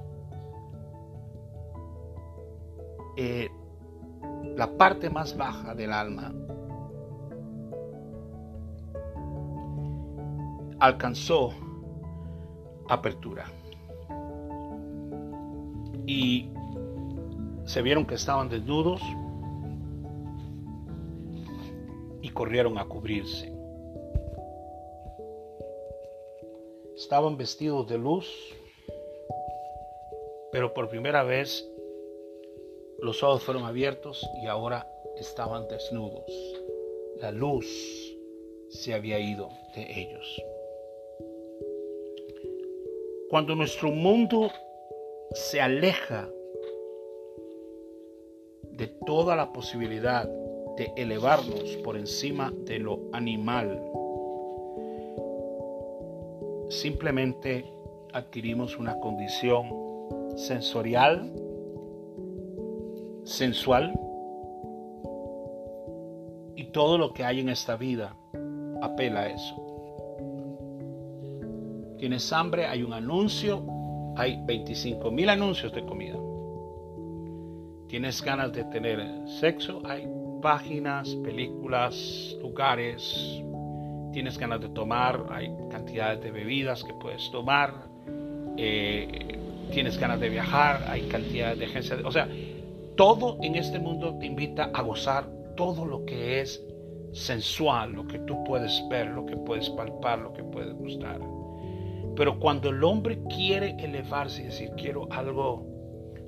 Eh, 3.17 3.49
la 4.55 4.67
parte 4.77 5.09
más 5.09 5.35
baja 5.35 5.75
del 5.75 5.91
alma 5.91 6.33
alcanzó 10.79 11.51
apertura 12.89 13.45
y 16.05 16.49
se 17.65 17.81
vieron 17.81 18.05
que 18.05 18.15
estaban 18.15 18.49
desnudos 18.49 19.01
y 22.21 22.29
corrieron 22.29 22.77
a 22.77 22.85
cubrirse. 22.85 23.51
Estaban 26.95 27.37
vestidos 27.37 27.87
de 27.87 27.97
luz, 27.97 28.27
pero 30.51 30.73
por 30.73 30.89
primera 30.89 31.23
vez 31.23 31.67
los 32.99 33.23
ojos 33.23 33.43
fueron 33.43 33.63
abiertos 33.63 34.23
y 34.43 34.47
ahora 34.47 34.87
estaban 35.17 35.67
desnudos. 35.67 36.25
La 37.17 37.31
luz 37.31 37.65
se 38.69 38.93
había 38.93 39.19
ido 39.19 39.49
de 39.75 39.99
ellos. 39.99 40.43
Cuando 43.29 43.55
nuestro 43.55 43.89
mundo 43.89 44.51
se 45.33 45.61
aleja 45.61 46.29
de 48.71 48.87
toda 49.05 49.35
la 49.35 49.53
posibilidad 49.53 50.27
de 50.77 50.91
elevarnos 50.95 51.77
por 51.83 51.97
encima 51.97 52.51
de 52.65 52.79
lo 52.79 52.99
animal, 53.13 53.81
simplemente 56.69 57.65
adquirimos 58.13 58.77
una 58.77 58.99
condición 58.99 59.69
sensorial, 60.35 61.31
sensual, 63.23 63.93
y 66.55 66.65
todo 66.71 66.97
lo 66.97 67.13
que 67.13 67.23
hay 67.23 67.39
en 67.39 67.49
esta 67.49 67.75
vida 67.75 68.15
apela 68.81 69.21
a 69.21 69.27
eso. 69.29 69.55
Tienes 71.97 72.33
hambre, 72.33 72.65
hay 72.65 72.83
un 72.83 72.93
anuncio, 72.93 73.63
hay 74.15 74.39
25 74.45 75.11
mil 75.11 75.29
anuncios 75.29 75.73
de 75.73 75.85
comida. 75.85 76.17
Tienes 77.87 78.21
ganas 78.21 78.53
de 78.53 78.63
tener 78.65 79.05
sexo, 79.27 79.81
hay 79.85 80.07
páginas, 80.41 81.13
películas, 81.15 82.35
lugares. 82.41 83.41
Tienes 84.13 84.37
ganas 84.37 84.61
de 84.61 84.69
tomar, 84.69 85.25
hay 85.29 85.53
cantidades 85.69 86.21
de 86.21 86.31
bebidas 86.31 86.83
que 86.83 86.93
puedes 86.93 87.29
tomar. 87.31 87.73
Eh, 88.57 89.37
tienes 89.71 89.97
ganas 89.97 90.19
de 90.19 90.29
viajar, 90.29 90.85
hay 90.87 91.03
cantidades 91.03 91.59
de 91.59 91.65
agencias. 91.65 91.99
o 92.03 92.11
sea, 92.11 92.27
todo 92.95 93.37
en 93.41 93.55
este 93.55 93.79
mundo 93.79 94.17
te 94.19 94.25
invita 94.25 94.69
a 94.73 94.81
gozar 94.81 95.29
todo 95.55 95.85
lo 95.85 96.05
que 96.05 96.41
es 96.41 96.61
sensual, 97.13 97.93
lo 97.93 98.07
que 98.07 98.19
tú 98.19 98.43
puedes 98.43 98.83
ver, 98.89 99.07
lo 99.07 99.25
que 99.25 99.35
puedes 99.37 99.69
palpar, 99.69 100.19
lo 100.19 100.33
que 100.33 100.43
puedes 100.43 100.73
gustar. 100.73 101.19
Pero 102.15 102.39
cuando 102.39 102.69
el 102.69 102.83
hombre 102.83 103.23
quiere 103.23 103.75
elevarse 103.79 104.41
y 104.41 104.45
decir, 104.45 104.71
quiero 104.75 105.07
algo 105.11 105.65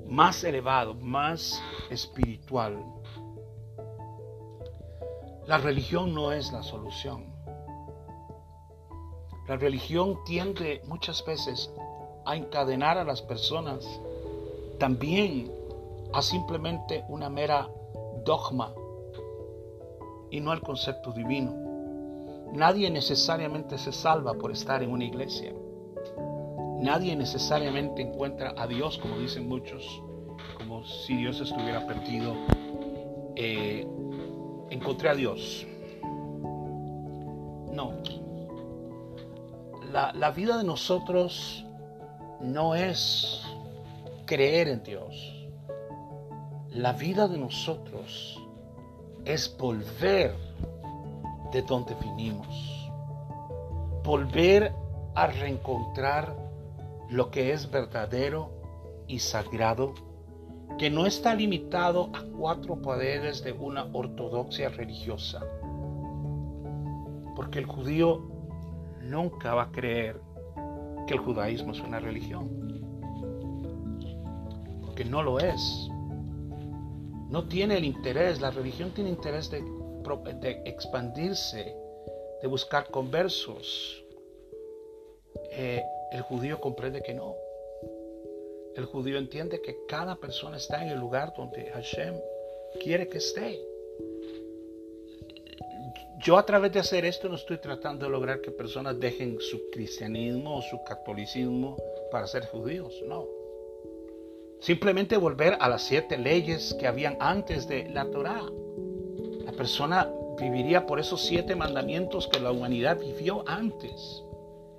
más 0.06 0.42
elevado, 0.44 0.94
más 0.94 1.62
espiritual, 1.90 2.84
la 5.46 5.58
religión 5.58 6.14
no 6.14 6.32
es 6.32 6.52
la 6.52 6.62
solución. 6.62 7.26
La 9.46 9.56
religión 9.56 10.24
tiende 10.24 10.80
muchas 10.86 11.22
veces 11.24 11.70
a 12.24 12.34
encadenar 12.34 12.96
a 12.96 13.04
las 13.04 13.20
personas 13.20 14.00
también 14.78 15.52
a 16.14 16.22
simplemente 16.22 17.04
una 17.08 17.28
mera 17.28 17.68
dogma 18.24 18.72
y 20.30 20.40
no 20.40 20.50
al 20.50 20.62
concepto 20.62 21.12
divino. 21.12 21.52
Nadie 22.52 22.90
necesariamente 22.90 23.76
se 23.76 23.92
salva 23.92 24.34
por 24.34 24.50
estar 24.50 24.82
en 24.82 24.90
una 24.90 25.04
iglesia. 25.04 25.52
Nadie 26.84 27.16
necesariamente 27.16 28.02
encuentra 28.02 28.52
a 28.58 28.66
Dios, 28.66 28.98
como 28.98 29.16
dicen 29.16 29.48
muchos, 29.48 30.02
como 30.58 30.84
si 30.84 31.16
Dios 31.16 31.40
estuviera 31.40 31.86
perdido. 31.86 32.34
Eh, 33.36 33.88
encontré 34.68 35.08
a 35.08 35.14
Dios. 35.14 35.66
No. 37.72 37.94
La, 39.90 40.12
la 40.12 40.30
vida 40.30 40.58
de 40.58 40.64
nosotros 40.64 41.64
no 42.42 42.74
es 42.74 43.40
creer 44.26 44.68
en 44.68 44.82
Dios. 44.82 45.48
La 46.68 46.92
vida 46.92 47.28
de 47.28 47.38
nosotros 47.38 48.38
es 49.24 49.56
volver 49.56 50.36
de 51.50 51.62
donde 51.62 51.94
vinimos. 51.94 52.90
Volver 54.02 54.70
a 55.14 55.28
reencontrar 55.28 56.43
lo 57.08 57.30
que 57.30 57.52
es 57.52 57.70
verdadero 57.70 58.50
y 59.06 59.18
sagrado, 59.18 59.94
que 60.78 60.90
no 60.90 61.06
está 61.06 61.34
limitado 61.34 62.10
a 62.14 62.22
cuatro 62.36 62.80
paredes 62.80 63.44
de 63.44 63.52
una 63.52 63.84
ortodoxia 63.92 64.70
religiosa. 64.70 65.40
Porque 67.36 67.58
el 67.58 67.66
judío 67.66 68.22
nunca 69.02 69.54
va 69.54 69.64
a 69.64 69.72
creer 69.72 70.20
que 71.06 71.14
el 71.14 71.20
judaísmo 71.20 71.72
es 71.72 71.80
una 71.80 72.00
religión. 72.00 72.48
Porque 74.82 75.04
no 75.04 75.22
lo 75.22 75.38
es. 75.38 75.88
No 77.28 77.48
tiene 77.48 77.76
el 77.78 77.84
interés, 77.84 78.40
la 78.40 78.50
religión 78.50 78.90
tiene 78.92 79.10
interés 79.10 79.50
de, 79.50 79.62
expandirse, 80.64 81.76
de 82.40 82.48
buscar 82.48 82.90
conversos. 82.90 84.04
Eh, 85.50 85.82
el 86.14 86.22
judío 86.22 86.60
comprende 86.60 87.02
que 87.02 87.12
no. 87.12 87.34
El 88.76 88.86
judío 88.86 89.18
entiende 89.18 89.60
que 89.60 89.76
cada 89.88 90.14
persona 90.14 90.56
está 90.56 90.80
en 90.82 90.90
el 90.90 90.98
lugar 90.98 91.34
donde 91.36 91.66
Hashem 91.66 92.14
quiere 92.80 93.08
que 93.08 93.18
esté. 93.18 93.60
Yo 96.24 96.38
a 96.38 96.46
través 96.46 96.72
de 96.72 96.78
hacer 96.78 97.04
esto 97.04 97.28
no 97.28 97.34
estoy 97.34 97.58
tratando 97.58 98.06
de 98.06 98.12
lograr 98.12 98.40
que 98.40 98.52
personas 98.52 98.98
dejen 98.98 99.38
su 99.40 99.70
cristianismo 99.70 100.58
o 100.58 100.62
su 100.62 100.82
catolicismo 100.84 101.76
para 102.10 102.28
ser 102.28 102.46
judíos, 102.46 102.94
no. 103.06 103.26
Simplemente 104.60 105.16
volver 105.16 105.56
a 105.60 105.68
las 105.68 105.82
siete 105.82 106.16
leyes 106.16 106.74
que 106.74 106.86
habían 106.86 107.16
antes 107.20 107.68
de 107.68 107.88
la 107.90 108.06
Torá. 108.06 108.40
La 109.44 109.52
persona 109.52 110.10
viviría 110.40 110.86
por 110.86 111.00
esos 111.00 111.20
siete 111.22 111.56
mandamientos 111.56 112.28
que 112.28 112.40
la 112.40 112.52
humanidad 112.52 112.98
vivió 112.98 113.44
antes. 113.46 114.23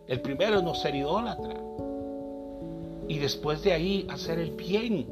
El 0.08 0.22
primero 0.22 0.58
es 0.58 0.64
no 0.64 0.76
ser 0.76 0.96
idólatra. 0.96 1.56
Y 3.08 3.20
después 3.20 3.64
de 3.64 3.74
ahí 3.74 4.08
hacer 4.10 4.40
el 4.40 4.52
bien, 4.52 5.08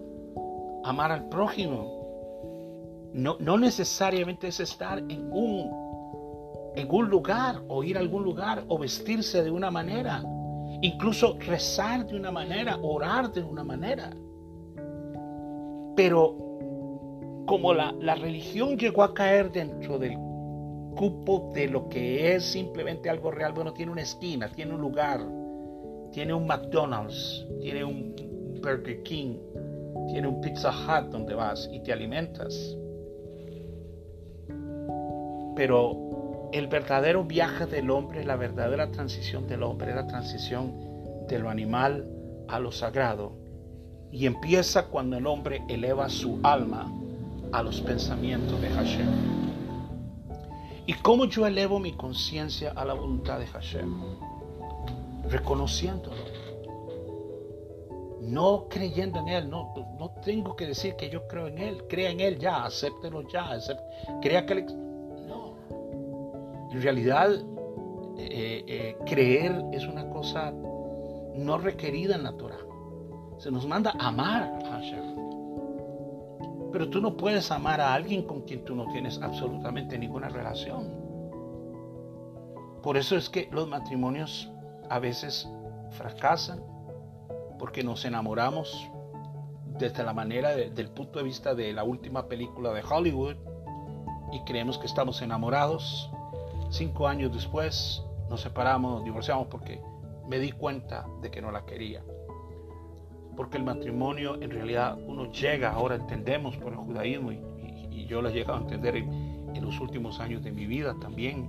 amar 0.83 1.11
al 1.11 1.29
prójimo. 1.29 3.11
No, 3.13 3.37
no 3.39 3.57
necesariamente 3.57 4.47
es 4.47 4.59
estar 4.59 4.99
en 4.99 5.31
un, 5.31 5.71
en 6.75 6.87
un 6.89 7.09
lugar 7.09 7.61
o 7.67 7.83
ir 7.83 7.97
a 7.97 8.01
algún 8.01 8.23
lugar 8.23 8.63
o 8.67 8.77
vestirse 8.77 9.43
de 9.43 9.51
una 9.51 9.71
manera. 9.71 10.23
Incluso 10.81 11.37
rezar 11.39 12.05
de 12.05 12.15
una 12.15 12.31
manera, 12.31 12.77
orar 12.81 13.31
de 13.31 13.43
una 13.43 13.63
manera. 13.63 14.11
Pero 15.95 16.35
como 17.45 17.73
la, 17.73 17.93
la 17.99 18.15
religión 18.15 18.77
llegó 18.77 19.03
a 19.03 19.13
caer 19.13 19.51
dentro 19.51 19.99
del 19.99 20.17
cupo 20.95 21.51
de 21.53 21.67
lo 21.67 21.89
que 21.89 22.35
es 22.35 22.43
simplemente 22.43 23.09
algo 23.09 23.31
real, 23.31 23.53
bueno, 23.53 23.73
tiene 23.73 23.91
una 23.91 24.01
esquina, 24.01 24.49
tiene 24.49 24.73
un 24.73 24.81
lugar, 24.81 25.21
tiene 26.11 26.33
un 26.33 26.47
McDonald's, 26.47 27.45
tiene 27.61 27.83
un 27.83 28.15
Burger 28.61 29.03
King, 29.03 29.37
tiene 30.09 30.27
un 30.27 30.41
Pizza 30.41 30.71
Hut 30.71 31.11
donde 31.11 31.33
vas 31.33 31.69
y 31.71 31.79
te 31.81 31.91
alimentas. 31.91 32.77
Pero 35.55 36.49
el 36.53 36.67
verdadero 36.67 37.23
viaje 37.23 37.65
del 37.65 37.89
hombre, 37.89 38.23
la 38.23 38.35
verdadera 38.35 38.91
transición 38.91 39.47
del 39.47 39.63
hombre, 39.63 39.89
es 39.89 39.95
la 39.95 40.07
transición 40.07 41.27
de 41.27 41.39
lo 41.39 41.49
animal 41.49 42.07
a 42.47 42.59
lo 42.59 42.71
sagrado. 42.71 43.33
Y 44.11 44.27
empieza 44.27 44.87
cuando 44.87 45.17
el 45.17 45.25
hombre 45.25 45.63
eleva 45.67 46.09
su 46.09 46.39
alma 46.43 46.91
a 47.51 47.63
los 47.63 47.81
pensamientos 47.81 48.61
de 48.61 48.69
Hashem. 48.69 49.42
¿Y 50.85 50.93
cómo 50.95 51.25
yo 51.25 51.47
elevo 51.47 51.79
mi 51.79 51.93
conciencia 51.93 52.73
a 52.75 52.83
la 52.83 52.93
voluntad 52.93 53.39
de 53.39 53.47
Hashem? 53.47 54.01
Reconociéndolo. 55.29 56.17
No 58.21 58.67
creyendo 58.69 59.19
en 59.19 59.27
Él, 59.29 59.49
no, 59.49 59.73
no 59.97 60.11
tengo 60.23 60.55
que 60.55 60.67
decir 60.67 60.95
que 60.95 61.09
yo 61.09 61.27
creo 61.27 61.47
en 61.47 61.57
Él. 61.57 61.83
Crea 61.87 62.09
en 62.11 62.19
Él 62.19 62.37
ya, 62.37 62.65
acéptelo 62.65 63.21
ya. 63.29 63.49
crea 64.21 64.45
que 64.45 64.63
No. 64.63 65.55
En 66.71 66.81
realidad, 66.81 67.31
eh, 68.17 68.63
eh, 68.67 68.97
creer 69.05 69.63
es 69.71 69.85
una 69.85 70.09
cosa 70.09 70.51
no 71.35 71.57
requerida 71.57 72.15
en 72.15 72.23
la 72.23 72.33
Torah. 72.33 72.59
Se 73.37 73.51
nos 73.51 73.65
manda 73.65 73.93
amar 73.99 74.59
a 74.65 74.69
Hashem. 74.69 75.12
Pero 76.73 76.89
tú 76.89 76.99
no 76.99 77.15
puedes 77.15 77.51
amar 77.51 77.79
a 77.79 77.93
alguien 77.93 78.23
con 78.23 78.41
quien 78.41 78.65
tú 78.65 78.75
no 78.75 78.91
tienes 78.91 79.21
absolutamente 79.21 79.97
ninguna 79.99 80.27
relación. 80.27 80.91
Por 82.81 82.97
eso 82.97 83.15
es 83.15 83.29
que 83.29 83.47
los 83.51 83.67
matrimonios 83.67 84.51
a 84.89 84.97
veces 84.97 85.47
fracasan, 85.91 86.63
porque 87.59 87.83
nos 87.83 88.03
enamoramos 88.05 88.89
desde 89.77 90.03
la 90.03 90.13
manera, 90.13 90.55
del 90.55 90.89
punto 90.89 91.19
de 91.19 91.25
vista 91.25 91.53
de 91.53 91.71
la 91.73 91.83
última 91.83 92.27
película 92.27 92.73
de 92.73 92.81
Hollywood, 92.83 93.35
y 94.31 94.43
creemos 94.43 94.79
que 94.79 94.87
estamos 94.87 95.21
enamorados. 95.21 96.09
Cinco 96.71 97.07
años 97.07 97.31
después 97.31 98.03
nos 98.31 98.41
separamos, 98.41 98.95
nos 98.95 99.03
divorciamos 99.03 99.45
porque 99.47 99.79
me 100.27 100.39
di 100.39 100.51
cuenta 100.51 101.05
de 101.21 101.29
que 101.29 101.39
no 101.39 101.51
la 101.51 101.65
quería 101.67 102.03
porque 103.35 103.57
el 103.57 103.63
matrimonio 103.63 104.41
en 104.41 104.51
realidad 104.51 104.97
uno 105.05 105.31
llega, 105.31 105.71
ahora 105.71 105.95
entendemos 105.95 106.55
por 106.57 106.73
el 106.73 106.79
judaísmo 106.79 107.31
y, 107.31 107.41
yo 108.05 108.21
lo 108.21 108.29
he 108.29 108.33
llegado 108.33 108.59
a 108.59 108.61
entender 108.61 108.97
en, 108.97 109.33
los 109.61 109.79
últimos 109.79 110.19
años 110.19 110.43
de 110.43 110.51
mi 110.51 110.65
vida 110.65 110.95
también, 110.99 111.47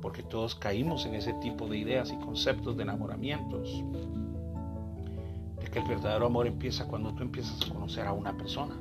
porque 0.00 0.22
todos 0.22 0.54
caímos 0.54 1.04
en 1.06 1.14
ese 1.14 1.32
tipo 1.34 1.66
de 1.66 1.76
ideas 1.76 2.12
y 2.12 2.16
conceptos 2.24 2.76
de 2.76 2.84
enamoramientos, 2.84 3.82
de 5.60 5.66
que 5.70 5.78
el 5.80 5.88
verdadero 5.88 6.26
amor 6.26 6.46
empieza 6.46 6.86
cuando 6.86 7.12
tú 7.14 7.24
empiezas 7.24 7.60
a 7.62 7.74
conocer 7.74 8.06
a 8.06 8.12
una 8.12 8.36
persona 8.36 8.76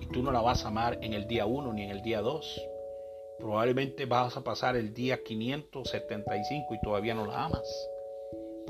y 0.00 0.06
tú 0.06 0.22
no 0.22 0.32
la 0.32 0.40
vas 0.40 0.64
a 0.64 0.68
amar 0.68 0.98
en 1.02 1.14
el 1.14 1.28
día 1.28 1.46
1 1.46 1.72
ni 1.72 1.84
en 1.84 1.90
el 1.90 2.02
día 2.02 2.20
2. 2.20 2.62
Probablemente 3.38 4.06
vas 4.06 4.36
a 4.36 4.42
pasar 4.42 4.76
el 4.76 4.92
día 4.92 5.22
575 5.22 6.74
y 6.74 6.80
todavía 6.80 7.14
no 7.14 7.26
la 7.26 7.44
amas. 7.44 7.89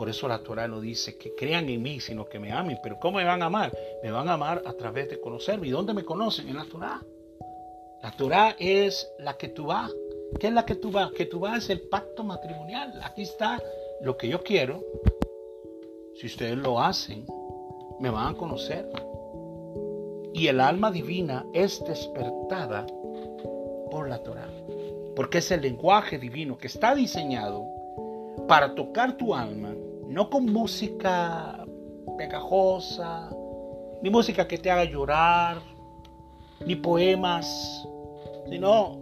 Por 0.00 0.08
eso 0.08 0.26
la 0.26 0.42
Torah 0.42 0.66
no 0.66 0.80
dice 0.80 1.18
que 1.18 1.34
crean 1.34 1.68
en 1.68 1.82
mí, 1.82 2.00
sino 2.00 2.24
que 2.24 2.38
me 2.38 2.50
amen. 2.50 2.78
Pero 2.82 2.98
¿cómo 2.98 3.18
me 3.18 3.24
van 3.24 3.42
a 3.42 3.44
amar? 3.44 3.70
Me 4.02 4.10
van 4.10 4.30
a 4.30 4.32
amar 4.32 4.62
a 4.64 4.72
través 4.72 5.10
de 5.10 5.20
conocerme. 5.20 5.66
¿Y 5.66 5.72
dónde 5.72 5.92
me 5.92 6.06
conocen? 6.06 6.48
En 6.48 6.56
la 6.56 6.64
Torah. 6.64 7.02
La 8.02 8.10
Torah 8.12 8.56
es 8.58 9.06
la 9.18 9.36
que 9.36 9.48
tú 9.48 9.66
vas. 9.66 9.92
¿Qué 10.38 10.46
es 10.46 10.54
la 10.54 10.64
que 10.64 10.76
tú 10.76 10.90
vas? 10.90 11.12
Que 11.12 11.26
tú 11.26 11.40
vas 11.40 11.64
es 11.64 11.68
el 11.68 11.82
pacto 11.82 12.24
matrimonial. 12.24 12.98
Aquí 13.04 13.20
está 13.20 13.62
lo 14.00 14.16
que 14.16 14.28
yo 14.28 14.42
quiero. 14.42 14.82
Si 16.14 16.28
ustedes 16.28 16.56
lo 16.56 16.80
hacen, 16.80 17.26
me 17.98 18.08
van 18.08 18.34
a 18.34 18.38
conocer. 18.38 18.90
Y 20.32 20.46
el 20.46 20.60
alma 20.60 20.90
divina 20.90 21.44
es 21.52 21.78
despertada 21.84 22.86
por 23.90 24.08
la 24.08 24.22
Torah. 24.22 24.48
Porque 25.14 25.38
es 25.38 25.50
el 25.50 25.60
lenguaje 25.60 26.18
divino 26.18 26.56
que 26.56 26.68
está 26.68 26.94
diseñado 26.94 27.66
para 28.48 28.74
tocar 28.74 29.16
tu 29.16 29.34
alma 29.34 29.69
no 30.10 30.28
con 30.28 30.46
música 30.46 31.64
pegajosa, 32.18 33.30
ni 34.02 34.10
música 34.10 34.46
que 34.46 34.58
te 34.58 34.68
haga 34.68 34.84
llorar, 34.84 35.58
ni 36.66 36.74
poemas, 36.74 37.86
sino 38.48 38.94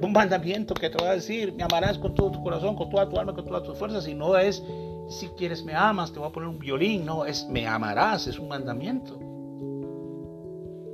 un 0.00 0.12
mandamiento 0.12 0.74
que 0.74 0.90
te 0.90 1.02
va 1.02 1.10
a 1.10 1.14
decir, 1.14 1.52
me 1.54 1.64
amarás 1.64 1.98
con 1.98 2.14
todo 2.14 2.30
tu 2.30 2.42
corazón, 2.42 2.76
con 2.76 2.88
toda 2.88 3.08
tu 3.08 3.18
alma, 3.18 3.34
con 3.34 3.44
todas 3.44 3.64
tus 3.64 3.76
fuerzas, 3.76 4.06
y 4.06 4.14
no 4.14 4.38
es, 4.38 4.62
si 5.08 5.26
quieres 5.30 5.64
me 5.64 5.74
amas, 5.74 6.12
te 6.12 6.20
voy 6.20 6.28
a 6.28 6.32
poner 6.32 6.48
un 6.48 6.60
violín, 6.60 7.04
no, 7.04 7.24
es 7.24 7.48
me 7.48 7.66
amarás, 7.66 8.28
es 8.28 8.38
un 8.38 8.46
mandamiento. 8.46 9.18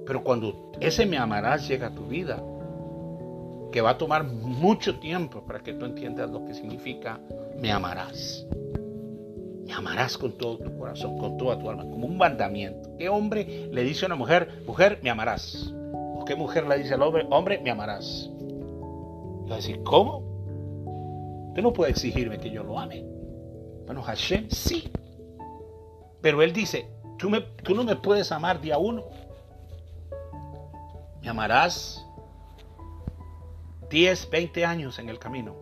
Pero 0.06 0.24
cuando 0.24 0.72
ese 0.80 1.04
me 1.04 1.18
amarás 1.18 1.68
llega 1.68 1.88
a 1.88 1.94
tu 1.94 2.06
vida, 2.06 2.42
que 3.70 3.82
va 3.82 3.90
a 3.90 3.98
tomar 3.98 4.24
mucho 4.24 4.98
tiempo 5.00 5.42
para 5.42 5.60
que 5.60 5.74
tú 5.74 5.84
entiendas 5.84 6.30
lo 6.30 6.46
que 6.46 6.54
significa 6.54 7.20
me 7.58 7.70
amarás 7.70 8.46
amarás 9.72 10.18
con 10.18 10.32
todo 10.32 10.58
tu 10.58 10.76
corazón, 10.76 11.18
con 11.18 11.36
toda 11.36 11.58
tu 11.58 11.70
alma, 11.70 11.84
como 11.84 12.06
un 12.06 12.16
mandamiento. 12.16 12.96
¿Qué 12.98 13.08
hombre 13.08 13.68
le 13.72 13.82
dice 13.82 14.04
a 14.04 14.06
una 14.06 14.16
mujer, 14.16 14.62
mujer, 14.66 14.98
me 15.02 15.10
amarás? 15.10 15.72
¿O 15.92 16.24
qué 16.24 16.34
mujer 16.34 16.66
le 16.66 16.78
dice 16.78 16.94
al 16.94 17.02
hombre, 17.02 17.26
hombre, 17.30 17.58
me 17.58 17.70
amarás? 17.70 18.30
Y 19.44 19.48
va 19.48 19.54
a 19.54 19.56
decir, 19.56 19.82
¿cómo? 19.82 20.22
Usted 21.48 21.62
no 21.62 21.72
puede 21.72 21.92
exigirme 21.92 22.38
que 22.38 22.50
yo 22.50 22.62
lo 22.62 22.78
ame. 22.78 23.04
Bueno, 23.86 24.02
Hashem 24.02 24.50
sí. 24.50 24.90
Pero 26.20 26.42
él 26.42 26.52
dice, 26.52 26.88
tú, 27.18 27.30
me, 27.30 27.40
tú 27.40 27.74
no 27.74 27.84
me 27.84 27.96
puedes 27.96 28.32
amar 28.32 28.60
día 28.60 28.78
uno. 28.78 29.04
Me 31.22 31.28
amarás 31.28 32.04
10, 33.90 34.30
20 34.30 34.64
años 34.64 34.98
en 34.98 35.08
el 35.08 35.18
camino. 35.18 35.54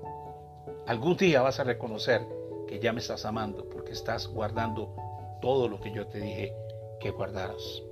Algún 0.87 1.17
día 1.17 1.43
vas 1.43 1.61
a 1.61 1.65
reconocer 1.65 2.27
que 2.73 2.81
ya 2.81 2.95
me 2.95 3.01
estás 3.01 3.27
amando 3.27 3.69
porque 3.69 3.93
estás 3.93 4.27
guardando 4.27 4.95
todo 5.43 5.69
lo 5.69 5.79
que 5.79 5.93
yo 5.93 6.07
te 6.07 6.21
dije 6.21 6.55
que 7.01 7.11
guardaras. 7.11 7.83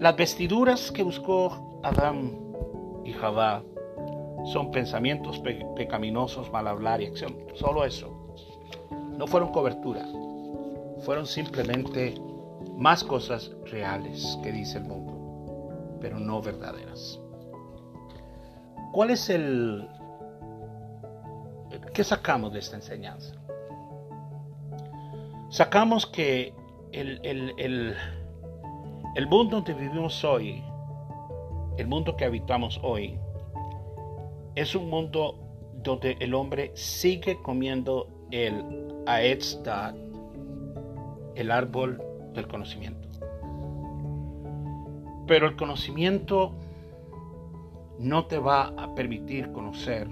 Las 0.00 0.16
vestiduras 0.16 0.90
que 0.90 1.04
buscó 1.04 1.80
Adán 1.84 2.36
y 3.04 3.12
Javá 3.12 3.62
son 4.52 4.72
pensamientos 4.72 5.40
pecaminosos, 5.76 6.50
mal 6.50 6.66
hablar 6.66 7.00
y 7.00 7.06
acción. 7.06 7.36
Solo 7.54 7.84
eso. 7.84 8.10
No 9.16 9.28
fueron 9.28 9.52
cobertura. 9.52 10.04
Fueron 11.02 11.26
simplemente 11.26 12.16
más 12.76 13.04
cosas 13.04 13.52
reales 13.66 14.36
que 14.42 14.50
dice 14.50 14.78
el 14.78 14.84
mundo, 14.84 15.98
pero 16.00 16.18
no 16.18 16.42
verdaderas. 16.42 17.20
¿Cuál 18.92 19.10
es 19.10 19.30
el... 19.30 19.88
¿Qué 21.92 22.04
sacamos 22.04 22.52
de 22.52 22.58
esta 22.58 22.76
enseñanza? 22.76 23.34
Sacamos 25.48 26.06
que 26.06 26.52
el, 26.92 27.20
el, 27.22 27.94
el 29.14 29.26
mundo 29.28 29.56
donde 29.56 29.74
vivimos 29.74 30.22
hoy, 30.24 30.62
el 31.78 31.86
mundo 31.86 32.16
que 32.16 32.24
habitamos 32.24 32.78
hoy, 32.82 33.18
es 34.54 34.74
un 34.74 34.90
mundo 34.90 35.38
donde 35.82 36.16
el 36.20 36.34
hombre 36.34 36.72
sigue 36.74 37.40
comiendo 37.42 38.08
el 38.30 38.86
Aetz 39.06 39.58
el 41.34 41.50
árbol 41.50 42.02
del 42.32 42.48
conocimiento. 42.48 43.08
Pero 45.26 45.46
el 45.46 45.56
conocimiento 45.56 46.52
no 47.98 48.26
te 48.26 48.38
va 48.38 48.72
a 48.76 48.94
permitir 48.94 49.52
conocer 49.52 50.08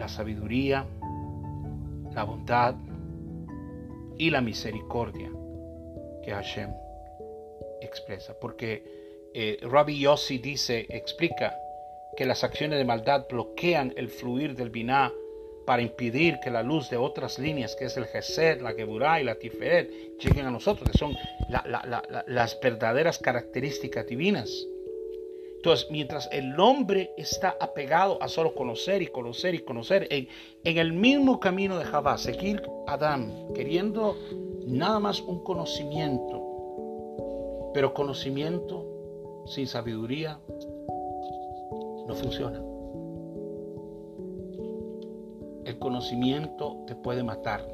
la 0.00 0.08
sabiduría, 0.08 0.86
la 2.14 2.24
bondad 2.24 2.74
y 4.16 4.30
la 4.30 4.40
misericordia 4.40 5.30
que 6.24 6.32
Hashem 6.32 6.70
expresa. 7.82 8.34
Porque 8.40 9.30
eh, 9.34 9.58
Rabbi 9.60 10.00
Yossi 10.00 10.38
dice, 10.38 10.86
explica 10.88 11.54
que 12.16 12.24
las 12.24 12.42
acciones 12.42 12.78
de 12.78 12.84
maldad 12.84 13.26
bloquean 13.28 13.92
el 13.96 14.08
fluir 14.08 14.56
del 14.56 14.70
Binah 14.70 15.12
para 15.66 15.82
impedir 15.82 16.40
que 16.42 16.50
la 16.50 16.62
luz 16.62 16.88
de 16.88 16.96
otras 16.96 17.38
líneas, 17.38 17.76
que 17.76 17.84
es 17.84 17.96
el 17.98 18.06
Gesed, 18.06 18.62
la 18.62 18.72
Geburah 18.72 19.20
y 19.20 19.24
la 19.24 19.34
Tiferet, 19.34 20.18
lleguen 20.18 20.46
a 20.46 20.50
nosotros, 20.50 20.90
que 20.90 20.98
son 20.98 21.14
las 21.48 22.58
verdaderas 22.60 23.18
características 23.18 24.06
divinas. 24.06 24.66
Entonces, 25.60 25.88
mientras 25.90 26.26
el 26.32 26.58
hombre 26.58 27.12
está 27.18 27.54
apegado 27.60 28.16
a 28.22 28.28
solo 28.28 28.54
conocer 28.54 29.02
y 29.02 29.08
conocer 29.08 29.54
y 29.54 29.58
conocer, 29.58 30.08
en, 30.08 30.26
el 30.64 30.94
mismo 30.94 31.38
camino 31.38 31.76
de 31.76 31.84
Javá, 31.84 32.16
seguir 32.16 32.62
Adán, 32.86 33.30
queriendo 33.54 34.16
nada 34.66 34.98
más 35.00 35.20
un 35.20 35.44
conocimiento, 35.44 37.70
pero 37.74 37.92
conocimiento 37.92 39.42
sin 39.44 39.66
sabiduría 39.66 40.40
no 42.06 42.14
funciona. 42.14 42.58
El 45.66 45.78
conocimiento 45.78 46.84
te 46.86 46.96
puede 46.96 47.22
matar. 47.22 47.68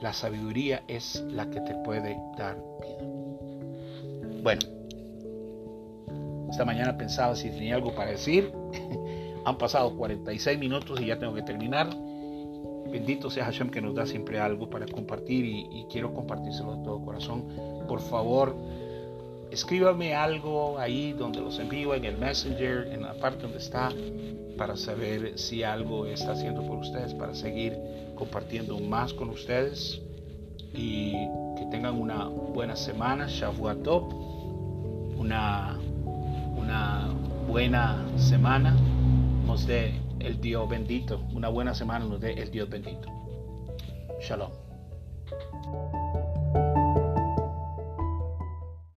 La 0.00 0.14
sabiduría 0.14 0.84
es 0.88 1.22
la 1.28 1.50
que 1.50 1.60
te 1.60 1.74
puede 1.84 2.18
dar 2.38 2.56
vida. 2.80 3.04
Bueno, 4.42 4.79
esta 6.50 6.64
mañana 6.64 6.96
pensaba 6.96 7.36
si 7.36 7.50
tenía 7.50 7.76
algo 7.76 7.94
para 7.94 8.10
decir. 8.10 8.52
Han 9.44 9.56
pasado 9.56 9.96
46 9.96 10.58
minutos 10.58 11.00
y 11.00 11.06
ya 11.06 11.18
tengo 11.18 11.34
que 11.34 11.42
terminar. 11.42 11.88
Bendito 12.90 13.30
sea 13.30 13.44
Hashem 13.44 13.70
que 13.70 13.80
nos 13.80 13.94
da 13.94 14.04
siempre 14.04 14.40
algo 14.40 14.68
para 14.68 14.86
compartir 14.86 15.44
y, 15.44 15.86
quiero 15.90 16.12
compartírselo 16.12 16.76
de 16.76 16.84
todo 16.84 17.04
corazón. 17.04 17.46
Por 17.88 18.00
favor, 18.00 18.56
escríbame 19.50 20.14
algo 20.14 20.78
ahí 20.78 21.12
donde 21.12 21.40
los 21.40 21.58
envío 21.58 21.94
en 21.94 22.04
el 22.04 22.18
Messenger, 22.18 22.88
en 22.92 23.02
la 23.02 23.14
parte 23.14 23.42
donde 23.42 23.58
está, 23.58 23.90
para 24.58 24.76
saber 24.76 25.38
si 25.38 25.62
algo 25.62 26.04
está 26.06 26.32
haciendo 26.32 26.62
por 26.66 26.78
ustedes, 26.78 27.14
para 27.14 27.34
seguir 27.34 27.78
compartiendo 28.16 28.78
más 28.78 29.14
con 29.14 29.30
ustedes 29.30 30.02
y 30.74 31.12
que 31.56 31.66
tengan 31.70 31.98
una 31.98 32.26
buena 32.26 32.76
semana, 32.76 33.26
Shavuatop, 33.28 34.12
una, 35.18 35.79
una 36.70 37.08
buena 37.48 37.98
semana, 38.16 38.76
nos 39.44 39.66
dé 39.66 40.00
el 40.20 40.40
Dios 40.40 40.68
bendito, 40.68 41.20
una 41.32 41.48
buena 41.48 41.74
semana 41.74 42.04
nos 42.04 42.20
dé 42.20 42.34
el 42.34 42.52
Dios 42.52 42.70
bendito. 42.70 43.08
Shalom. 44.20 44.69